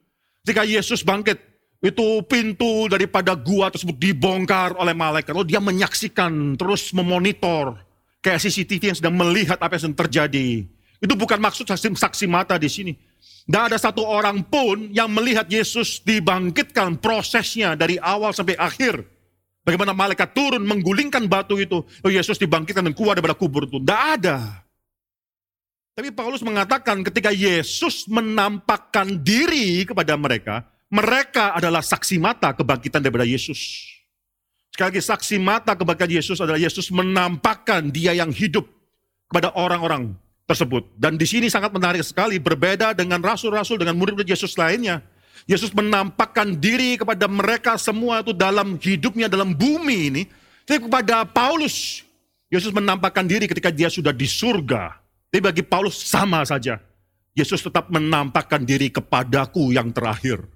Ketika 0.46 0.62
Yesus 0.62 1.02
bangkit, 1.02 1.55
itu 1.84 2.24
pintu 2.24 2.88
daripada 2.88 3.36
gua 3.36 3.68
tersebut 3.68 3.96
dibongkar 3.96 4.74
oleh 4.80 4.96
malaikat. 4.96 5.36
Lalu 5.36 5.52
dia 5.52 5.60
menyaksikan, 5.60 6.56
terus 6.56 6.90
memonitor. 6.96 7.76
Kayak 8.24 8.42
CCTV 8.48 8.82
yang 8.90 8.98
sedang 8.98 9.14
melihat 9.14 9.60
apa 9.60 9.76
yang 9.78 9.94
terjadi. 9.94 10.66
Itu 10.98 11.14
bukan 11.14 11.38
maksud 11.38 11.68
saksi, 11.68 11.94
saksi 11.94 12.26
mata 12.26 12.56
di 12.56 12.66
sini. 12.66 12.92
Tidak 13.46 13.62
ada 13.70 13.78
satu 13.78 14.02
orang 14.02 14.42
pun 14.42 14.90
yang 14.90 15.06
melihat 15.12 15.46
Yesus 15.46 16.02
dibangkitkan 16.02 16.98
prosesnya 16.98 17.78
dari 17.78 17.94
awal 18.02 18.34
sampai 18.34 18.58
akhir. 18.58 19.06
Bagaimana 19.62 19.94
malaikat 19.94 20.34
turun 20.34 20.66
menggulingkan 20.66 21.30
batu 21.30 21.54
itu. 21.58 21.82
Oh 21.82 22.10
Yesus 22.10 22.38
dibangkitkan 22.42 22.82
dan 22.82 22.94
keluar 22.94 23.14
daripada 23.14 23.38
kubur 23.38 23.70
itu. 23.70 23.78
Tidak 23.78 24.02
ada. 24.18 24.66
Tapi 25.94 26.10
Paulus 26.10 26.42
mengatakan 26.42 27.06
ketika 27.06 27.30
Yesus 27.30 28.10
menampakkan 28.10 29.22
diri 29.22 29.86
kepada 29.86 30.18
mereka, 30.18 30.66
mereka 30.86 31.58
adalah 31.58 31.82
saksi 31.82 32.16
mata 32.22 32.54
kebangkitan 32.54 33.02
daripada 33.02 33.26
Yesus. 33.26 33.90
Sekali 34.70 34.94
lagi 34.94 35.02
saksi 35.02 35.36
mata 35.42 35.72
kebangkitan 35.74 36.12
Yesus 36.14 36.38
adalah 36.38 36.60
Yesus 36.60 36.92
menampakkan 36.94 37.90
dia 37.90 38.14
yang 38.14 38.30
hidup 38.30 38.68
kepada 39.26 39.50
orang-orang 39.58 40.14
tersebut. 40.46 40.86
Dan 40.94 41.18
di 41.18 41.26
sini 41.26 41.50
sangat 41.50 41.74
menarik 41.74 42.06
sekali, 42.06 42.38
berbeda 42.38 42.94
dengan 42.94 43.18
rasul-rasul, 43.18 43.82
dengan 43.82 43.98
murid-murid 43.98 44.30
Yesus 44.30 44.54
lainnya. 44.54 45.02
Yesus 45.46 45.70
menampakkan 45.74 46.58
diri 46.58 46.98
kepada 46.98 47.26
mereka 47.30 47.78
semua 47.78 48.22
itu 48.22 48.34
dalam 48.34 48.78
hidupnya, 48.78 49.26
dalam 49.26 49.54
bumi 49.54 49.98
ini. 50.10 50.22
Tapi 50.66 50.86
kepada 50.86 51.26
Paulus, 51.26 52.02
Yesus 52.50 52.70
menampakkan 52.70 53.26
diri 53.26 53.50
ketika 53.50 53.70
dia 53.74 53.90
sudah 53.90 54.14
di 54.14 54.26
surga. 54.26 54.94
Tapi 55.30 55.42
bagi 55.42 55.62
Paulus 55.66 55.98
sama 55.98 56.46
saja. 56.46 56.78
Yesus 57.36 57.60
tetap 57.60 57.92
menampakkan 57.92 58.64
diri 58.64 58.88
kepadaku 58.88 59.74
yang 59.74 59.92
terakhir. 59.92 60.55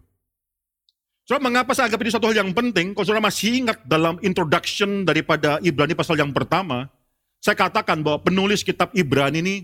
Saudara, 1.30 1.46
mengapa 1.46 1.70
saya 1.78 1.86
anggap 1.86 2.02
ini 2.02 2.10
satu 2.10 2.26
hal 2.26 2.42
yang 2.42 2.50
penting? 2.50 2.90
Kalau 2.90 3.06
saudara 3.06 3.22
masih 3.22 3.62
ingat 3.62 3.78
dalam 3.86 4.18
introduction 4.18 5.06
daripada 5.06 5.62
Ibrani 5.62 5.94
pasal 5.94 6.18
yang 6.18 6.34
pertama, 6.34 6.90
saya 7.38 7.54
katakan 7.54 8.02
bahwa 8.02 8.18
penulis 8.18 8.66
kitab 8.66 8.90
Ibrani 8.98 9.38
ini, 9.38 9.56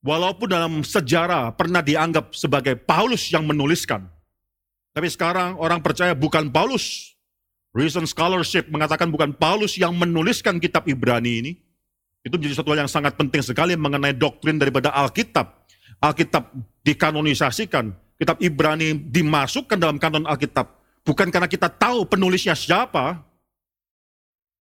walaupun 0.00 0.48
dalam 0.48 0.80
sejarah 0.80 1.52
pernah 1.52 1.84
dianggap 1.84 2.32
sebagai 2.32 2.80
Paulus 2.80 3.28
yang 3.28 3.44
menuliskan, 3.44 4.08
tapi 4.96 5.04
sekarang 5.12 5.60
orang 5.60 5.84
percaya 5.84 6.16
bukan 6.16 6.48
Paulus. 6.48 7.12
Recent 7.76 8.08
scholarship 8.08 8.72
mengatakan 8.72 9.12
bukan 9.12 9.36
Paulus 9.36 9.76
yang 9.76 9.92
menuliskan 9.92 10.56
kitab 10.56 10.88
Ibrani 10.88 11.44
ini. 11.44 11.52
Itu 12.24 12.40
menjadi 12.40 12.56
satu 12.56 12.72
hal 12.72 12.88
yang 12.88 12.92
sangat 12.92 13.20
penting 13.20 13.44
sekali 13.44 13.76
mengenai 13.76 14.16
doktrin 14.16 14.56
daripada 14.56 14.96
Alkitab. 14.96 15.44
Alkitab 16.00 16.48
dikanonisasikan, 16.88 17.92
kitab 18.20 18.36
Ibrani 18.44 18.92
dimasukkan 18.92 19.80
dalam 19.80 19.96
kanon 19.96 20.28
Alkitab 20.28 20.80
bukan 21.04 21.28
karena 21.32 21.48
kita 21.48 21.66
tahu 21.72 22.04
penulisnya 22.06 22.52
siapa, 22.52 23.24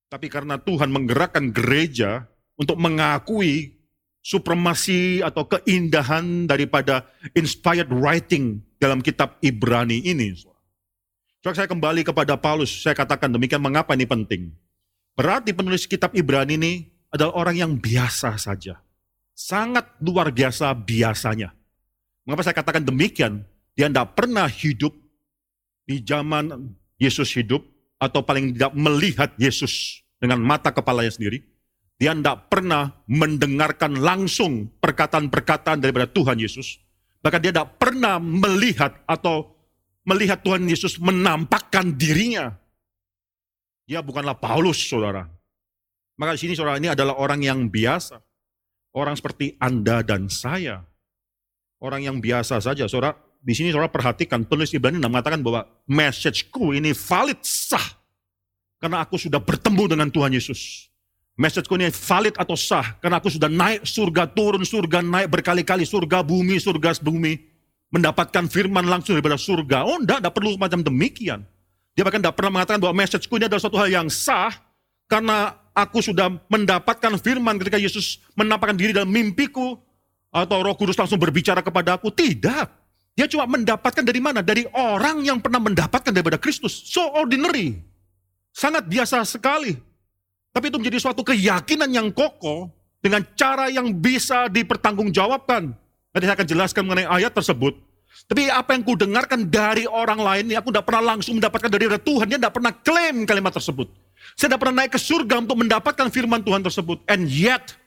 tapi 0.10 0.32
karena 0.32 0.58
Tuhan 0.58 0.90
menggerakkan 0.90 1.52
gereja 1.54 2.26
untuk 2.58 2.80
mengakui 2.80 3.78
supremasi 4.20 5.24
atau 5.24 5.48
keindahan 5.48 6.50
daripada 6.50 7.08
inspired 7.38 7.88
writing 7.94 8.60
dalam 8.82 9.00
kitab 9.00 9.40
Ibrani 9.40 10.04
ini. 10.04 10.36
Coba 11.40 11.56
saya 11.56 11.72
kembali 11.72 12.04
kepada 12.04 12.36
Paulus, 12.36 12.84
saya 12.84 12.98
katakan 12.98 13.32
demikian 13.32 13.64
mengapa 13.64 13.96
ini 13.96 14.04
penting. 14.04 14.52
Berarti 15.16 15.56
penulis 15.56 15.88
kitab 15.88 16.12
Ibrani 16.12 16.60
ini 16.60 16.74
adalah 17.12 17.36
orang 17.36 17.56
yang 17.56 17.72
biasa 17.80 18.36
saja. 18.36 18.84
Sangat 19.32 19.96
luar 20.04 20.36
biasa 20.36 20.76
biasanya. 20.76 21.56
Mengapa 22.30 22.46
saya 22.46 22.62
katakan 22.62 22.86
demikian? 22.86 23.42
Dia 23.74 23.90
tidak 23.90 24.14
pernah 24.14 24.46
hidup 24.46 24.94
di 25.90 25.98
zaman 26.06 26.78
Yesus 27.02 27.34
hidup, 27.34 27.66
atau 27.98 28.22
paling 28.22 28.54
tidak 28.54 28.78
melihat 28.78 29.34
Yesus 29.42 30.06
dengan 30.22 30.38
mata 30.40 30.70
kepalanya 30.70 31.10
sendiri. 31.10 31.42
Dia 31.98 32.14
tidak 32.14 32.48
pernah 32.48 32.96
mendengarkan 33.10 33.98
langsung 33.98 34.70
perkataan-perkataan 34.78 35.82
daripada 35.84 36.06
Tuhan 36.06 36.38
Yesus. 36.38 36.80
Bahkan 37.20 37.42
dia 37.44 37.52
tidak 37.52 37.76
pernah 37.76 38.22
melihat 38.22 38.96
atau 39.04 39.52
melihat 40.08 40.40
Tuhan 40.40 40.64
Yesus 40.70 40.96
menampakkan 41.02 41.98
dirinya. 41.98 42.56
Dia 43.84 44.00
bukanlah 44.00 44.38
Paulus, 44.38 44.80
saudara. 44.80 45.28
Maka 46.16 46.38
di 46.38 46.46
sini 46.46 46.54
saudara 46.54 46.78
ini 46.78 46.94
adalah 46.94 47.20
orang 47.20 47.44
yang 47.44 47.68
biasa. 47.68 48.22
Orang 48.96 49.18
seperti 49.18 49.60
Anda 49.60 50.06
dan 50.06 50.32
saya. 50.32 50.89
Orang 51.80 52.04
yang 52.04 52.20
biasa 52.20 52.60
saja. 52.60 52.84
Saudara, 52.92 53.16
di 53.40 53.56
sini 53.56 53.72
saudara 53.72 53.88
perhatikan, 53.88 54.44
penulis 54.44 54.76
Ibrani 54.76 55.00
mengatakan 55.00 55.40
bahwa 55.40 55.64
messageku 55.88 56.76
ini 56.76 56.92
valid, 56.92 57.40
sah. 57.40 57.96
Karena 58.84 59.00
aku 59.00 59.16
sudah 59.16 59.40
bertemu 59.40 59.96
dengan 59.96 60.08
Tuhan 60.12 60.36
Yesus. 60.36 60.92
Messageku 61.40 61.80
ini 61.80 61.88
valid 61.88 62.36
atau 62.36 62.60
sah. 62.60 63.00
Karena 63.00 63.24
aku 63.24 63.32
sudah 63.32 63.48
naik 63.48 63.88
surga, 63.88 64.28
turun 64.28 64.68
surga, 64.68 65.00
naik 65.00 65.32
berkali-kali 65.32 65.88
surga, 65.88 66.20
bumi, 66.20 66.60
surga, 66.60 67.00
bumi. 67.00 67.48
Mendapatkan 67.96 68.52
firman 68.52 68.84
langsung 68.84 69.16
daripada 69.16 69.40
surga. 69.40 69.88
Oh 69.88 70.04
enggak, 70.04 70.20
enggak 70.20 70.36
perlu 70.36 70.60
semacam 70.60 70.80
demikian. 70.84 71.40
Dia 71.96 72.04
bahkan 72.04 72.20
tidak 72.20 72.36
pernah 72.36 72.60
mengatakan 72.60 72.80
bahwa 72.84 73.02
messageku 73.02 73.40
ini 73.40 73.48
adalah 73.48 73.64
suatu 73.64 73.80
hal 73.80 73.88
yang 73.88 74.08
sah. 74.12 74.52
Karena 75.08 75.56
aku 75.72 76.04
sudah 76.04 76.28
mendapatkan 76.52 77.16
firman 77.24 77.56
ketika 77.56 77.80
Yesus 77.80 78.20
menampakkan 78.36 78.76
diri 78.76 78.92
dalam 78.92 79.10
mimpiku 79.10 79.80
atau 80.30 80.62
Roh 80.62 80.78
Kudus 80.78 80.98
langsung 80.98 81.18
berbicara 81.18 81.60
kepada 81.66 81.98
aku. 81.98 82.14
Tidak. 82.14 82.68
Dia 83.18 83.28
cuma 83.28 83.50
mendapatkan 83.50 84.06
dari 84.06 84.22
mana? 84.24 84.40
Dari 84.40 84.64
orang 84.72 85.26
yang 85.26 85.44
pernah 85.44 85.60
mendapatkan 85.60 86.14
daripada 86.14 86.40
Kristus. 86.40 86.88
So 86.88 87.04
ordinary. 87.18 87.76
Sangat 88.56 88.88
biasa 88.88 89.26
sekali. 89.28 89.76
Tapi 90.50 90.66
itu 90.72 90.78
menjadi 90.82 90.98
suatu 90.98 91.22
keyakinan 91.22 91.90
yang 91.92 92.08
kokoh 92.10 92.72
dengan 93.04 93.22
cara 93.36 93.68
yang 93.70 93.92
bisa 93.94 94.48
dipertanggungjawabkan. 94.50 95.76
Nanti 96.10 96.26
saya 96.26 96.36
akan 96.36 96.48
jelaskan 96.48 96.82
mengenai 96.88 97.08
ayat 97.08 97.36
tersebut. 97.36 97.78
Tapi 98.26 98.50
apa 98.50 98.74
yang 98.74 98.82
ku 98.82 98.98
dengarkan 98.98 99.48
dari 99.48 99.86
orang 99.86 100.18
lain 100.18 100.44
ini, 100.50 100.56
aku 100.58 100.74
tidak 100.74 100.90
pernah 100.90 101.14
langsung 101.14 101.38
mendapatkan 101.38 101.70
dari 101.70 101.86
Tuhan. 101.88 102.26
Dia 102.26 102.40
tidak 102.42 102.56
pernah 102.58 102.74
klaim 102.74 103.24
kalimat 103.30 103.54
tersebut. 103.54 103.88
Saya 104.34 104.54
tidak 104.54 104.62
pernah 104.66 104.76
naik 104.84 104.92
ke 104.98 105.00
surga 105.00 105.36
untuk 105.46 105.58
mendapatkan 105.62 106.08
firman 106.10 106.42
Tuhan 106.42 106.66
tersebut. 106.66 107.06
And 107.06 107.30
yet, 107.30 107.78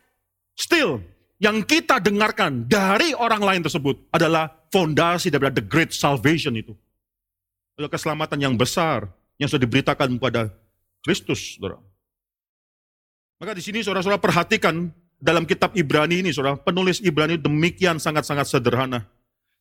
still, 0.54 1.02
yang 1.42 1.66
kita 1.66 1.98
dengarkan 1.98 2.70
dari 2.70 3.10
orang 3.18 3.42
lain 3.42 3.62
tersebut 3.66 3.98
adalah 4.14 4.46
fondasi 4.70 5.26
dari 5.26 5.50
the 5.50 5.64
great 5.66 5.90
salvation 5.90 6.54
itu. 6.54 6.70
Adalah 7.74 7.90
keselamatan 7.90 8.38
yang 8.38 8.54
besar 8.54 9.10
yang 9.42 9.50
sudah 9.50 9.66
diberitakan 9.66 10.22
kepada 10.22 10.54
Kristus, 11.02 11.58
saudara. 11.58 11.82
Maka 13.42 13.58
di 13.58 13.62
sini 13.64 13.82
saudara-saudara 13.82 14.22
perhatikan 14.22 14.94
dalam 15.18 15.42
kitab 15.42 15.74
Ibrani 15.74 16.22
ini, 16.22 16.30
saudara, 16.30 16.54
penulis 16.54 17.02
Ibrani 17.02 17.34
demikian 17.34 17.98
sangat-sangat 17.98 18.46
sederhana. 18.46 19.02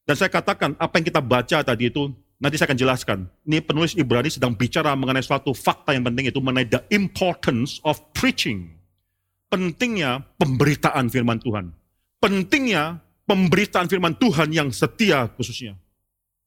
Dan 0.06 0.14
saya 0.14 0.30
katakan, 0.30 0.78
apa 0.78 1.02
yang 1.02 1.06
kita 1.10 1.18
baca 1.18 1.66
tadi 1.66 1.90
itu, 1.90 2.14
nanti 2.38 2.62
saya 2.62 2.70
akan 2.70 2.78
jelaskan. 2.78 3.18
Ini 3.42 3.66
penulis 3.66 3.98
Ibrani 3.98 4.30
sedang 4.30 4.54
bicara 4.54 4.94
mengenai 4.94 5.26
suatu 5.26 5.50
fakta 5.58 5.98
yang 5.98 6.06
penting 6.06 6.30
itu 6.30 6.38
mengenai 6.38 6.70
the 6.70 6.82
importance 6.94 7.82
of 7.82 7.98
preaching. 8.14 8.81
Pentingnya 9.52 10.24
pemberitaan 10.40 11.12
firman 11.12 11.36
Tuhan. 11.44 11.76
Pentingnya 12.24 13.04
pemberitaan 13.28 13.92
firman 13.92 14.16
Tuhan 14.16 14.56
yang 14.56 14.72
setia 14.72 15.28
khususnya. 15.36 15.76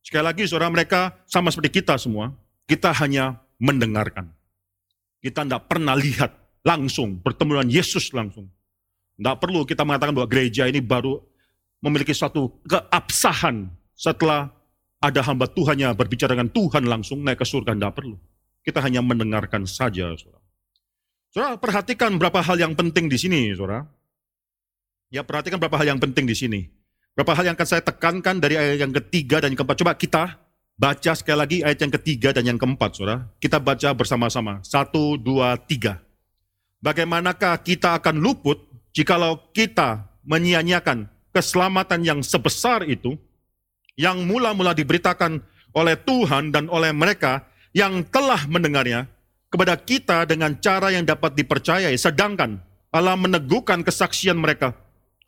Sekali 0.01 0.25
lagi, 0.25 0.49
saudara, 0.49 0.73
mereka 0.73 1.13
sama 1.29 1.53
seperti 1.53 1.81
kita 1.81 2.01
semua, 2.01 2.33
kita 2.65 2.93
hanya 3.05 3.41
mendengarkan. 3.61 4.33
Kita 5.21 5.45
tidak 5.45 5.69
pernah 5.69 5.97
lihat 5.97 6.33
langsung, 6.61 7.21
bertemu 7.21 7.61
dengan 7.61 7.71
Yesus 7.73 8.13
langsung. 8.13 8.49
Tidak 9.17 9.37
perlu 9.41 9.65
kita 9.65 9.85
mengatakan 9.85 10.13
bahwa 10.13 10.29
gereja 10.29 10.69
ini 10.69 10.85
baru 10.85 11.17
memiliki 11.81 12.13
suatu 12.13 12.61
keabsahan 12.69 13.69
setelah 13.97 14.53
ada 15.01 15.21
hamba 15.25 15.49
Tuhan 15.49 15.81
yang 15.81 15.93
berbicara 15.97 16.37
dengan 16.37 16.53
Tuhan 16.53 16.85
langsung 16.85 17.25
naik 17.25 17.41
ke 17.41 17.47
surga. 17.49 17.73
Tidak 17.73 17.95
perlu. 17.97 18.17
Kita 18.61 18.85
hanya 18.85 19.01
mendengarkan 19.01 19.65
saja. 19.65 20.13
Saudara. 20.17 20.44
Saudara, 21.35 21.59
perhatikan 21.59 22.15
berapa 22.15 22.39
hal 22.39 22.63
yang 22.63 22.79
penting 22.79 23.11
di 23.11 23.19
sini, 23.19 23.51
saudara. 23.59 23.83
Ya, 25.11 25.27
perhatikan 25.27 25.59
berapa 25.59 25.75
hal 25.75 25.91
yang 25.91 26.01
penting 26.01 26.31
di 26.31 26.39
sini. 26.39 26.71
Berapa 27.19 27.35
hal 27.35 27.51
yang 27.51 27.59
akan 27.59 27.67
saya 27.67 27.83
tekankan 27.83 28.39
dari 28.39 28.55
ayat 28.55 28.79
yang 28.87 28.95
ketiga 29.03 29.43
dan 29.43 29.55
yang 29.55 29.59
keempat. 29.63 29.79
Coba 29.83 29.95
kita 29.99 30.39
baca 30.75 31.13
sekali 31.15 31.39
lagi 31.39 31.59
ayat 31.63 31.79
yang 31.83 31.93
ketiga 31.99 32.29
dan 32.35 32.47
yang 32.47 32.59
keempat, 32.59 32.91
saudara. 32.99 33.27
Kita 33.43 33.59
baca 33.59 33.91
bersama-sama. 33.95 34.63
Satu, 34.63 35.19
dua, 35.19 35.59
tiga. 35.59 36.03
Bagaimanakah 36.83 37.63
kita 37.63 37.99
akan 37.99 38.19
luput 38.19 38.59
jikalau 38.95 39.39
kita 39.55 40.07
menyia-nyiakan 40.27 41.11
keselamatan 41.31 42.03
yang 42.03 42.21
sebesar 42.23 42.87
itu, 42.87 43.15
yang 43.95 44.23
mula-mula 44.27 44.75
diberitakan 44.75 45.43
oleh 45.75 45.95
Tuhan 45.99 46.55
dan 46.55 46.71
oleh 46.71 46.91
mereka 46.95 47.47
yang 47.75 48.07
telah 48.07 48.47
mendengarnya 48.47 49.11
kepada 49.55 49.79
kita 49.79 50.27
dengan 50.27 50.59
cara 50.59 50.91
yang 50.91 51.07
dapat 51.07 51.39
dipercayai, 51.39 51.95
sedangkan 51.95 52.59
Allah 52.91 53.15
meneguhkan 53.15 53.87
kesaksian 53.87 54.35
mereka 54.35 54.75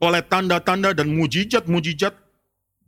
oleh 0.02 0.18
tanda-tanda 0.26 0.90
dan 0.90 1.06
mujizat-mujizat 1.14 2.10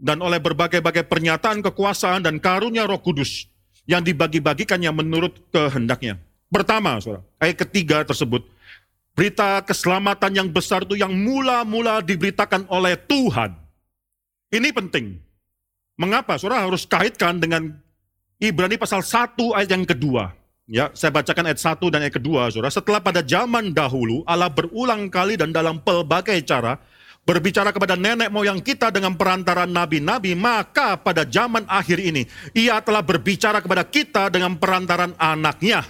dan 0.02 0.18
oleh 0.18 0.42
berbagai-bagai 0.42 1.06
pernyataan 1.06 1.62
kekuasaan 1.62 2.26
dan 2.26 2.42
karunia 2.42 2.90
roh 2.90 2.98
kudus 2.98 3.46
yang 3.86 4.02
dibagi-bagikannya 4.02 4.90
menurut 4.90 5.38
kehendaknya. 5.54 6.18
Pertama, 6.50 6.98
saudara, 6.98 7.22
ayat 7.38 7.56
ketiga 7.62 8.02
tersebut, 8.02 8.42
Berita 9.18 9.58
keselamatan 9.66 10.30
yang 10.30 10.46
besar 10.46 10.86
itu 10.86 10.94
yang 10.94 11.10
mula-mula 11.10 11.98
diberitakan 12.06 12.70
oleh 12.70 12.94
Tuhan. 12.94 13.50
Ini 14.54 14.70
penting. 14.70 15.18
Mengapa? 15.98 16.38
Saudara 16.38 16.62
harus 16.62 16.86
kaitkan 16.86 17.42
dengan 17.42 17.82
Ibrani 18.38 18.78
pasal 18.78 19.02
1 19.02 19.34
ayat 19.58 19.74
yang 19.74 19.82
kedua. 19.82 20.37
Ya, 20.68 20.92
saya 20.92 21.08
bacakan 21.08 21.48
ayat 21.48 21.60
1 21.64 21.80
dan 21.88 22.04
ayat 22.04 22.14
kedua, 22.20 22.52
Saudara. 22.52 22.68
Setelah 22.68 23.00
pada 23.00 23.24
zaman 23.24 23.72
dahulu 23.72 24.20
Allah 24.28 24.52
berulang 24.52 25.08
kali 25.08 25.40
dan 25.40 25.48
dalam 25.48 25.80
pelbagai 25.80 26.44
cara 26.44 26.76
berbicara 27.24 27.72
kepada 27.72 27.96
nenek 27.96 28.28
moyang 28.28 28.60
kita 28.60 28.92
dengan 28.92 29.16
perantaran 29.16 29.68
nabi-nabi, 29.68 30.36
maka 30.36 31.00
pada 31.00 31.24
zaman 31.24 31.64
akhir 31.64 32.00
ini 32.00 32.28
ia 32.52 32.84
telah 32.84 33.00
berbicara 33.00 33.64
kepada 33.64 33.84
kita 33.84 34.28
dengan 34.28 34.56
perantaran 34.60 35.16
anaknya 35.16 35.84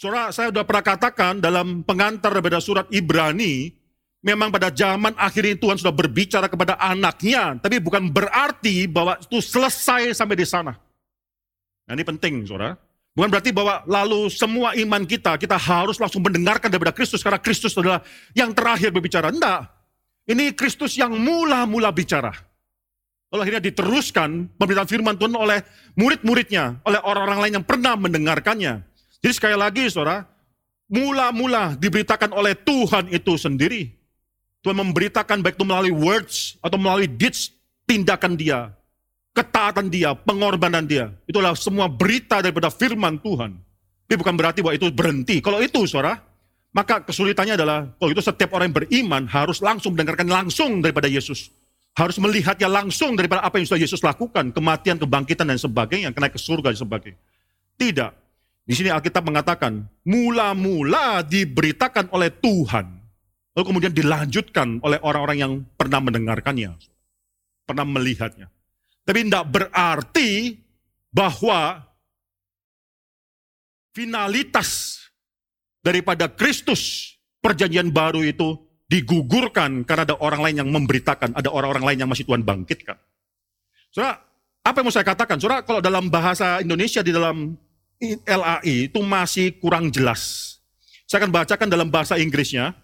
Saudara, 0.00 0.32
saya 0.32 0.48
sudah 0.48 0.64
pernah 0.64 0.80
katakan 0.80 1.44
dalam 1.44 1.84
pengantar 1.84 2.32
daripada 2.32 2.56
surat 2.56 2.88
Ibrani, 2.88 3.68
memang 4.24 4.48
pada 4.48 4.72
zaman 4.72 5.12
akhir 5.12 5.44
ini 5.44 5.56
Tuhan 5.60 5.76
sudah 5.76 5.92
berbicara 5.92 6.48
kepada 6.48 6.80
anaknya, 6.80 7.60
tapi 7.60 7.84
bukan 7.84 8.08
berarti 8.08 8.88
bahwa 8.88 9.20
itu 9.20 9.44
selesai 9.44 10.16
sampai 10.16 10.40
di 10.40 10.48
sana. 10.48 10.72
Nah 11.84 11.92
ini 11.92 12.00
penting, 12.00 12.48
saudara. 12.48 12.80
Bukan 13.10 13.26
berarti 13.26 13.50
bahwa 13.50 13.82
lalu 13.90 14.30
semua 14.30 14.70
iman 14.78 15.02
kita, 15.02 15.34
kita 15.34 15.58
harus 15.58 15.98
langsung 15.98 16.22
mendengarkan 16.22 16.70
daripada 16.70 16.94
Kristus, 16.94 17.26
karena 17.26 17.42
Kristus 17.42 17.74
adalah 17.74 18.06
yang 18.38 18.54
terakhir 18.54 18.94
berbicara. 18.94 19.34
Tidak. 19.34 19.60
Ini 20.30 20.54
Kristus 20.54 20.94
yang 20.94 21.18
mula-mula 21.18 21.90
bicara. 21.90 22.30
Lalu 23.30 23.40
akhirnya 23.46 23.62
diteruskan 23.66 24.50
pemberitaan 24.58 24.90
firman 24.90 25.14
Tuhan 25.18 25.34
oleh 25.34 25.62
murid-muridnya, 25.98 26.82
oleh 26.86 26.98
orang-orang 27.02 27.38
lain 27.46 27.52
yang 27.62 27.66
pernah 27.66 27.94
mendengarkannya. 27.98 28.82
Jadi 29.22 29.32
sekali 29.34 29.54
lagi 29.58 29.90
saudara, 29.90 30.26
mula-mula 30.90 31.78
diberitakan 31.78 32.30
oleh 32.34 32.58
Tuhan 32.58 33.10
itu 33.10 33.34
sendiri. 33.38 33.90
Tuhan 34.62 34.76
memberitakan 34.76 35.40
baik 35.42 35.58
itu 35.58 35.66
melalui 35.66 35.94
words 35.94 36.58
atau 36.62 36.76
melalui 36.76 37.10
deeds, 37.10 37.54
tindakan 37.86 38.34
dia, 38.38 38.70
ketaatan 39.34 39.86
dia, 39.88 40.14
pengorbanan 40.14 40.84
dia. 40.84 41.14
Itulah 41.26 41.54
semua 41.54 41.86
berita 41.86 42.42
daripada 42.42 42.68
firman 42.70 43.18
Tuhan. 43.20 43.54
Tapi 44.06 44.16
bukan 44.18 44.34
berarti 44.34 44.58
bahwa 44.60 44.74
itu 44.74 44.90
berhenti. 44.90 45.38
Kalau 45.38 45.62
itu 45.62 45.86
saudara, 45.86 46.18
maka 46.74 47.02
kesulitannya 47.02 47.54
adalah, 47.54 47.86
kalau 47.98 48.10
itu 48.10 48.22
setiap 48.22 48.54
orang 48.54 48.70
yang 48.70 48.78
beriman 48.82 49.22
harus 49.30 49.62
langsung 49.62 49.94
mendengarkan 49.94 50.26
langsung 50.26 50.82
daripada 50.82 51.06
Yesus. 51.06 51.50
Harus 51.94 52.18
melihatnya 52.22 52.70
langsung 52.70 53.18
daripada 53.18 53.42
apa 53.42 53.58
yang 53.58 53.66
sudah 53.66 53.82
Yesus 53.82 54.02
lakukan, 54.06 54.54
kematian, 54.54 54.98
kebangkitan, 54.98 55.50
dan 55.50 55.58
sebagainya, 55.58 56.14
kena 56.14 56.30
ke 56.30 56.38
surga 56.38 56.70
dan 56.70 56.78
sebagainya. 56.78 57.18
Tidak. 57.74 58.10
Di 58.62 58.74
sini 58.78 58.94
Alkitab 58.94 59.26
mengatakan, 59.26 59.82
mula-mula 60.06 61.26
diberitakan 61.26 62.14
oleh 62.14 62.30
Tuhan, 62.30 62.86
lalu 63.58 63.64
kemudian 63.66 63.90
dilanjutkan 63.90 64.78
oleh 64.86 65.02
orang-orang 65.02 65.38
yang 65.42 65.52
pernah 65.74 65.98
mendengarkannya, 65.98 66.78
pernah 67.66 67.82
melihatnya. 67.82 68.46
Tapi 69.04 69.26
tidak 69.26 69.46
berarti 69.48 70.60
bahwa 71.10 71.82
finalitas 73.90 75.00
daripada 75.82 76.30
Kristus 76.30 77.14
perjanjian 77.40 77.90
baru 77.90 78.22
itu 78.22 78.54
digugurkan 78.90 79.86
karena 79.86 80.02
ada 80.02 80.16
orang 80.18 80.40
lain 80.42 80.56
yang 80.66 80.70
memberitakan, 80.70 81.34
ada 81.34 81.48
orang-orang 81.50 81.84
lain 81.94 81.98
yang 82.06 82.10
masih 82.10 82.26
Tuhan 82.26 82.42
bangkitkan. 82.42 82.98
Saudara, 83.90 84.18
apa 84.62 84.76
yang 84.82 84.86
mau 84.86 84.94
saya 84.94 85.06
katakan? 85.06 85.38
Saudara, 85.38 85.62
kalau 85.62 85.80
dalam 85.82 86.10
bahasa 86.10 86.58
Indonesia 86.62 87.00
di 87.00 87.14
dalam 87.14 87.54
LAI 88.26 88.90
itu 88.90 89.00
masih 89.02 89.58
kurang 89.60 89.92
jelas. 89.92 90.56
Saya 91.06 91.26
akan 91.26 91.32
bacakan 91.34 91.68
dalam 91.68 91.88
bahasa 91.90 92.14
Inggrisnya. 92.18 92.74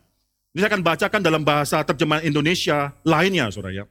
Saya 0.56 0.72
akan 0.72 0.82
bacakan 0.82 1.20
dalam 1.20 1.42
bahasa 1.44 1.84
terjemahan 1.84 2.24
Indonesia 2.24 2.90
lainnya, 3.04 3.52
saudara 3.52 3.82
ya. 3.82 3.84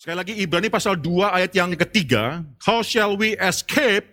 Sekali 0.00 0.16
lagi 0.16 0.32
Ibrani 0.40 0.72
pasal 0.72 0.96
2 0.96 1.28
ayat 1.28 1.52
yang 1.52 1.76
ketiga. 1.76 2.40
How 2.64 2.80
shall 2.80 3.20
we 3.20 3.36
escape 3.36 4.08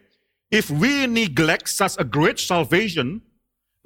if 0.51 0.67
we 0.67 1.07
neglect 1.07 1.71
such 1.71 1.95
a 1.95 2.03
great 2.03 2.43
salvation? 2.43 3.23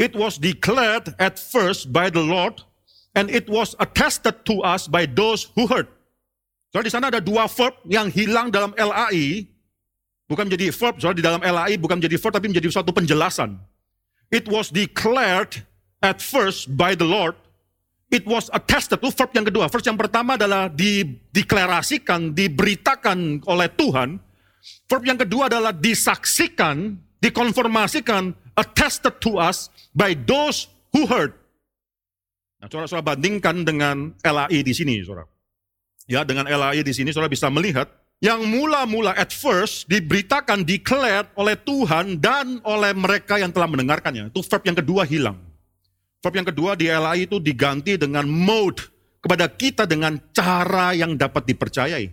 It 0.02 0.18
was 0.18 0.41
declared 0.41 1.14
at 1.22 1.38
first 1.38 1.93
by 1.93 2.10
the 2.10 2.26
Lord 2.26 2.66
and 3.14 3.30
it 3.30 3.45
was 3.45 3.78
attested 3.78 4.41
to 4.49 4.66
us 4.66 4.89
by 4.89 5.06
those 5.06 5.54
who 5.54 5.70
heard. 5.70 5.86
So 6.74 6.82
di 6.82 6.89
sana 6.89 7.14
ada 7.14 7.22
dua 7.22 7.45
verb 7.45 7.78
yang 7.86 8.10
hilang 8.10 8.49
dalam 8.49 8.74
LAI 8.74 9.45
Bukan 10.32 10.47
menjadi 10.47 10.72
verb, 10.72 10.95
soal 11.04 11.12
di 11.12 11.20
dalam 11.20 11.43
LAI 11.43 11.76
bukan 11.76 11.99
menjadi 11.99 12.16
verb, 12.16 12.32
tapi 12.32 12.47
menjadi 12.47 12.72
suatu 12.72 12.95
penjelasan. 12.95 13.60
It 14.32 14.47
was 14.47 14.72
declared 14.72 15.68
at 15.99 16.24
first 16.24 16.72
by 16.80 16.95
the 16.95 17.04
Lord. 17.04 17.36
It 18.12 18.28
was 18.28 18.51
attested, 18.51 18.99
itu 18.99 19.07
verb 19.16 19.32
yang 19.32 19.47
kedua. 19.47 19.72
Verb 19.72 19.88
yang 19.88 19.95
pertama 19.95 20.36
adalah 20.36 20.68
dideklarasikan, 20.68 22.36
diberitakan 22.36 23.47
oleh 23.47 23.72
Tuhan. 23.72 24.20
Verb 24.91 25.03
yang 25.07 25.16
kedua 25.16 25.47
adalah 25.47 25.72
disaksikan, 25.72 26.99
dikonformasikan, 27.24 28.36
attested 28.59 29.16
to 29.24 29.39
us 29.39 29.72
by 29.95 30.12
those 30.12 30.68
who 30.91 31.07
heard. 31.07 31.32
Nah, 32.59 32.68
saudara-saudara 32.68 33.16
bandingkan 33.16 33.64
dengan 33.64 34.12
LAI 34.22 34.59
di 34.59 34.76
sini, 34.76 34.99
saudara. 35.07 35.26
Ya, 36.05 36.28
dengan 36.28 36.51
LAI 36.51 36.84
di 36.84 36.91
sini, 36.91 37.16
saudara 37.16 37.32
bisa 37.32 37.47
melihat 37.47 37.88
yang 38.22 38.45
mula-mula 38.45 39.18
at 39.18 39.34
first 39.34 39.89
diberitakan, 39.89 40.62
declared 40.62 41.32
oleh 41.39 41.57
Tuhan 41.57 42.22
dan 42.22 42.62
oleh 42.68 42.93
mereka 42.93 43.41
yang 43.41 43.49
telah 43.49 43.66
mendengarkannya. 43.66 44.30
Itu 44.30 44.45
verb 44.45 44.62
yang 44.68 44.78
kedua 44.78 45.07
hilang. 45.07 45.51
Verb 46.22 46.38
yang 46.38 46.47
kedua 46.47 46.78
di 46.78 46.86
LAI 46.86 47.26
itu 47.26 47.41
diganti 47.41 47.97
dengan 47.97 48.30
mode, 48.30 48.86
kepada 49.22 49.45
kita 49.49 49.86
dengan 49.86 50.17
cara 50.34 50.93
yang 50.97 51.13
dapat 51.13 51.45
dipercayai. 51.45 52.09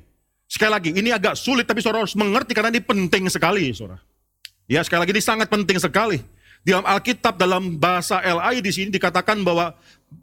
Sekali 0.48 0.70
lagi, 0.72 0.90
ini 0.96 1.12
agak 1.12 1.36
sulit 1.36 1.68
tapi 1.68 1.84
saudara 1.84 2.04
harus 2.04 2.16
mengerti 2.16 2.56
karena 2.56 2.72
ini 2.72 2.80
penting 2.80 3.28
sekali, 3.28 3.68
saudara. 3.72 4.00
Ya, 4.68 4.84
sekali 4.84 5.04
lagi 5.04 5.12
ini 5.16 5.24
sangat 5.24 5.48
penting 5.48 5.80
sekali. 5.80 6.20
Di 6.60 6.72
dalam 6.76 6.84
Alkitab 6.84 7.40
dalam 7.40 7.80
bahasa 7.80 8.20
LI 8.20 8.60
di 8.60 8.72
sini 8.72 8.88
dikatakan 8.92 9.40
bahwa 9.40 9.72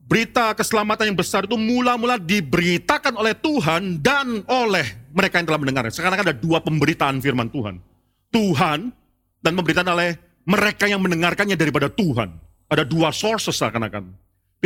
berita 0.06 0.54
keselamatan 0.54 1.14
yang 1.14 1.18
besar 1.18 1.50
itu 1.50 1.58
mula-mula 1.58 2.22
diberitakan 2.22 3.18
oleh 3.18 3.34
Tuhan 3.34 3.98
dan 4.02 4.46
oleh 4.46 4.86
mereka 5.10 5.42
yang 5.42 5.48
telah 5.50 5.62
mendengar. 5.62 5.84
Sekarang 5.90 6.22
ada 6.22 6.36
dua 6.36 6.62
pemberitaan 6.62 7.18
firman 7.24 7.50
Tuhan. 7.50 7.82
Tuhan 8.30 8.94
dan 9.42 9.52
pemberitaan 9.58 9.90
oleh 9.90 10.20
mereka 10.46 10.86
yang 10.86 11.02
mendengarkannya 11.02 11.58
daripada 11.58 11.90
Tuhan. 11.90 12.45
Ada 12.70 12.84
dua 12.86 13.14
sources 13.14 13.54
seakan-akan. 13.58 14.10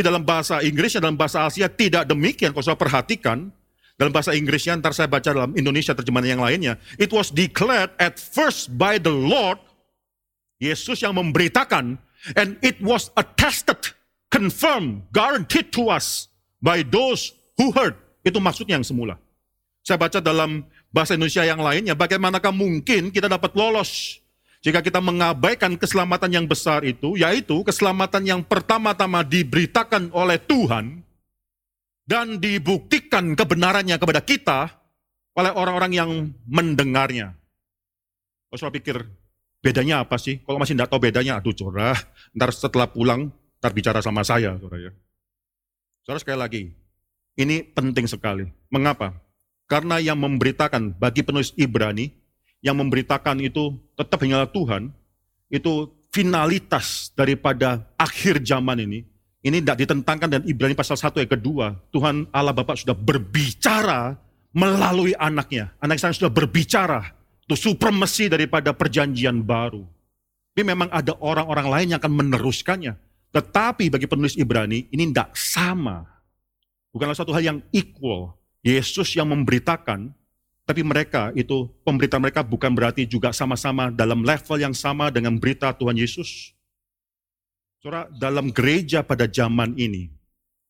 Tapi 0.00 0.02
dalam 0.06 0.24
bahasa 0.24 0.64
Inggrisnya, 0.64 1.04
dalam 1.04 1.20
bahasa 1.20 1.44
Asia 1.44 1.68
tidak 1.68 2.08
demikian. 2.08 2.56
Kalau 2.56 2.64
saya 2.64 2.80
perhatikan, 2.80 3.52
dalam 4.00 4.16
bahasa 4.16 4.32
Inggrisnya, 4.32 4.80
ntar 4.80 4.96
saya 4.96 5.12
baca 5.12 5.28
dalam 5.28 5.52
Indonesia 5.52 5.92
terjemahan 5.92 6.32
yang 6.32 6.40
lainnya. 6.40 6.80
It 6.96 7.12
was 7.12 7.28
declared 7.28 7.92
at 8.00 8.16
first 8.16 8.72
by 8.80 8.96
the 8.96 9.12
Lord 9.12 9.60
Yesus 10.56 11.04
yang 11.04 11.20
memberitakan, 11.20 12.00
and 12.36 12.56
it 12.64 12.80
was 12.80 13.12
attested, 13.16 13.76
confirmed, 14.32 15.04
guaranteed 15.12 15.68
to 15.76 15.92
us 15.92 16.32
by 16.64 16.80
those 16.80 17.36
who 17.60 17.72
heard. 17.76 17.96
Itu 18.24 18.40
maksudnya 18.40 18.80
yang 18.80 18.88
semula. 18.88 19.20
Saya 19.84 20.00
baca 20.00 20.20
dalam 20.20 20.64
bahasa 20.92 21.16
Indonesia 21.16 21.44
yang 21.44 21.60
lainnya, 21.60 21.92
bagaimanakah 21.92 22.52
mungkin 22.52 23.08
kita 23.12 23.28
dapat 23.28 23.52
lolos 23.56 24.19
jika 24.60 24.84
kita 24.84 25.00
mengabaikan 25.00 25.76
keselamatan 25.80 26.30
yang 26.36 26.46
besar 26.46 26.84
itu, 26.84 27.16
yaitu 27.16 27.64
keselamatan 27.64 28.22
yang 28.28 28.40
pertama-tama 28.44 29.24
diberitakan 29.24 30.12
oleh 30.12 30.36
Tuhan 30.36 31.00
dan 32.04 32.36
dibuktikan 32.36 33.32
kebenarannya 33.32 33.96
kepada 33.96 34.20
kita 34.20 34.68
oleh 35.36 35.52
orang-orang 35.56 35.92
yang 35.96 36.10
mendengarnya. 36.44 37.32
Oh, 38.50 38.58
saya 38.58 38.74
pikir 38.74 39.06
Bedanya 39.60 40.00
apa 40.00 40.16
sih? 40.16 40.40
Kalau 40.40 40.56
masih 40.56 40.72
tidak 40.72 40.88
tahu 40.88 41.04
bedanya, 41.04 41.36
aduh 41.36 41.52
curah, 41.52 41.92
ntar 42.32 42.48
setelah 42.48 42.88
pulang, 42.88 43.28
ntar 43.60 43.76
bicara 43.76 44.00
sama 44.00 44.24
saya. 44.24 44.56
Saudara, 44.56 44.88
ya. 44.88 44.92
saudara 46.00 46.18
sekali 46.24 46.38
lagi, 46.40 46.62
ini 47.36 47.60
penting 47.60 48.08
sekali. 48.08 48.48
Mengapa? 48.72 49.12
Karena 49.68 50.00
yang 50.00 50.16
memberitakan 50.16 50.96
bagi 50.96 51.20
penulis 51.20 51.52
Ibrani, 51.60 52.08
yang 52.60 52.76
memberitakan 52.76 53.40
itu 53.40 53.76
tetap 53.96 54.20
hanyalah 54.20 54.48
Tuhan, 54.48 54.92
itu 55.48 55.88
finalitas 56.12 57.10
daripada 57.16 57.84
akhir 57.96 58.44
zaman 58.44 58.84
ini, 58.84 59.04
ini 59.40 59.56
tidak 59.64 59.88
ditentangkan 59.88 60.28
dan 60.28 60.42
Ibrani 60.44 60.76
pasal 60.76 61.00
1 61.00 61.16
ayat 61.16 61.30
kedua, 61.32 61.72
Tuhan 61.88 62.28
Allah 62.28 62.52
Bapak 62.52 62.76
sudah 62.76 62.92
berbicara 62.92 64.20
melalui 64.52 65.16
anaknya. 65.16 65.72
Anak 65.80 65.96
saya 65.96 66.12
sudah 66.12 66.28
berbicara 66.28 67.16
itu 67.48 67.56
supremasi 67.56 68.30
daripada 68.30 68.70
perjanjian 68.76 69.40
baru. 69.42 69.82
Tapi 70.52 70.62
memang 70.62 70.92
ada 70.92 71.16
orang-orang 71.18 71.66
lain 71.66 71.86
yang 71.94 72.00
akan 72.02 72.14
meneruskannya. 72.14 72.94
Tetapi 73.30 73.88
bagi 73.88 74.06
penulis 74.10 74.36
Ibrani, 74.36 74.90
ini 74.90 75.08
tidak 75.08 75.32
sama. 75.38 76.04
Bukanlah 76.90 77.16
satu 77.16 77.30
hal 77.32 77.42
yang 77.42 77.58
equal. 77.70 78.34
Yesus 78.60 79.16
yang 79.16 79.32
memberitakan, 79.32 80.12
tapi 80.70 80.86
mereka 80.86 81.34
itu, 81.34 81.66
pemberita 81.82 82.14
mereka 82.22 82.46
bukan 82.46 82.70
berarti 82.70 83.02
juga 83.02 83.34
sama-sama 83.34 83.90
dalam 83.90 84.22
level 84.22 84.54
yang 84.54 84.70
sama 84.70 85.10
dengan 85.10 85.34
berita 85.34 85.74
Tuhan 85.74 85.98
Yesus. 85.98 86.54
Saudara, 87.82 88.06
dalam 88.14 88.54
gereja 88.54 89.02
pada 89.02 89.26
zaman 89.26 89.74
ini, 89.74 90.06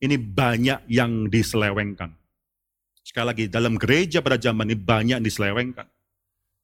ini 0.01 0.17
banyak 0.17 0.89
yang 0.89 1.29
diselewengkan. 1.29 2.17
Sekali 3.05 3.27
lagi, 3.29 3.45
dalam 3.53 3.77
gereja 3.77 4.25
pada 4.25 4.41
zaman 4.41 4.73
ini 4.73 4.79
banyak 4.81 5.21
yang 5.21 5.27
diselewengkan. 5.29 5.85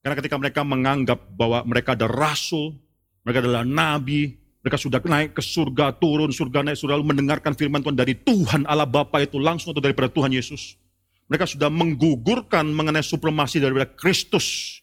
Karena 0.01 0.17
ketika 0.17 0.41
mereka 0.41 0.65
menganggap 0.65 1.21
bahwa 1.37 1.61
mereka 1.69 1.93
ada 1.93 2.09
rasul, 2.09 2.73
mereka 3.21 3.45
adalah 3.45 3.69
nabi, 3.69 4.33
mereka 4.65 4.81
sudah 4.81 4.97
naik 5.05 5.37
ke 5.37 5.45
surga, 5.45 5.93
turun, 6.01 6.33
surga 6.33 6.65
naik, 6.65 6.81
sudah 6.81 6.97
mendengarkan 7.05 7.53
firman 7.53 7.85
Tuhan 7.85 8.01
dari 8.01 8.17
Tuhan 8.17 8.65
Allah 8.65 8.89
Bapa 8.89 9.21
itu 9.21 9.37
langsung 9.37 9.77
atau 9.77 9.85
daripada 9.85 10.09
Tuhan 10.09 10.33
Yesus. 10.33 10.81
Mereka 11.27 11.47
sudah 11.47 11.67
menggugurkan 11.67 12.71
mengenai 12.71 13.03
supremasi 13.03 13.59
daripada 13.59 13.91
Kristus. 13.99 14.79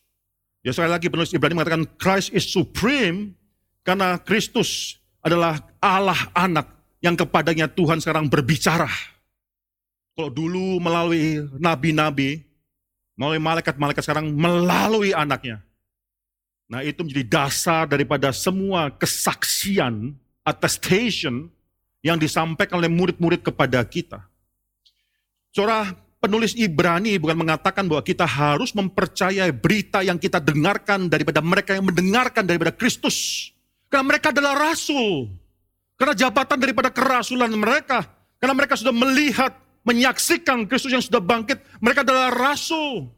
Ya 0.64 0.72
sekali 0.76 0.92
lagi 0.92 1.08
penulis 1.08 1.32
Ibrani 1.32 1.56
mengatakan 1.56 1.88
Christ 2.00 2.32
is 2.36 2.48
supreme 2.48 3.36
karena 3.84 4.20
Kristus 4.20 5.00
adalah 5.24 5.60
Allah 5.80 6.20
anak 6.36 6.68
yang 7.04 7.16
kepadanya 7.16 7.68
Tuhan 7.68 8.00
sekarang 8.00 8.28
berbicara. 8.32 8.88
Kalau 10.16 10.32
dulu 10.32 10.80
melalui 10.80 11.44
nabi-nabi, 11.60 12.44
melalui 13.16 13.42
malaikat-malaikat 13.44 14.04
sekarang 14.04 14.32
melalui 14.32 15.12
anaknya. 15.12 15.64
Nah 16.72 16.80
itu 16.80 17.04
menjadi 17.04 17.26
dasar 17.28 17.84
daripada 17.88 18.32
semua 18.32 18.88
kesaksian, 18.88 20.16
attestation 20.48 21.52
yang 22.04 22.20
disampaikan 22.20 22.80
oleh 22.80 22.92
murid-murid 22.92 23.44
kepada 23.44 23.84
kita. 23.84 24.24
Saudara, 25.54 25.92
penulis 26.24 26.56
Ibrani 26.56 27.20
bukan 27.20 27.36
mengatakan 27.36 27.84
bahwa 27.84 28.00
kita 28.00 28.24
harus 28.24 28.72
mempercayai 28.72 29.52
berita 29.52 30.00
yang 30.00 30.16
kita 30.16 30.40
dengarkan 30.40 31.12
daripada 31.12 31.44
mereka 31.44 31.76
yang 31.76 31.84
mendengarkan 31.84 32.48
daripada 32.48 32.72
Kristus. 32.72 33.52
Karena 33.92 34.08
mereka 34.08 34.32
adalah 34.32 34.56
rasul. 34.56 35.28
Karena 36.00 36.16
jabatan 36.16 36.56
daripada 36.56 36.88
kerasulan 36.88 37.52
mereka. 37.52 38.08
Karena 38.40 38.56
mereka 38.56 38.80
sudah 38.80 38.96
melihat 38.96 39.52
menyaksikan 39.84 40.64
Kristus 40.64 40.96
yang 40.96 41.04
sudah 41.04 41.20
bangkit, 41.20 41.60
mereka 41.84 42.08
adalah 42.08 42.32
rasul. 42.32 43.12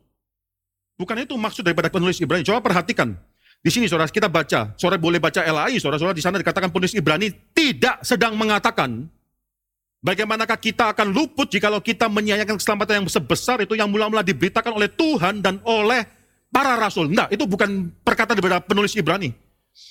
Bukan 0.97 1.22
itu 1.22 1.38
maksud 1.38 1.62
daripada 1.62 1.93
penulis 1.93 2.18
Ibrani. 2.18 2.41
Coba 2.41 2.66
perhatikan. 2.66 3.14
Di 3.62 3.70
sini 3.74 3.86
saudara 3.86 4.10
kita 4.10 4.30
baca, 4.30 4.74
saudara 4.78 5.01
boleh 5.01 5.18
baca 5.18 5.41
LAI, 5.41 5.78
saudara-saudara 5.82 6.14
di 6.14 6.22
sana 6.22 6.38
dikatakan 6.41 6.70
penulis 6.70 6.93
Ibrani 6.93 7.34
tidak 7.53 8.01
sedang 8.06 8.38
mengatakan 8.38 9.10
bagaimanakah 10.06 10.62
kita 10.62 10.93
akan 10.93 11.10
luput 11.10 11.49
jikalau 11.49 11.82
kita 11.82 12.06
menyayangkan 12.06 12.62
keselamatan 12.62 13.01
yang 13.01 13.08
sebesar 13.10 13.66
itu 13.66 13.74
yang 13.74 13.89
mula-mula 13.89 14.22
diberitakan 14.22 14.78
oleh 14.78 14.86
Tuhan 14.93 15.41
dan 15.41 15.58
oleh 15.66 16.06
para 16.53 16.78
rasul. 16.78 17.10
Enggak, 17.10 17.34
itu 17.34 17.49
bukan 17.49 17.89
perkataan 18.06 18.38
daripada 18.38 18.62
penulis 18.62 18.93
Ibrani 18.93 19.34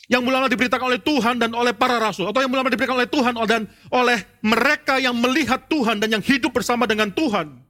yang 0.08 0.24
mula-mula 0.24 0.48
diberitakan 0.48 0.86
oleh 0.88 1.00
Tuhan 1.02 1.36
dan 1.36 1.52
oleh 1.52 1.76
para 1.76 2.00
rasul, 2.00 2.24
atau 2.24 2.40
yang 2.40 2.48
mula-mula 2.48 2.72
diberitakan 2.72 3.04
oleh 3.04 3.10
Tuhan 3.10 3.34
dan 3.44 3.62
oleh 3.92 4.18
mereka 4.40 4.96
yang 4.96 5.12
melihat 5.18 5.66
Tuhan 5.68 6.00
dan 6.00 6.08
yang 6.08 6.24
hidup 6.24 6.56
bersama 6.56 6.88
dengan 6.88 7.12
Tuhan. 7.12 7.60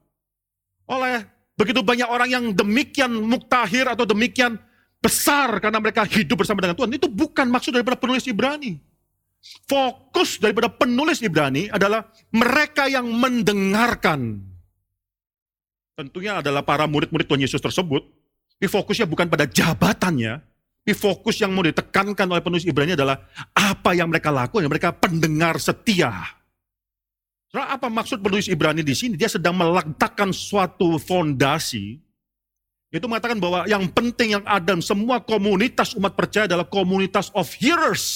Oleh 0.86 1.26
begitu 1.58 1.82
banyak 1.82 2.06
orang 2.06 2.28
yang 2.30 2.44
demikian 2.54 3.10
muktahir 3.18 3.88
atau 3.90 4.06
demikian 4.06 4.60
besar 5.02 5.58
karena 5.58 5.82
mereka 5.82 6.06
hidup 6.06 6.46
bersama 6.46 6.62
dengan 6.62 6.78
Tuhan. 6.78 6.90
Itu 6.94 7.10
bukan 7.10 7.50
maksud 7.50 7.74
daripada 7.74 7.98
penulis 7.98 8.22
Ibrani. 8.30 8.93
Fokus 9.68 10.40
daripada 10.40 10.72
penulis 10.72 11.20
Ibrani 11.20 11.68
adalah 11.68 12.08
mereka 12.32 12.88
yang 12.88 13.04
mendengarkan. 13.08 14.40
Tentunya 15.94 16.40
adalah 16.40 16.64
para 16.64 16.88
murid-murid 16.88 17.28
Tuhan 17.28 17.44
Yesus 17.44 17.60
tersebut. 17.60 18.02
Tapi 18.56 18.66
fokusnya 18.70 19.04
bukan 19.04 19.28
pada 19.28 19.44
jabatannya, 19.44 20.40
tapi 20.40 20.94
fokus 20.96 21.42
yang 21.42 21.52
mau 21.52 21.66
ditekankan 21.66 22.24
oleh 22.24 22.40
penulis 22.40 22.64
Ibrani 22.64 22.96
adalah 22.96 23.20
apa 23.52 23.92
yang 23.92 24.08
mereka 24.08 24.32
lakukan, 24.32 24.64
mereka 24.70 24.94
pendengar 24.96 25.60
setia. 25.60 26.12
Soalnya 27.52 27.76
apa 27.76 27.86
maksud 27.92 28.24
penulis 28.24 28.48
Ibrani 28.48 28.80
di 28.80 28.96
sini? 28.96 29.14
Dia 29.18 29.28
sedang 29.28 29.58
meletakkan 29.58 30.32
suatu 30.32 30.96
fondasi, 30.96 32.04
itu 32.94 33.10
mengatakan 33.10 33.42
bahwa 33.42 33.66
yang 33.66 33.90
penting 33.90 34.38
yang 34.38 34.44
ada 34.46 34.70
semua 34.78 35.18
komunitas 35.18 35.98
umat 35.98 36.14
percaya 36.14 36.46
adalah 36.46 36.62
komunitas 36.62 37.26
of 37.34 37.50
hearers. 37.58 38.06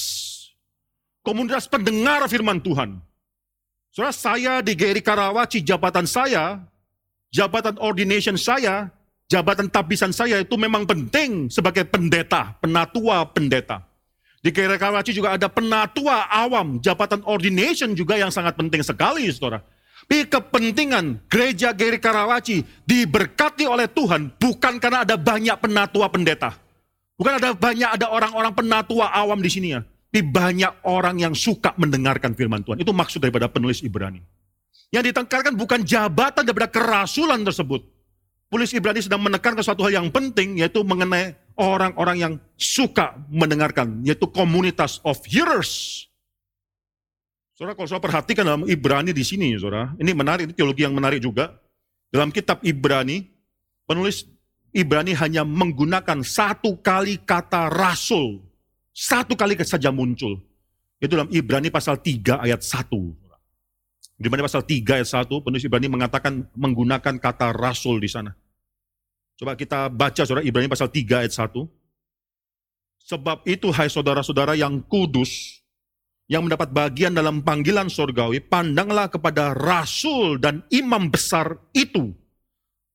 Komunitas 1.29 1.69
pendengar 1.69 2.25
firman 2.25 2.57
Tuhan. 2.57 2.97
Soalnya 3.93 4.17
saya 4.17 4.53
di 4.65 4.73
GRI 4.73 4.97
Karawaci, 4.97 5.61
jabatan 5.61 6.09
saya, 6.09 6.57
jabatan 7.29 7.77
ordination 7.77 8.33
saya, 8.33 8.89
jabatan 9.29 9.69
tabisan 9.69 10.09
saya 10.09 10.41
itu 10.41 10.57
memang 10.57 10.89
penting 10.89 11.45
sebagai 11.53 11.85
pendeta, 11.85 12.57
penatua 12.57 13.29
pendeta. 13.29 13.85
Di 14.41 14.49
Karawaci 14.49 15.13
juga 15.13 15.37
ada 15.37 15.45
penatua 15.45 16.25
awam, 16.33 16.81
jabatan 16.81 17.21
ordination 17.29 17.93
juga 17.93 18.17
yang 18.17 18.33
sangat 18.33 18.57
penting 18.57 18.81
sekali, 18.81 19.29
saudara. 19.29 19.61
Tapi 20.09 20.25
kepentingan 20.25 21.29
gereja 21.29 21.69
Geri 21.77 22.01
Karawaci 22.01 22.65
diberkati 22.89 23.69
oleh 23.69 23.85
Tuhan 23.85 24.33
bukan 24.41 24.81
karena 24.81 25.05
ada 25.05 25.13
banyak 25.13 25.61
penatua 25.61 26.09
pendeta. 26.09 26.57
Bukan 27.21 27.37
ada 27.37 27.53
banyak 27.53 28.01
ada 28.01 28.09
orang-orang 28.09 28.49
penatua 28.49 29.13
awam 29.13 29.37
di 29.37 29.53
sini 29.53 29.77
ya. 29.77 29.85
Tapi 30.09 30.25
banyak 30.25 30.89
orang 30.89 31.21
yang 31.21 31.37
suka 31.37 31.77
mendengarkan 31.77 32.33
firman 32.33 32.65
Tuhan. 32.65 32.81
Itu 32.81 32.97
maksud 32.97 33.21
daripada 33.21 33.45
penulis 33.45 33.85
Ibrani. 33.85 34.17
Yang 34.89 35.13
ditengkarkan 35.13 35.53
bukan 35.53 35.85
jabatan 35.85 36.41
daripada 36.41 36.65
kerasulan 36.65 37.45
tersebut. 37.45 37.85
Penulis 38.49 38.73
Ibrani 38.73 39.05
sedang 39.05 39.21
menekankan 39.21 39.61
suatu 39.61 39.85
hal 39.85 40.01
yang 40.01 40.09
penting, 40.09 40.57
yaitu 40.57 40.81
mengenai 40.81 41.37
orang-orang 41.61 42.17
yang 42.17 42.33
suka 42.57 43.13
mendengarkan, 43.29 44.01
yaitu 44.01 44.25
komunitas 44.33 44.97
of 45.05 45.21
hearers. 45.29 46.09
Saudara, 47.53 47.77
kalau 47.77 47.85
saudara 47.85 48.05
perhatikan 48.09 48.49
dalam 48.49 48.65
Ibrani 48.65 49.13
di 49.13 49.21
sini, 49.21 49.53
saudara, 49.61 49.93
ini 50.01 50.09
menarik, 50.17 50.49
ini 50.49 50.53
teologi 50.57 50.81
yang 50.89 50.97
menarik 50.97 51.21
juga. 51.21 51.53
Dalam 52.09 52.33
kitab 52.33 52.65
Ibrani, 52.65 53.29
penulis 53.85 54.25
Ibrani 54.73 55.13
hanya 55.13 55.45
menggunakan 55.45 56.25
satu 56.25 56.81
kali 56.81 57.21
kata 57.21 57.69
rasul. 57.69 58.48
Satu 58.93 59.37
kali 59.37 59.55
saja 59.63 59.93
muncul. 59.93 60.39
Itu 60.99 61.15
dalam 61.15 61.31
Ibrani 61.31 61.71
pasal 61.71 62.03
3 62.03 62.43
ayat 62.43 62.59
1. 62.59 62.91
Di 64.19 64.27
mana 64.27 64.43
pasal 64.43 64.67
3 64.67 64.99
ayat 64.99 65.07
1, 65.07 65.31
penulis 65.39 65.63
Ibrani 65.63 65.87
mengatakan 65.87 66.43
menggunakan 66.51 67.15
kata 67.23 67.55
rasul 67.55 68.03
di 68.03 68.11
sana. 68.11 68.35
Coba 69.39 69.55
kita 69.55 69.87
baca 69.87 70.27
saudara 70.27 70.43
Ibrani 70.43 70.67
pasal 70.67 70.91
3 70.91 71.23
ayat 71.23 71.31
1. 71.31 71.63
Sebab 72.99 73.47
itu 73.47 73.71
hai 73.71 73.87
saudara-saudara 73.87 74.59
yang 74.59 74.83
kudus, 74.83 75.63
yang 76.27 76.45
mendapat 76.45 76.69
bagian 76.69 77.15
dalam 77.15 77.41
panggilan 77.41 77.87
sorgawi, 77.87 78.43
pandanglah 78.43 79.07
kepada 79.07 79.55
rasul 79.55 80.35
dan 80.37 80.67
imam 80.69 81.07
besar 81.07 81.57
itu. 81.71 82.11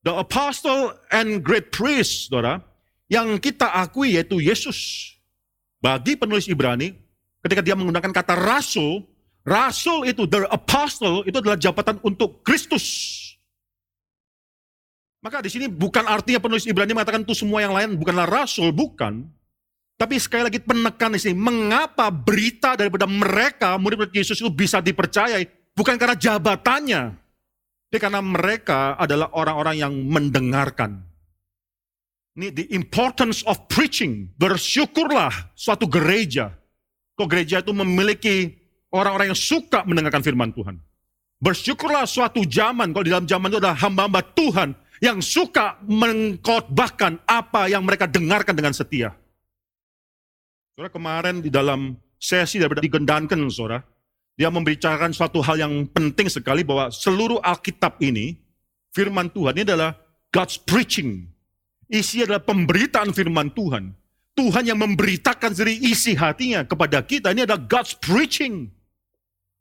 The 0.05 0.13
apostle 0.21 0.93
and 1.09 1.41
great 1.41 1.73
priest, 1.73 2.29
saudara, 2.29 2.61
yang 3.09 3.41
kita 3.41 3.65
akui 3.75 4.21
yaitu 4.21 4.39
Yesus. 4.45 5.11
Bagi 5.85 6.17
penulis 6.17 6.49
Ibrani, 6.49 6.97
ketika 7.45 7.61
dia 7.61 7.77
menggunakan 7.77 8.09
kata 8.09 8.33
rasul, 8.41 9.05
rasul 9.45 10.09
itu, 10.09 10.25
the 10.25 10.49
apostle, 10.49 11.21
itu 11.29 11.37
adalah 11.45 11.61
jabatan 11.61 12.01
untuk 12.01 12.41
Kristus. 12.41 13.21
Maka 15.21 15.45
di 15.45 15.53
sini 15.53 15.69
bukan 15.69 16.09
artinya 16.09 16.41
penulis 16.41 16.65
Ibrani 16.65 16.97
mengatakan 16.97 17.29
itu 17.29 17.37
semua 17.37 17.61
yang 17.61 17.77
lain 17.77 18.01
bukanlah 18.01 18.25
rasul, 18.25 18.73
bukan. 18.73 19.29
Tapi 20.01 20.17
sekali 20.17 20.49
lagi 20.49 20.57
penekan 20.57 21.13
di 21.13 21.21
sini, 21.21 21.37
mengapa 21.37 22.09
berita 22.09 22.81
daripada 22.81 23.05
mereka, 23.05 23.77
murid-murid 23.77 24.17
Yesus 24.17 24.41
itu 24.41 24.49
bisa 24.49 24.81
dipercayai? 24.81 25.45
Bukan 25.77 26.01
karena 26.01 26.17
jabatannya, 26.17 27.03
tapi 27.93 27.99
karena 28.03 28.25
mereka 28.25 28.99
adalah 28.99 29.31
orang-orang 29.37 29.79
yang 29.79 29.93
mendengarkan. 29.95 31.14
Ini 32.35 32.51
the 32.51 32.67
importance 32.75 33.47
of 33.47 33.71
preaching. 33.71 34.35
Bersyukurlah 34.35 35.55
suatu 35.55 35.87
gereja. 35.87 36.51
Kok 37.15 37.31
gereja 37.31 37.63
itu 37.63 37.71
memiliki 37.71 38.59
orang-orang 38.91 39.31
yang 39.31 39.39
suka 39.39 39.87
mendengarkan 39.87 40.23
firman 40.23 40.51
Tuhan. 40.51 40.83
Bersyukurlah 41.39 42.07
suatu 42.11 42.43
zaman, 42.43 42.91
kalau 42.91 43.05
di 43.07 43.13
dalam 43.15 43.29
zaman 43.29 43.55
itu 43.55 43.59
adalah 43.63 43.79
hamba-hamba 43.79 44.23
Tuhan 44.35 44.75
yang 44.99 45.23
suka 45.23 45.79
mengkhotbahkan 45.87 47.23
apa 47.29 47.71
yang 47.71 47.87
mereka 47.87 48.11
dengarkan 48.11 48.55
dengan 48.55 48.75
setia. 48.75 49.15
Saudara 50.75 50.91
kemarin 50.91 51.39
di 51.39 51.55
dalam 51.55 51.95
sesi 52.19 52.59
daripada 52.59 52.83
digendankan 52.83 53.39
saudara, 53.47 53.85
dia 54.35 54.51
membicarakan 54.51 55.15
suatu 55.15 55.39
hal 55.39 55.63
yang 55.63 55.87
penting 55.87 56.27
sekali 56.27 56.67
bahwa 56.67 56.91
seluruh 56.91 57.39
Alkitab 57.39 58.03
ini, 58.03 58.35
firman 58.91 59.31
Tuhan 59.31 59.55
ini 59.55 59.63
adalah 59.63 59.95
God's 60.35 60.59
preaching. 60.59 61.31
Isi 61.89 62.25
adalah 62.25 62.41
pemberitaan 62.41 63.13
firman 63.13 63.53
Tuhan. 63.53 63.93
Tuhan 64.35 64.67
yang 64.67 64.83
memberitakan 64.83 65.55
dari 65.55 65.79
isi 65.79 66.19
hatinya 66.19 66.67
kepada 66.67 67.07
kita, 67.07 67.31
ini 67.31 67.47
adalah 67.47 67.63
God's 67.71 67.95
preaching. 67.95 68.67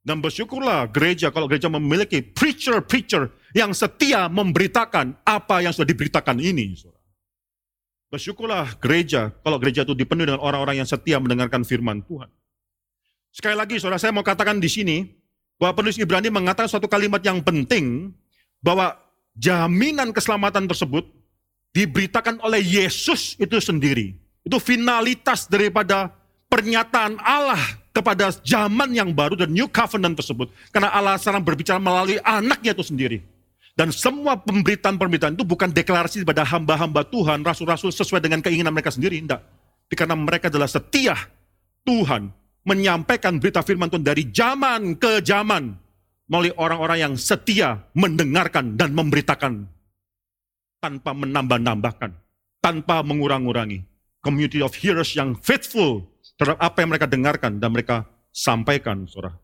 Dan 0.04 0.20
bersyukurlah 0.20 0.92
gereja 0.92 1.32
kalau 1.32 1.48
gereja 1.48 1.72
memiliki 1.72 2.20
preacher-preacher 2.20 3.32
yang 3.56 3.72
setia 3.72 4.28
memberitakan 4.28 5.16
apa 5.24 5.64
yang 5.64 5.72
sudah 5.72 5.88
diberitakan 5.88 6.42
ini. 6.42 6.76
Bersyukurlah 8.12 8.82
gereja, 8.84 9.32
kalau 9.46 9.62
gereja 9.62 9.88
itu 9.88 9.96
dipenuhi 9.96 10.34
dengan 10.34 10.44
orang-orang 10.44 10.84
yang 10.84 10.90
setia 10.90 11.22
mendengarkan 11.24 11.64
firman 11.64 12.04
Tuhan. 12.04 12.28
Sekali 13.34 13.56
lagi, 13.56 13.80
saudara, 13.80 14.02
saya 14.02 14.12
mau 14.12 14.26
katakan 14.26 14.60
di 14.60 14.70
sini, 14.70 14.98
bahwa 15.58 15.80
penulis 15.80 15.98
Ibrani 15.98 16.30
mengatakan 16.30 16.70
suatu 16.70 16.92
kalimat 16.92 17.24
yang 17.24 17.40
penting, 17.42 18.12
bahwa 18.60 19.00
jaminan 19.40 20.12
keselamatan 20.12 20.68
tersebut 20.68 21.08
diberitakan 21.74 22.40
oleh 22.46 22.62
Yesus 22.62 23.36
itu 23.42 23.58
sendiri. 23.58 24.14
Itu 24.46 24.62
finalitas 24.62 25.50
daripada 25.50 26.14
pernyataan 26.48 27.18
Allah 27.20 27.60
kepada 27.90 28.30
zaman 28.46 28.94
yang 28.94 29.10
baru 29.14 29.34
dan 29.34 29.50
New 29.50 29.66
Covenant 29.70 30.14
tersebut. 30.14 30.54
Karena 30.70 30.94
Allah 30.94 31.18
sekarang 31.18 31.42
berbicara 31.42 31.82
melalui 31.82 32.22
anaknya 32.22 32.78
itu 32.78 32.86
sendiri. 32.86 33.20
Dan 33.74 33.90
semua 33.90 34.38
pemberitaan-pemberitaan 34.38 35.34
itu 35.34 35.42
bukan 35.42 35.74
deklarasi 35.74 36.22
kepada 36.22 36.46
hamba-hamba 36.46 37.10
Tuhan, 37.10 37.42
rasul-rasul 37.42 37.90
sesuai 37.90 38.22
dengan 38.22 38.38
keinginan 38.46 38.70
mereka 38.70 38.94
sendiri. 38.94 39.18
Tidak. 39.18 39.42
Karena 39.94 40.14
mereka 40.14 40.50
adalah 40.50 40.70
setia 40.70 41.18
Tuhan 41.82 42.30
menyampaikan 42.66 43.42
berita 43.42 43.66
firman 43.66 43.90
Tuhan 43.90 44.06
dari 44.06 44.30
zaman 44.30 44.98
ke 44.98 45.26
zaman 45.26 45.74
melalui 46.30 46.54
orang-orang 46.56 46.98
yang 47.10 47.14
setia 47.18 47.82
mendengarkan 47.98 48.78
dan 48.78 48.94
memberitakan 48.94 49.73
tanpa 50.84 51.16
menambah-nambahkan, 51.16 52.12
tanpa 52.60 53.00
mengurang-urangi. 53.08 53.88
Community 54.20 54.60
of 54.60 54.76
hearers 54.76 55.16
yang 55.16 55.36
faithful 55.40 56.04
terhadap 56.36 56.60
apa 56.60 56.84
yang 56.84 56.90
mereka 56.92 57.08
dengarkan 57.08 57.64
dan 57.64 57.72
mereka 57.72 58.04
sampaikan, 58.36 59.08
saudara. 59.08 59.40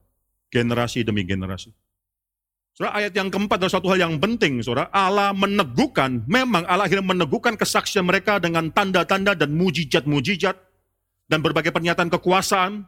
Generasi 0.51 1.07
demi 1.07 1.23
generasi. 1.23 1.71
Saudara, 2.75 2.99
ayat 2.99 3.15
yang 3.15 3.31
keempat 3.31 3.59
adalah 3.59 3.71
suatu 3.71 3.87
hal 3.91 3.99
yang 4.07 4.15
penting, 4.19 4.59
saudara. 4.63 4.91
Allah 4.91 5.31
meneguhkan, 5.31 6.27
memang 6.27 6.67
Allah 6.67 6.87
akhirnya 6.87 7.07
meneguhkan 7.07 7.55
kesaksian 7.55 8.03
mereka 8.03 8.39
dengan 8.39 8.71
tanda-tanda 8.71 9.35
dan 9.35 9.51
mujizat-mujizat 9.55 10.55
dan 11.27 11.39
berbagai 11.39 11.71
pernyataan 11.75 12.07
kekuasaan 12.07 12.87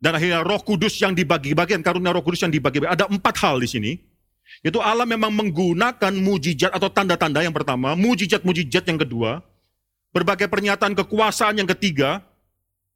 dan 0.00 0.16
akhirnya 0.16 0.40
Roh 0.40 0.64
Kudus 0.64 0.96
yang 0.96 1.12
dibagi-bagikan, 1.12 1.84
karunia 1.84 2.16
Roh 2.16 2.24
Kudus 2.24 2.40
yang 2.40 2.52
dibagi 2.52 2.80
Ada 2.80 3.04
empat 3.04 3.36
hal 3.44 3.60
di 3.60 3.68
sini. 3.68 3.92
Itu 4.60 4.82
Allah 4.82 5.06
memang 5.08 5.32
menggunakan 5.32 6.12
mujizat 6.20 6.74
atau 6.74 6.90
tanda-tanda 6.92 7.40
yang 7.40 7.54
pertama, 7.54 7.96
mujizat-mujizat 7.96 8.84
yang 8.90 9.00
kedua, 9.00 9.40
berbagai 10.10 10.50
pernyataan 10.50 10.92
kekuasaan 10.98 11.62
yang 11.62 11.68
ketiga, 11.70 12.20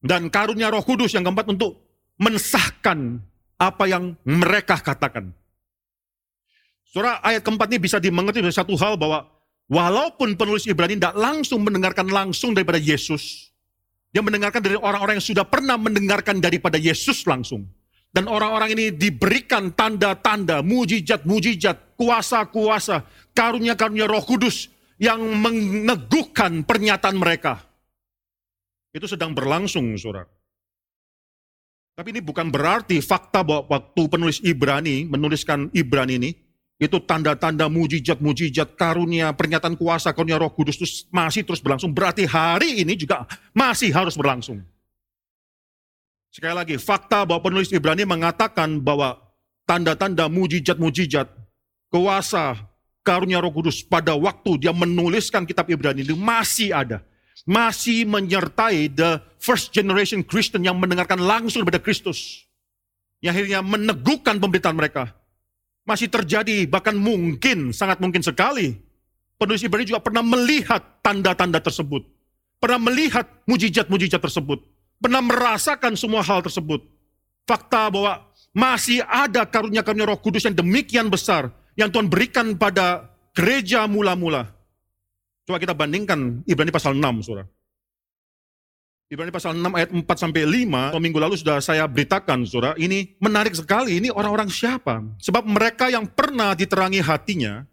dan 0.05 0.29
karunia 0.29 0.69
Roh 0.69 0.85
Kudus 0.85 1.17
yang 1.17 1.25
keempat 1.25 1.49
untuk 1.49 1.81
mensahkan 2.21 3.25
apa 3.57 3.85
yang 3.89 4.13
mereka 4.29 4.77
katakan. 4.77 5.33
Saudara, 6.85 7.19
ayat 7.25 7.43
keempat 7.43 7.67
ini 7.75 7.79
bisa 7.81 7.99
dimengerti 7.99 8.45
dari 8.45 8.55
satu 8.55 8.77
hal 8.79 8.95
bahwa 8.95 9.27
walaupun 9.67 10.37
penulis 10.39 10.69
Ibrani 10.69 11.01
tidak 11.01 11.17
langsung 11.17 11.65
mendengarkan 11.65 12.07
langsung 12.07 12.55
daripada 12.55 12.79
Yesus, 12.79 13.51
dia 14.15 14.23
mendengarkan 14.23 14.63
dari 14.63 14.79
orang-orang 14.79 15.19
yang 15.19 15.27
sudah 15.27 15.43
pernah 15.43 15.75
mendengarkan 15.75 16.39
daripada 16.39 16.79
Yesus 16.79 17.27
langsung. 17.27 17.67
Dan 18.15 18.31
orang-orang 18.31 18.79
ini 18.79 18.95
diberikan 18.95 19.75
tanda-tanda, 19.75 20.63
mujizat-mujizat, 20.63 21.99
kuasa-kuasa, 21.99 23.03
karunia-karunia 23.35 24.07
roh 24.07 24.23
kudus 24.23 24.71
yang 25.03 25.19
meneguhkan 25.19 26.63
pernyataan 26.63 27.19
mereka. 27.19 27.59
Itu 28.95 29.11
sedang 29.11 29.35
berlangsung, 29.35 29.91
saudara. 29.99 30.31
Tapi 31.95 32.15
ini 32.15 32.23
bukan 32.23 32.55
berarti 32.55 33.03
fakta 33.03 33.43
bahwa 33.43 33.67
waktu 33.67 34.03
penulis 34.07 34.39
Ibrani, 34.47 35.11
menuliskan 35.11 35.75
Ibrani 35.75 36.15
ini, 36.15 36.31
itu 36.79 36.99
tanda-tanda 37.03 37.71
mujizat-mujizat 37.71 38.79
karunia, 38.79 39.31
pernyataan 39.35 39.79
kuasa, 39.79 40.11
karunia 40.11 40.39
roh 40.39 40.51
kudus 40.51 40.79
itu 40.79 40.87
masih 41.11 41.47
terus 41.47 41.63
berlangsung. 41.63 41.95
Berarti 41.95 42.27
hari 42.27 42.83
ini 42.83 42.99
juga 42.99 43.27
masih 43.55 43.95
harus 43.95 44.19
berlangsung. 44.19 44.63
Sekali 46.35 46.51
lagi, 46.51 46.75
fakta 46.83 47.23
bahwa 47.23 47.47
penulis 47.47 47.71
Ibrani 47.71 48.03
mengatakan 48.03 48.83
bahwa 48.83 49.23
tanda-tanda 49.71 50.27
mujizat-mujizat, 50.27 51.31
kuasa, 51.95 52.59
karunia 53.07 53.39
roh 53.39 53.55
kudus 53.55 53.87
pada 53.87 54.19
waktu 54.19 54.67
dia 54.67 54.75
menuliskan 54.75 55.47
kitab 55.47 55.71
Ibrani 55.71 56.03
itu 56.03 56.19
masih 56.19 56.75
ada. 56.75 57.07
Masih 57.47 58.03
menyertai 58.03 58.91
the 58.91 59.23
first 59.39 59.71
generation 59.71 60.27
Christian 60.27 60.67
yang 60.67 60.75
mendengarkan 60.75 61.23
langsung 61.23 61.63
daripada 61.63 61.79
Kristus. 61.79 62.51
Yang 63.23 63.39
akhirnya 63.39 63.61
meneguhkan 63.63 64.43
pemberitaan 64.43 64.75
mereka 64.75 65.15
masih 65.87 66.11
terjadi, 66.11 66.67
bahkan 66.67 66.99
mungkin, 66.99 67.71
sangat 67.71 68.03
mungkin 68.03 68.27
sekali. 68.27 68.75
Penulis 69.39 69.63
Ibrani 69.63 69.87
juga 69.87 70.03
pernah 70.03 70.27
melihat 70.27 70.83
tanda-tanda 70.99 71.63
tersebut. 71.63 72.03
Pernah 72.59 72.91
melihat 72.91 73.31
mujizat-mujizat 73.47 74.19
tersebut. 74.19 74.74
Pernah 75.03 75.23
merasakan 75.23 75.95
semua 75.95 76.25
hal 76.25 76.43
tersebut. 76.43 76.83
Fakta 77.45 77.93
bahwa 77.93 78.25
masih 78.55 79.05
ada 79.05 79.45
karunia-karunia 79.45 80.09
roh 80.09 80.19
kudus 80.19 80.47
yang 80.47 80.57
demikian 80.57 81.11
besar. 81.13 81.53
Yang 81.75 81.99
Tuhan 81.99 82.09
berikan 82.09 82.47
pada 82.55 83.11
gereja 83.35 83.85
mula-mula. 83.91 84.55
Coba 85.45 85.61
kita 85.61 85.77
bandingkan 85.77 86.41
Ibrani 86.49 86.73
pasal 86.73 86.97
6, 86.97 87.27
saudara. 87.27 87.45
Ibrani 89.13 89.29
pasal 89.29 89.53
6 89.61 89.69
ayat 89.77 89.91
4 89.93 90.01
sampai 90.17 90.43
5, 90.49 90.97
minggu 90.97 91.19
lalu 91.21 91.37
sudah 91.37 91.61
saya 91.61 91.85
beritakan, 91.85 92.49
Saudara, 92.49 92.73
ini 92.81 93.13
menarik 93.21 93.53
sekali. 93.53 94.01
Ini 94.01 94.09
orang-orang 94.09 94.49
siapa? 94.49 95.05
Sebab 95.21 95.45
mereka 95.45 95.93
yang 95.93 96.09
pernah 96.09 96.57
diterangi 96.57 97.05
hatinya, 97.05 97.69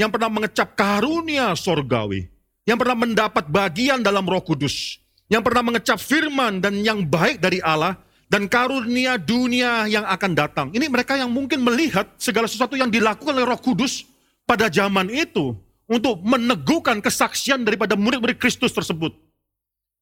yang 0.00 0.08
pernah 0.08 0.32
mengecap 0.32 0.72
karunia 0.72 1.52
sorgawi, 1.52 2.32
yang 2.64 2.80
pernah 2.80 2.96
mendapat 2.96 3.52
bagian 3.52 4.00
dalam 4.00 4.24
Roh 4.24 4.40
Kudus, 4.40 4.96
yang 5.32 5.40
pernah 5.40 5.64
mengecap 5.64 5.96
firman 5.96 6.60
dan 6.60 6.84
yang 6.84 7.08
baik 7.08 7.40
dari 7.40 7.56
Allah 7.64 7.96
dan 8.28 8.44
karunia 8.52 9.16
dunia 9.16 9.88
yang 9.88 10.04
akan 10.04 10.36
datang. 10.36 10.66
Ini 10.76 10.92
mereka 10.92 11.16
yang 11.16 11.32
mungkin 11.32 11.64
melihat 11.64 12.04
segala 12.20 12.44
sesuatu 12.44 12.76
yang 12.76 12.92
dilakukan 12.92 13.32
oleh 13.32 13.48
Roh 13.48 13.56
Kudus 13.56 14.04
pada 14.44 14.68
zaman 14.68 15.08
itu 15.08 15.56
untuk 15.88 16.20
meneguhkan 16.20 17.00
kesaksian 17.00 17.64
daripada 17.64 17.96
murid-murid 17.96 18.36
Kristus 18.36 18.76
tersebut. 18.76 19.16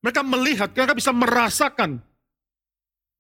Mereka 0.02 0.26
melihat, 0.26 0.74
mereka 0.74 0.98
bisa 0.98 1.14
merasakan. 1.14 2.02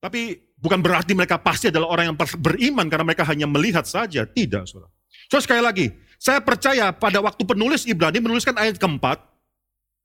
Tapi 0.02 0.38
bukan 0.58 0.82
berarti 0.82 1.12
mereka 1.14 1.38
pasti 1.38 1.70
adalah 1.70 1.94
orang 1.94 2.10
yang 2.10 2.16
beriman 2.40 2.90
karena 2.90 3.04
mereka 3.06 3.22
hanya 3.26 3.46
melihat 3.46 3.86
saja. 3.86 4.26
Tidak, 4.26 4.66
saudara. 4.66 4.90
So 5.30 5.38
sekali 5.38 5.62
lagi, 5.62 5.86
saya 6.18 6.42
percaya 6.42 6.90
pada 6.90 7.22
waktu 7.22 7.42
penulis 7.46 7.86
Ibrani 7.86 8.18
menuliskan 8.18 8.56
ayat 8.56 8.80
keempat, 8.80 9.20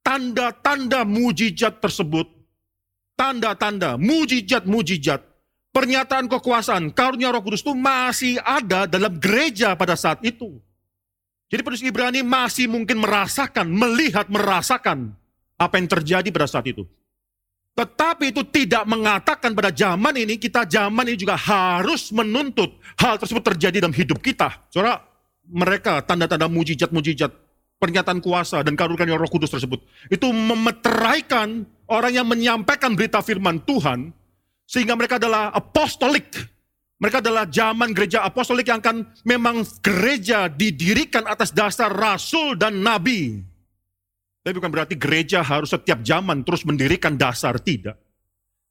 tanda-tanda 0.06 1.02
mujizat 1.02 1.82
tersebut 1.82 2.36
tanda-tanda, 3.16 3.96
mujizat-mujizat, 3.96 5.24
pernyataan 5.72 6.28
kekuasaan, 6.28 6.92
karunia 6.92 7.32
Roh 7.32 7.42
Kudus 7.42 7.64
itu 7.64 7.72
masih 7.72 8.36
ada 8.44 8.84
dalam 8.84 9.16
gereja 9.16 9.72
pada 9.74 9.96
saat 9.96 10.20
itu. 10.22 10.60
Jadi 11.48 11.60
penulis 11.64 11.82
Ibrani 11.82 12.20
masih 12.20 12.68
mungkin 12.68 13.00
merasakan, 13.00 13.66
melihat, 13.66 14.28
merasakan 14.28 15.16
apa 15.56 15.74
yang 15.80 15.88
terjadi 15.88 16.28
pada 16.28 16.46
saat 16.46 16.68
itu. 16.68 16.84
Tetapi 17.76 18.32
itu 18.32 18.40
tidak 18.48 18.88
mengatakan 18.88 19.52
pada 19.52 19.68
zaman 19.68 20.16
ini, 20.16 20.40
kita 20.40 20.64
zaman 20.64 21.12
ini 21.12 21.16
juga 21.16 21.36
harus 21.36 22.08
menuntut 22.08 22.72
hal 22.96 23.20
tersebut 23.20 23.52
terjadi 23.52 23.84
dalam 23.84 23.92
hidup 23.92 24.16
kita. 24.24 24.64
Saudara, 24.72 24.96
mereka 25.44 26.00
tanda-tanda 26.02 26.48
mujizat-mujizat, 26.48 27.30
pernyataan 27.76 28.24
kuasa 28.24 28.64
dan 28.64 28.74
karunia 28.74 29.16
roh 29.16 29.28
kudus 29.28 29.52
tersebut, 29.52 29.80
itu 30.08 30.28
memeteraikan 30.32 31.64
orang 31.86 32.12
yang 32.16 32.26
menyampaikan 32.26 32.96
berita 32.96 33.20
firman 33.20 33.60
Tuhan, 33.62 34.10
sehingga 34.66 34.98
mereka 34.98 35.20
adalah 35.20 35.52
apostolik. 35.54 36.56
Mereka 36.96 37.20
adalah 37.20 37.44
zaman 37.44 37.92
gereja 37.92 38.24
apostolik 38.24 38.72
yang 38.72 38.80
akan 38.80 39.04
memang 39.28 39.68
gereja 39.84 40.48
didirikan 40.48 41.28
atas 41.28 41.52
dasar 41.52 41.92
rasul 41.92 42.56
dan 42.56 42.80
nabi. 42.80 43.44
Tapi 44.40 44.56
bukan 44.56 44.72
berarti 44.72 44.96
gereja 44.96 45.44
harus 45.44 45.76
setiap 45.76 46.00
zaman 46.00 46.40
terus 46.40 46.64
mendirikan 46.64 47.18
dasar, 47.18 47.60
tidak. 47.60 48.00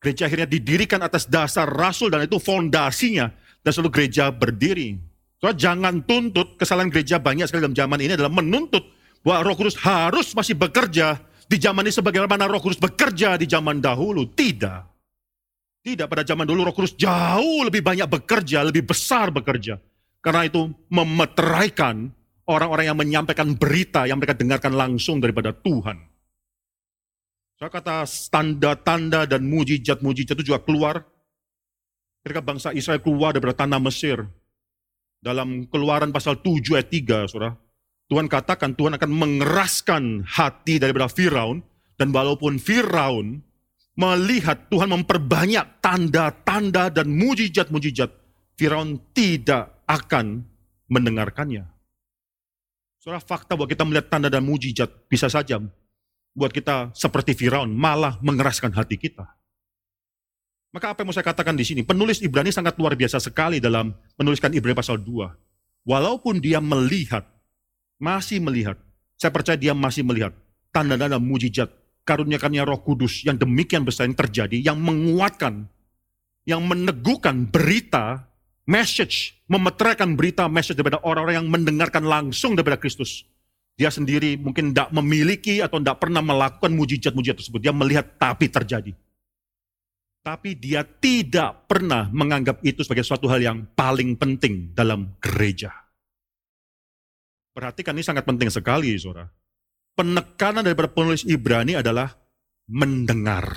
Gereja 0.01 0.25
akhirnya 0.25 0.49
didirikan 0.49 1.03
atas 1.05 1.29
dasar 1.29 1.69
rasul 1.69 2.09
dan 2.09 2.25
itu 2.25 2.41
fondasinya. 2.41 3.29
Dan 3.61 3.69
selalu 3.69 3.91
gereja 3.93 4.33
berdiri. 4.33 4.97
So, 5.39 5.51
jangan 5.51 6.07
tuntut 6.07 6.55
kesalahan 6.55 6.87
gereja 6.87 7.19
banyak 7.19 7.45
sekali 7.45 7.67
dalam 7.67 7.75
zaman 7.75 7.99
ini 7.99 8.15
adalah 8.15 8.31
menuntut 8.31 8.83
bahwa 9.25 9.51
roh 9.51 9.55
kudus 9.57 9.75
harus 9.83 10.31
masih 10.31 10.55
bekerja 10.55 11.19
di 11.45 11.57
zaman 11.59 11.85
ini 11.85 11.93
sebagaimana 11.93 12.47
roh 12.47 12.61
kudus 12.63 12.79
bekerja 12.79 13.35
di 13.35 13.45
zaman 13.45 13.83
dahulu. 13.83 14.31
Tidak. 14.31 14.81
Tidak, 15.85 16.07
pada 16.09 16.25
zaman 16.25 16.49
dulu 16.49 16.65
roh 16.65 16.73
kudus 16.73 16.97
jauh 16.97 17.61
lebih 17.67 17.85
banyak 17.85 18.09
bekerja, 18.09 18.65
lebih 18.65 18.89
besar 18.89 19.29
bekerja. 19.29 19.77
Karena 20.23 20.49
itu 20.49 20.73
memeteraikan 20.89 22.09
orang-orang 22.49 22.89
yang 22.89 22.97
menyampaikan 22.97 23.53
berita 23.53 24.09
yang 24.09 24.17
mereka 24.17 24.33
dengarkan 24.33 24.73
langsung 24.73 25.21
daripada 25.21 25.53
Tuhan. 25.53 25.97
Saya 27.55 27.69
kata 27.71 28.03
tanda-tanda 28.33 29.29
dan 29.29 29.45
mujizat-mujizat 29.47 30.35
itu 30.41 30.51
juga 30.53 30.59
keluar 30.65 31.05
ketika 32.25 32.41
bangsa 32.41 32.73
Israel 32.73 32.99
keluar 32.99 33.31
daripada 33.31 33.63
tanah 33.63 33.79
Mesir. 33.79 34.25
Dalam 35.25 35.65
keluaran 35.65 36.13
pasal 36.13 36.37
7 36.37 36.77
ayat 36.77 36.93
3, 36.93 37.25
saudara. 37.25 37.57
Tuhan 38.05 38.29
katakan 38.29 38.77
Tuhan 38.77 38.93
akan 39.01 39.09
mengeraskan 39.09 40.21
hati 40.29 40.77
daripada 40.77 41.09
Firaun 41.09 41.65
dan 41.97 42.13
walaupun 42.13 42.61
Firaun 42.61 43.41
melihat 43.97 44.69
Tuhan 44.69 44.93
memperbanyak 44.93 45.81
tanda-tanda 45.81 46.93
dan 46.93 47.09
mujizat-mujizat, 47.09 48.13
Firaun 48.53 49.01
tidak 49.17 49.81
akan 49.89 50.45
mendengarkannya. 50.85 51.65
Soalnya 53.01 53.25
fakta 53.25 53.57
buat 53.57 53.65
kita 53.65 53.81
melihat 53.81 54.13
tanda 54.13 54.29
dan 54.29 54.45
mujizat 54.45 55.09
bisa 55.09 55.25
saja 55.25 55.57
buat 56.37 56.53
kita 56.53 56.93
seperti 56.93 57.33
Firaun 57.33 57.73
malah 57.73 58.21
mengeraskan 58.21 58.77
hati 58.77 59.01
kita. 59.01 59.25
Maka 60.75 60.91
apa 60.91 61.01
yang 61.01 61.07
mau 61.07 61.15
saya 61.15 61.23
katakan 61.23 61.55
di 61.55 61.63
sini? 61.63 61.87
Penulis 61.87 62.19
Ibrani 62.19 62.51
sangat 62.51 62.75
luar 62.75 62.99
biasa 62.99 63.23
sekali 63.23 63.63
dalam 63.63 63.95
menuliskan 64.19 64.51
Ibrani 64.51 64.75
pasal 64.75 64.99
2. 64.99 65.87
Walaupun 65.87 66.43
dia 66.43 66.59
melihat 66.59 67.23
masih 67.95 68.43
melihat. 68.43 68.75
Saya 69.15 69.31
percaya 69.31 69.55
dia 69.55 69.71
masih 69.71 70.03
melihat 70.03 70.35
tanda-tanda 70.75 71.15
mujizat 71.15 71.71
karunia-karunia 72.03 72.67
Roh 72.67 72.83
Kudus 72.83 73.23
yang 73.23 73.39
demikian 73.39 73.87
besar 73.87 74.11
yang 74.11 74.19
terjadi 74.19 74.59
yang 74.59 74.75
menguatkan 74.75 75.71
yang 76.43 76.59
meneguhkan 76.67 77.47
berita 77.47 78.27
message 78.67 79.39
memeteraikan 79.47 80.19
berita 80.19 80.51
message 80.51 80.75
daripada 80.75 80.99
orang-orang 81.07 81.39
yang 81.39 81.47
mendengarkan 81.47 82.03
langsung 82.03 82.59
daripada 82.59 82.75
Kristus. 82.75 83.23
Dia 83.79 83.87
sendiri 83.87 84.35
mungkin 84.35 84.75
tidak 84.75 84.91
memiliki 84.91 85.63
atau 85.63 85.79
tidak 85.79 86.03
pernah 86.03 86.19
melakukan 86.19 86.75
mujizat-mujizat 86.75 87.39
tersebut. 87.39 87.63
Dia 87.63 87.71
melihat 87.71 88.19
tapi 88.19 88.51
terjadi. 88.51 88.91
Tapi 90.25 90.57
dia 90.57 90.81
tidak 90.81 91.69
pernah 91.69 92.09
menganggap 92.09 92.57
itu 92.65 92.81
sebagai 92.81 93.05
suatu 93.05 93.29
hal 93.29 93.45
yang 93.45 93.57
paling 93.77 94.17
penting 94.17 94.73
dalam 94.73 95.13
gereja. 95.21 95.69
Perhatikan 97.53 97.93
ini 97.93 98.01
sangat 98.01 98.25
penting 98.25 98.49
sekali, 98.49 98.97
saudara. 98.97 99.29
Penekanan 99.93 100.65
daripada 100.65 100.89
penulis 100.89 101.21
Ibrani 101.29 101.77
adalah 101.77 102.09
mendengar. 102.65 103.53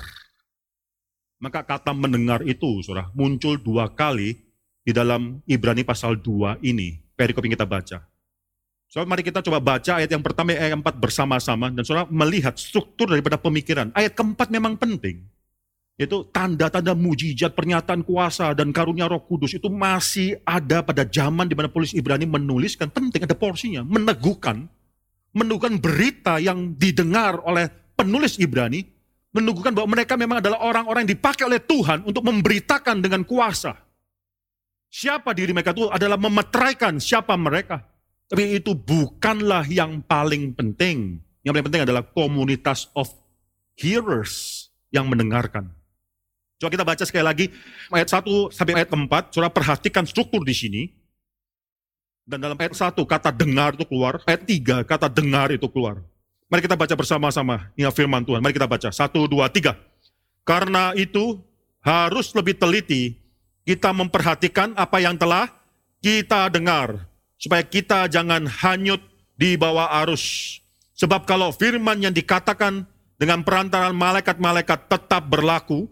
Maka 1.41 1.65
kata 1.65 1.89
mendengar 1.97 2.45
itu, 2.45 2.85
saudara, 2.85 3.09
muncul 3.17 3.57
dua 3.57 3.89
kali 3.89 4.37
di 4.85 4.91
dalam 4.93 5.41
Ibrani 5.49 5.81
pasal 5.81 6.17
2 6.17 6.65
ini, 6.65 6.97
perikop 7.17 7.45
yang 7.45 7.53
kita 7.53 7.69
baca. 7.69 7.97
So, 8.89 9.05
mari 9.05 9.21
kita 9.21 9.45
coba 9.45 9.61
baca 9.61 10.01
ayat 10.01 10.09
yang 10.09 10.25
pertama, 10.25 10.57
ayat 10.57 10.73
yang 10.73 10.81
keempat 10.81 10.97
bersama-sama, 10.97 11.69
dan 11.69 11.85
saudara 11.85 12.09
melihat 12.09 12.57
struktur 12.57 13.05
daripada 13.05 13.37
pemikiran. 13.37 13.93
Ayat 13.93 14.17
keempat 14.17 14.49
memang 14.49 14.81
penting. 14.81 15.28
Itu 15.99 16.31
tanda-tanda 16.31 16.95
mujizat, 16.95 17.51
pernyataan 17.51 18.07
kuasa, 18.07 18.55
dan 18.55 18.71
karunia 18.71 19.11
roh 19.11 19.19
kudus 19.19 19.51
itu 19.51 19.67
masih 19.67 20.39
ada 20.47 20.79
pada 20.79 21.03
zaman 21.03 21.43
di 21.43 21.59
mana 21.59 21.67
polis 21.67 21.91
Ibrani 21.91 22.23
menuliskan, 22.23 22.87
penting 22.87 23.27
ada 23.27 23.35
porsinya, 23.35 23.83
meneguhkan, 23.83 24.63
meneguhkan 25.35 25.75
berita 25.75 26.39
yang 26.39 26.71
didengar 26.79 27.43
oleh 27.43 27.67
penulis 27.99 28.39
Ibrani, 28.39 28.79
meneguhkan 29.35 29.75
bahwa 29.75 29.99
mereka 29.99 30.15
memang 30.15 30.39
adalah 30.39 30.63
orang-orang 30.63 31.03
yang 31.03 31.19
dipakai 31.19 31.43
oleh 31.43 31.59
Tuhan 31.59 32.07
untuk 32.07 32.23
memberitakan 32.23 33.03
dengan 33.03 33.27
kuasa. 33.27 33.75
Siapa 34.87 35.35
diri 35.35 35.51
mereka 35.51 35.75
itu 35.75 35.91
adalah 35.91 36.15
memeteraikan 36.15 36.95
siapa 36.97 37.35
mereka. 37.35 37.83
Tapi 38.31 38.55
itu 38.55 38.71
bukanlah 38.71 39.67
yang 39.67 39.99
paling 39.99 40.55
penting. 40.55 41.19
Yang 41.43 41.51
paling 41.59 41.67
penting 41.67 41.83
adalah 41.83 42.03
komunitas 42.07 42.87
of 42.95 43.11
hearers 43.75 44.69
yang 44.95 45.11
mendengarkan. 45.11 45.78
Coba 46.59 46.69
kita 46.75 46.83
baca 46.83 47.03
sekali 47.07 47.23
lagi 47.23 47.45
ayat 47.87 48.11
1 48.11 48.51
sampai 48.51 48.83
ayat 48.83 48.91
4. 48.91 49.31
Saudara 49.31 49.47
perhatikan 49.47 50.03
struktur 50.03 50.43
di 50.43 50.51
sini. 50.51 50.83
Dan 52.27 52.43
dalam 52.43 52.59
ayat 52.59 52.75
1 52.75 52.99
kata 52.99 53.31
dengar 53.31 53.79
itu 53.79 53.87
keluar. 53.87 54.19
Ayat 54.27 54.43
3 54.43 54.83
kata 54.83 55.07
dengar 55.07 55.55
itu 55.55 55.71
keluar. 55.71 56.03
Mari 56.51 56.67
kita 56.67 56.75
baca 56.75 56.91
bersama-sama. 56.99 57.71
Ini 57.79 57.87
firman 57.95 58.27
Tuhan. 58.27 58.43
Mari 58.43 58.59
kita 58.59 58.67
baca. 58.67 58.91
1, 58.91 59.07
2, 59.07 59.47
3. 59.47 59.71
Karena 60.43 60.91
itu 60.99 61.39
harus 61.79 62.35
lebih 62.35 62.59
teliti 62.59 63.15
kita 63.63 63.95
memperhatikan 63.95 64.75
apa 64.75 64.99
yang 64.99 65.15
telah 65.15 65.47
kita 66.03 66.51
dengar. 66.51 67.07
Supaya 67.39 67.63
kita 67.63 68.11
jangan 68.11 68.43
hanyut 68.43 68.99
di 69.39 69.55
bawah 69.55 69.87
arus. 70.03 70.59
Sebab 70.99 71.23
kalau 71.23 71.55
firman 71.55 72.03
yang 72.03 72.11
dikatakan 72.11 72.83
dengan 73.15 73.47
perantaran 73.47 73.95
malaikat-malaikat 73.95 74.91
tetap 74.91 75.31
berlaku, 75.31 75.87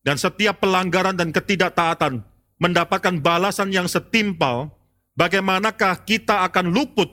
dan 0.00 0.16
setiap 0.16 0.64
pelanggaran 0.64 1.16
dan 1.16 1.32
ketidaktaatan 1.32 2.24
mendapatkan 2.60 3.20
balasan 3.20 3.72
yang 3.72 3.88
setimpal, 3.88 4.72
bagaimanakah 5.16 6.04
kita 6.04 6.44
akan 6.48 6.72
luput 6.72 7.08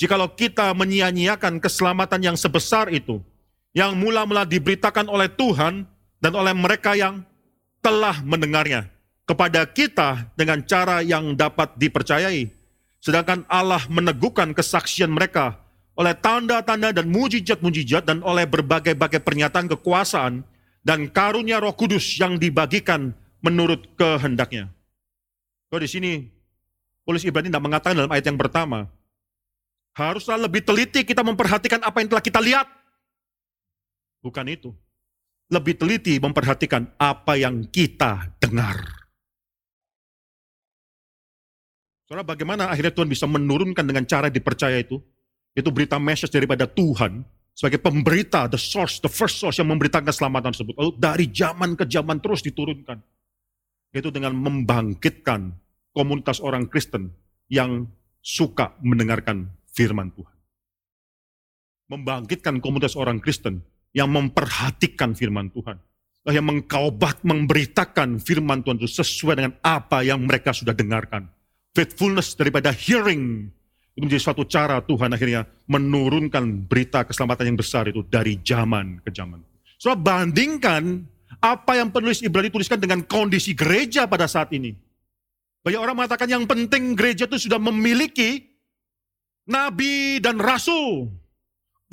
jikalau 0.00 0.32
kita 0.32 0.72
menyia-nyiakan 0.72 1.60
keselamatan 1.60 2.32
yang 2.32 2.36
sebesar 2.36 2.88
itu, 2.88 3.20
yang 3.76 3.92
mula-mula 3.96 4.48
diberitakan 4.48 5.08
oleh 5.08 5.28
Tuhan 5.28 5.84
dan 6.20 6.32
oleh 6.32 6.56
mereka 6.56 6.96
yang 6.96 7.24
telah 7.80 8.20
mendengarnya 8.24 8.88
kepada 9.28 9.64
kita 9.68 10.32
dengan 10.36 10.64
cara 10.64 11.04
yang 11.04 11.36
dapat 11.36 11.76
dipercayai. 11.76 12.48
Sedangkan 13.00 13.48
Allah 13.48 13.80
meneguhkan 13.88 14.52
kesaksian 14.52 15.08
mereka 15.08 15.56
oleh 15.96 16.12
tanda-tanda 16.16 16.92
dan 16.92 17.08
mujizat-mujizat 17.08 18.04
dan 18.04 18.20
oleh 18.20 18.44
berbagai-bagai 18.44 19.20
pernyataan 19.20 19.68
kekuasaan 19.76 20.44
dan 20.80 21.08
karunia 21.12 21.60
Roh 21.60 21.76
Kudus 21.76 22.16
yang 22.16 22.40
dibagikan 22.40 23.12
menurut 23.44 23.96
kehendaknya. 23.96 24.72
Kalau 25.68 25.80
di 25.80 25.90
sini 25.90 26.12
Polis 27.04 27.24
Ibrani 27.24 27.48
tidak 27.48 27.64
mengatakan 27.64 27.96
dalam 27.96 28.12
ayat 28.12 28.26
yang 28.28 28.40
pertama, 28.40 28.86
haruslah 29.96 30.38
lebih 30.40 30.62
teliti 30.62 31.02
kita 31.02 31.24
memperhatikan 31.24 31.80
apa 31.82 32.00
yang 32.02 32.08
telah 32.10 32.24
kita 32.24 32.40
lihat. 32.40 32.66
Bukan 34.20 34.46
itu. 34.48 34.72
lebih 35.50 35.74
teliti 35.74 36.14
memperhatikan 36.22 36.94
apa 36.94 37.34
yang 37.34 37.66
kita 37.74 38.30
dengar. 38.38 38.78
Saudara, 42.06 42.22
bagaimana 42.22 42.70
akhirnya 42.70 42.94
Tuhan 42.94 43.10
bisa 43.10 43.26
menurunkan 43.26 43.82
dengan 43.82 44.06
cara 44.06 44.30
dipercaya 44.30 44.78
itu? 44.78 45.02
Itu 45.50 45.74
berita 45.74 45.98
message 45.98 46.30
daripada 46.30 46.70
Tuhan 46.70 47.26
sebagai 47.60 47.84
pemberita, 47.84 48.48
the 48.48 48.56
source, 48.56 49.04
the 49.04 49.12
first 49.12 49.36
source 49.36 49.60
yang 49.60 49.68
memberitakan 49.68 50.08
keselamatan 50.08 50.56
tersebut. 50.56 50.72
Lalu 50.80 50.92
dari 50.96 51.28
zaman 51.28 51.76
ke 51.76 51.84
zaman 51.84 52.16
terus 52.16 52.40
diturunkan. 52.40 52.96
Itu 53.92 54.08
dengan 54.08 54.32
membangkitkan 54.32 55.52
komunitas 55.92 56.40
orang 56.40 56.64
Kristen 56.72 57.12
yang 57.52 57.84
suka 58.24 58.72
mendengarkan 58.80 59.52
firman 59.76 60.08
Tuhan. 60.16 60.36
Membangkitkan 61.92 62.64
komunitas 62.64 62.96
orang 62.96 63.20
Kristen 63.20 63.60
yang 63.92 64.08
memperhatikan 64.08 65.12
firman 65.12 65.52
Tuhan. 65.52 65.76
Yang 66.24 66.46
mengkaubat, 66.48 67.28
memberitakan 67.28 68.24
firman 68.24 68.64
Tuhan 68.64 68.80
itu 68.80 68.88
sesuai 68.88 69.36
dengan 69.36 69.52
apa 69.60 70.00
yang 70.00 70.24
mereka 70.24 70.56
sudah 70.56 70.72
dengarkan. 70.72 71.28
Faithfulness 71.76 72.40
daripada 72.40 72.72
hearing 72.72 73.52
itu 74.00 74.08
menjadi 74.08 74.24
suatu 74.24 74.48
cara 74.48 74.80
Tuhan 74.80 75.12
akhirnya 75.12 75.44
menurunkan 75.68 76.64
berita 76.64 77.04
keselamatan 77.04 77.52
yang 77.52 77.58
besar 77.60 77.84
itu 77.92 78.00
dari 78.08 78.40
zaman 78.40 79.04
ke 79.04 79.12
zaman. 79.12 79.44
So 79.76 79.92
bandingkan 79.92 81.04
apa 81.44 81.76
yang 81.76 81.92
penulis 81.92 82.24
Ibrani 82.24 82.48
tuliskan 82.48 82.80
dengan 82.80 83.04
kondisi 83.04 83.52
gereja 83.52 84.08
pada 84.08 84.24
saat 84.24 84.56
ini. 84.56 84.72
Banyak 85.60 85.76
orang 85.76 86.00
mengatakan 86.00 86.32
yang 86.32 86.48
penting 86.48 86.96
gereja 86.96 87.28
itu 87.28 87.36
sudah 87.36 87.60
memiliki 87.60 88.40
nabi 89.44 90.16
dan 90.24 90.40
rasul. 90.40 91.12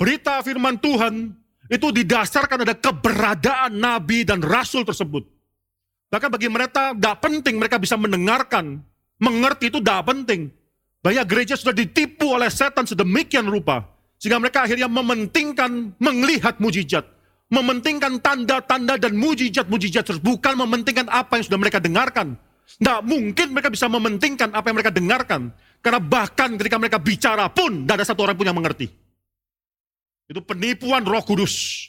Berita 0.00 0.40
firman 0.40 0.80
Tuhan 0.80 1.36
itu 1.68 1.92
didasarkan 1.92 2.64
ada 2.64 2.72
keberadaan 2.72 3.76
nabi 3.76 4.24
dan 4.24 4.40
rasul 4.40 4.88
tersebut. 4.88 5.28
Bahkan 6.08 6.32
bagi 6.32 6.48
mereka 6.48 6.96
tidak 6.96 7.20
penting 7.20 7.60
mereka 7.60 7.76
bisa 7.76 8.00
mendengarkan, 8.00 8.80
mengerti 9.20 9.68
itu 9.68 9.76
tidak 9.84 10.08
penting. 10.08 10.48
Banyak 11.08 11.24
gereja 11.24 11.56
sudah 11.56 11.72
ditipu 11.72 12.36
oleh 12.36 12.52
setan 12.52 12.84
sedemikian 12.84 13.48
rupa. 13.48 13.80
Sehingga 14.20 14.36
mereka 14.36 14.68
akhirnya 14.68 14.92
mementingkan 14.92 15.96
melihat 15.96 16.60
mujizat. 16.60 17.08
Mementingkan 17.48 18.20
tanda-tanda 18.20 19.00
dan 19.00 19.16
mujizat-mujizat. 19.16 20.20
Bukan 20.20 20.60
mementingkan 20.60 21.08
apa 21.08 21.40
yang 21.40 21.48
sudah 21.48 21.56
mereka 21.56 21.80
dengarkan. 21.80 22.36
Tidak 22.68 23.00
mungkin 23.08 23.56
mereka 23.56 23.72
bisa 23.72 23.88
mementingkan 23.88 24.52
apa 24.52 24.68
yang 24.68 24.76
mereka 24.76 24.92
dengarkan. 24.92 25.48
Karena 25.80 25.96
bahkan 25.96 26.60
ketika 26.60 26.76
mereka 26.76 27.00
bicara 27.00 27.48
pun, 27.48 27.88
tidak 27.88 28.04
ada 28.04 28.04
satu 28.04 28.28
orang 28.28 28.36
pun 28.36 28.44
yang 28.44 28.58
mengerti. 28.60 28.92
Itu 30.28 30.44
penipuan 30.44 31.08
roh 31.08 31.24
kudus. 31.24 31.88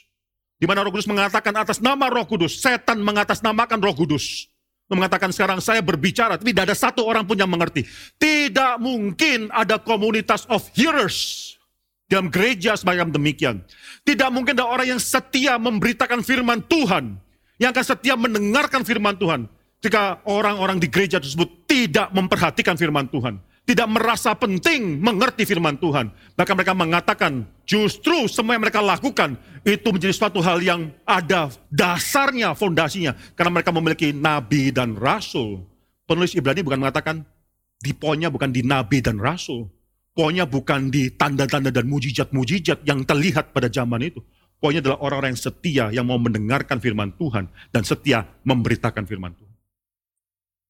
Di 0.56 0.64
mana 0.64 0.80
roh 0.80 0.96
kudus 0.96 1.04
mengatakan 1.04 1.52
atas 1.60 1.84
nama 1.84 2.08
roh 2.08 2.24
kudus, 2.24 2.56
setan 2.56 3.04
mengatasnamakan 3.04 3.84
roh 3.84 3.92
kudus 3.92 4.48
mengatakan 4.90 5.30
sekarang 5.30 5.62
saya 5.62 5.78
berbicara, 5.78 6.34
tapi 6.34 6.50
tidak 6.50 6.70
ada 6.72 6.76
satu 6.76 7.06
orang 7.06 7.22
pun 7.22 7.38
yang 7.38 7.46
mengerti. 7.46 7.86
Tidak 8.18 8.82
mungkin 8.82 9.46
ada 9.54 9.78
komunitas 9.78 10.44
of 10.50 10.66
hearers 10.74 11.54
dalam 12.10 12.26
gereja 12.26 12.74
semacam 12.74 13.14
demikian. 13.14 13.62
Tidak 14.02 14.28
mungkin 14.34 14.58
ada 14.58 14.66
orang 14.66 14.98
yang 14.98 15.00
setia 15.00 15.56
memberitakan 15.62 16.26
firman 16.26 16.58
Tuhan, 16.66 17.14
yang 17.62 17.70
akan 17.70 17.84
setia 17.86 18.18
mendengarkan 18.18 18.82
firman 18.82 19.14
Tuhan. 19.14 19.46
Jika 19.80 20.20
orang-orang 20.28 20.76
di 20.76 20.92
gereja 20.92 21.16
tersebut 21.16 21.64
tidak 21.64 22.12
memperhatikan 22.12 22.76
firman 22.76 23.08
Tuhan 23.08 23.40
tidak 23.68 23.86
merasa 23.86 24.34
penting 24.34 24.98
mengerti 24.98 25.46
firman 25.46 25.78
Tuhan. 25.78 26.10
Bahkan 26.34 26.54
mereka 26.58 26.74
mengatakan 26.74 27.46
justru 27.62 28.26
semua 28.26 28.58
yang 28.58 28.64
mereka 28.66 28.82
lakukan 28.82 29.38
itu 29.62 29.88
menjadi 29.94 30.10
suatu 30.10 30.42
hal 30.42 30.58
yang 30.58 30.90
ada 31.06 31.52
dasarnya, 31.70 32.56
fondasinya. 32.58 33.14
Karena 33.38 33.60
mereka 33.60 33.70
memiliki 33.70 34.10
nabi 34.10 34.74
dan 34.74 34.98
rasul. 34.98 35.62
Penulis 36.02 36.34
Ibrani 36.34 36.66
bukan 36.66 36.82
mengatakan 36.82 37.22
di 37.78 37.94
poinnya 37.94 38.26
bukan 38.26 38.50
di 38.50 38.66
nabi 38.66 38.98
dan 38.98 39.22
rasul. 39.22 39.70
Poinnya 40.10 40.44
bukan 40.44 40.90
di 40.90 41.14
tanda-tanda 41.14 41.70
dan 41.70 41.86
mujizat-mujizat 41.86 42.82
yang 42.82 43.06
terlihat 43.06 43.54
pada 43.54 43.70
zaman 43.70 44.02
itu. 44.02 44.18
Poinnya 44.60 44.84
adalah 44.84 45.00
orang-orang 45.00 45.32
yang 45.32 45.40
setia 45.40 45.84
yang 45.88 46.04
mau 46.04 46.20
mendengarkan 46.20 46.82
firman 46.82 47.16
Tuhan 47.16 47.48
dan 47.72 47.82
setia 47.86 48.28
memberitakan 48.44 49.08
firman 49.08 49.32
Tuhan. 49.32 49.54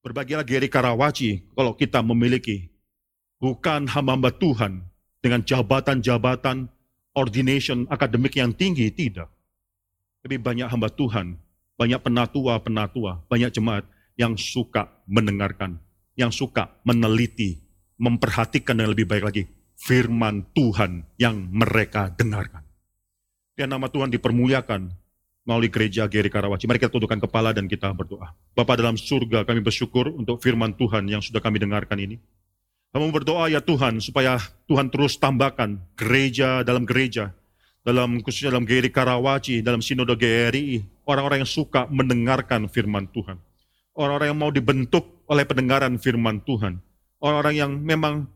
Berbagilah 0.01 0.47
Geri 0.47 0.71
Karawaci 0.71 1.51
kalau 1.51 1.75
kita 1.75 1.99
memiliki 1.99 2.70
bukan 3.41 3.89
hamba-hamba 3.89 4.29
Tuhan 4.37 4.85
dengan 5.19 5.41
jabatan-jabatan 5.41 6.69
ordination 7.17 7.89
akademik 7.89 8.37
yang 8.37 8.53
tinggi, 8.53 8.87
tidak. 8.93 9.27
Tapi 10.21 10.37
banyak 10.37 10.69
hamba 10.69 10.93
Tuhan, 10.93 11.35
banyak 11.75 11.99
penatua-penatua, 11.99 13.25
banyak 13.25 13.49
jemaat 13.49 13.89
yang 14.13 14.37
suka 14.37 14.85
mendengarkan, 15.09 15.81
yang 16.13 16.29
suka 16.29 16.69
meneliti, 16.85 17.57
memperhatikan 17.97 18.77
dengan 18.77 18.93
lebih 18.93 19.09
baik 19.09 19.25
lagi 19.25 19.43
firman 19.81 20.45
Tuhan 20.53 21.01
yang 21.17 21.49
mereka 21.49 22.13
dengarkan. 22.13 22.61
Dan 23.57 23.73
nama 23.73 23.89
Tuhan 23.89 24.13
dipermuliakan 24.13 24.93
melalui 25.41 25.73
gereja 25.73 26.05
Geri 26.05 26.29
Karawaci. 26.29 26.69
Mari 26.69 26.77
kita 26.77 26.93
tundukkan 26.93 27.17
kepala 27.17 27.49
dan 27.49 27.65
kita 27.65 27.89
berdoa. 27.89 28.29
Bapak 28.53 28.77
dalam 28.77 28.93
surga 28.93 29.41
kami 29.41 29.65
bersyukur 29.65 30.13
untuk 30.13 30.37
firman 30.37 30.77
Tuhan 30.77 31.09
yang 31.09 31.19
sudah 31.19 31.41
kami 31.41 31.57
dengarkan 31.57 31.97
ini. 31.97 32.21
Kamu 32.91 33.07
berdoa 33.15 33.47
ya 33.47 33.63
Tuhan 33.63 34.03
supaya 34.03 34.35
Tuhan 34.67 34.91
terus 34.91 35.15
tambahkan 35.15 35.79
gereja 35.95 36.59
dalam 36.59 36.83
gereja, 36.83 37.31
dalam 37.87 38.19
khususnya 38.19 38.51
dalam 38.51 38.67
GRI 38.67 38.91
Karawaci, 38.91 39.63
dalam 39.63 39.79
Sinode 39.79 40.19
GRI, 40.19 40.83
orang-orang 41.07 41.47
yang 41.47 41.51
suka 41.51 41.87
mendengarkan 41.87 42.67
firman 42.67 43.07
Tuhan. 43.15 43.39
Orang-orang 43.95 44.35
yang 44.35 44.39
mau 44.43 44.51
dibentuk 44.51 45.23
oleh 45.31 45.47
pendengaran 45.47 45.95
firman 46.03 46.43
Tuhan. 46.43 46.83
Orang-orang 47.23 47.55
yang 47.55 47.71
memang 47.79 48.27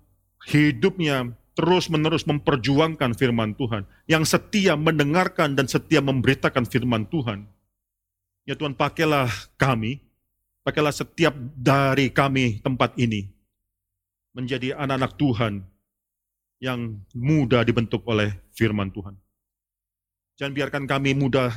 hidupnya 0.47 1.35
terus-menerus 1.59 2.23
memperjuangkan 2.23 3.11
firman 3.11 3.59
Tuhan. 3.59 3.83
Yang 4.07 4.39
setia 4.39 4.79
mendengarkan 4.79 5.59
dan 5.59 5.67
setia 5.67 5.99
memberitakan 5.99 6.63
firman 6.63 7.03
Tuhan. 7.11 7.43
Ya 8.47 8.55
Tuhan 8.55 8.71
pakailah 8.71 9.27
kami, 9.59 9.99
pakailah 10.63 10.95
setiap 10.95 11.35
dari 11.59 12.07
kami 12.07 12.63
tempat 12.63 12.95
ini 12.95 13.34
menjadi 14.35 14.75
anak-anak 14.75 15.15
Tuhan 15.15 15.53
yang 16.59 16.99
mudah 17.15 17.63
dibentuk 17.63 18.03
oleh 18.03 18.35
firman 18.51 18.91
Tuhan. 18.91 19.15
Jangan 20.35 20.51
biarkan 20.51 20.83
kami 20.83 21.15
mudah 21.15 21.55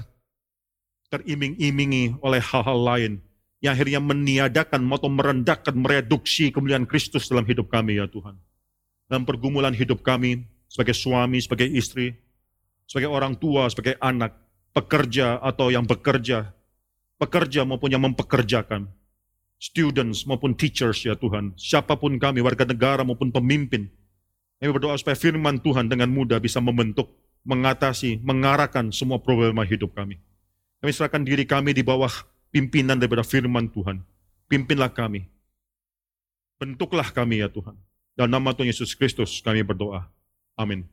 teriming-imingi 1.10 2.22
oleh 2.22 2.38
hal-hal 2.38 2.78
lain 2.78 3.12
yang 3.58 3.74
akhirnya 3.74 3.98
meniadakan 3.98 4.86
atau 4.86 5.10
merendahkan, 5.10 5.74
mereduksi 5.74 6.54
kemuliaan 6.54 6.86
Kristus 6.86 7.26
dalam 7.26 7.42
hidup 7.42 7.66
kami 7.66 7.98
ya 7.98 8.06
Tuhan. 8.06 8.38
Dalam 9.10 9.26
pergumulan 9.26 9.74
hidup 9.74 10.06
kami 10.06 10.46
sebagai 10.70 10.94
suami, 10.94 11.42
sebagai 11.42 11.66
istri, 11.66 12.14
sebagai 12.86 13.10
orang 13.10 13.34
tua, 13.34 13.66
sebagai 13.66 13.98
anak, 13.98 14.38
pekerja 14.70 15.42
atau 15.42 15.74
yang 15.74 15.82
bekerja, 15.82 16.54
pekerja 17.18 17.66
maupun 17.66 17.90
yang 17.90 18.04
mempekerjakan 18.06 18.86
students 19.58 20.22
maupun 20.24 20.54
teachers 20.54 21.02
ya 21.02 21.18
Tuhan, 21.18 21.52
siapa 21.58 21.98
pun 21.98 22.16
kami, 22.16 22.40
warga 22.40 22.64
negara 22.64 23.02
maupun 23.02 23.34
pemimpin. 23.34 23.90
Kami 24.58 24.70
berdoa 24.74 24.98
supaya 24.98 25.14
firman 25.14 25.62
Tuhan 25.62 25.86
dengan 25.86 26.10
mudah 26.10 26.38
bisa 26.42 26.58
membentuk, 26.58 27.10
mengatasi, 27.46 28.22
mengarahkan 28.22 28.90
semua 28.90 29.22
problema 29.22 29.62
hidup 29.62 29.94
kami. 29.94 30.18
Kami 30.78 30.90
serahkan 30.94 31.22
diri 31.26 31.42
kami 31.46 31.74
di 31.74 31.82
bawah 31.82 32.10
pimpinan 32.54 32.98
daripada 32.98 33.26
firman 33.26 33.70
Tuhan. 33.70 34.02
Pimpinlah 34.46 34.94
kami. 34.94 35.26
Bentuklah 36.58 37.10
kami 37.10 37.42
ya 37.42 37.50
Tuhan. 37.50 37.78
Dalam 38.18 38.34
nama 38.34 38.50
Tuhan 38.50 38.70
Yesus 38.70 38.98
Kristus 38.98 39.38
kami 39.42 39.62
berdoa. 39.62 40.10
Amin. 40.58 40.86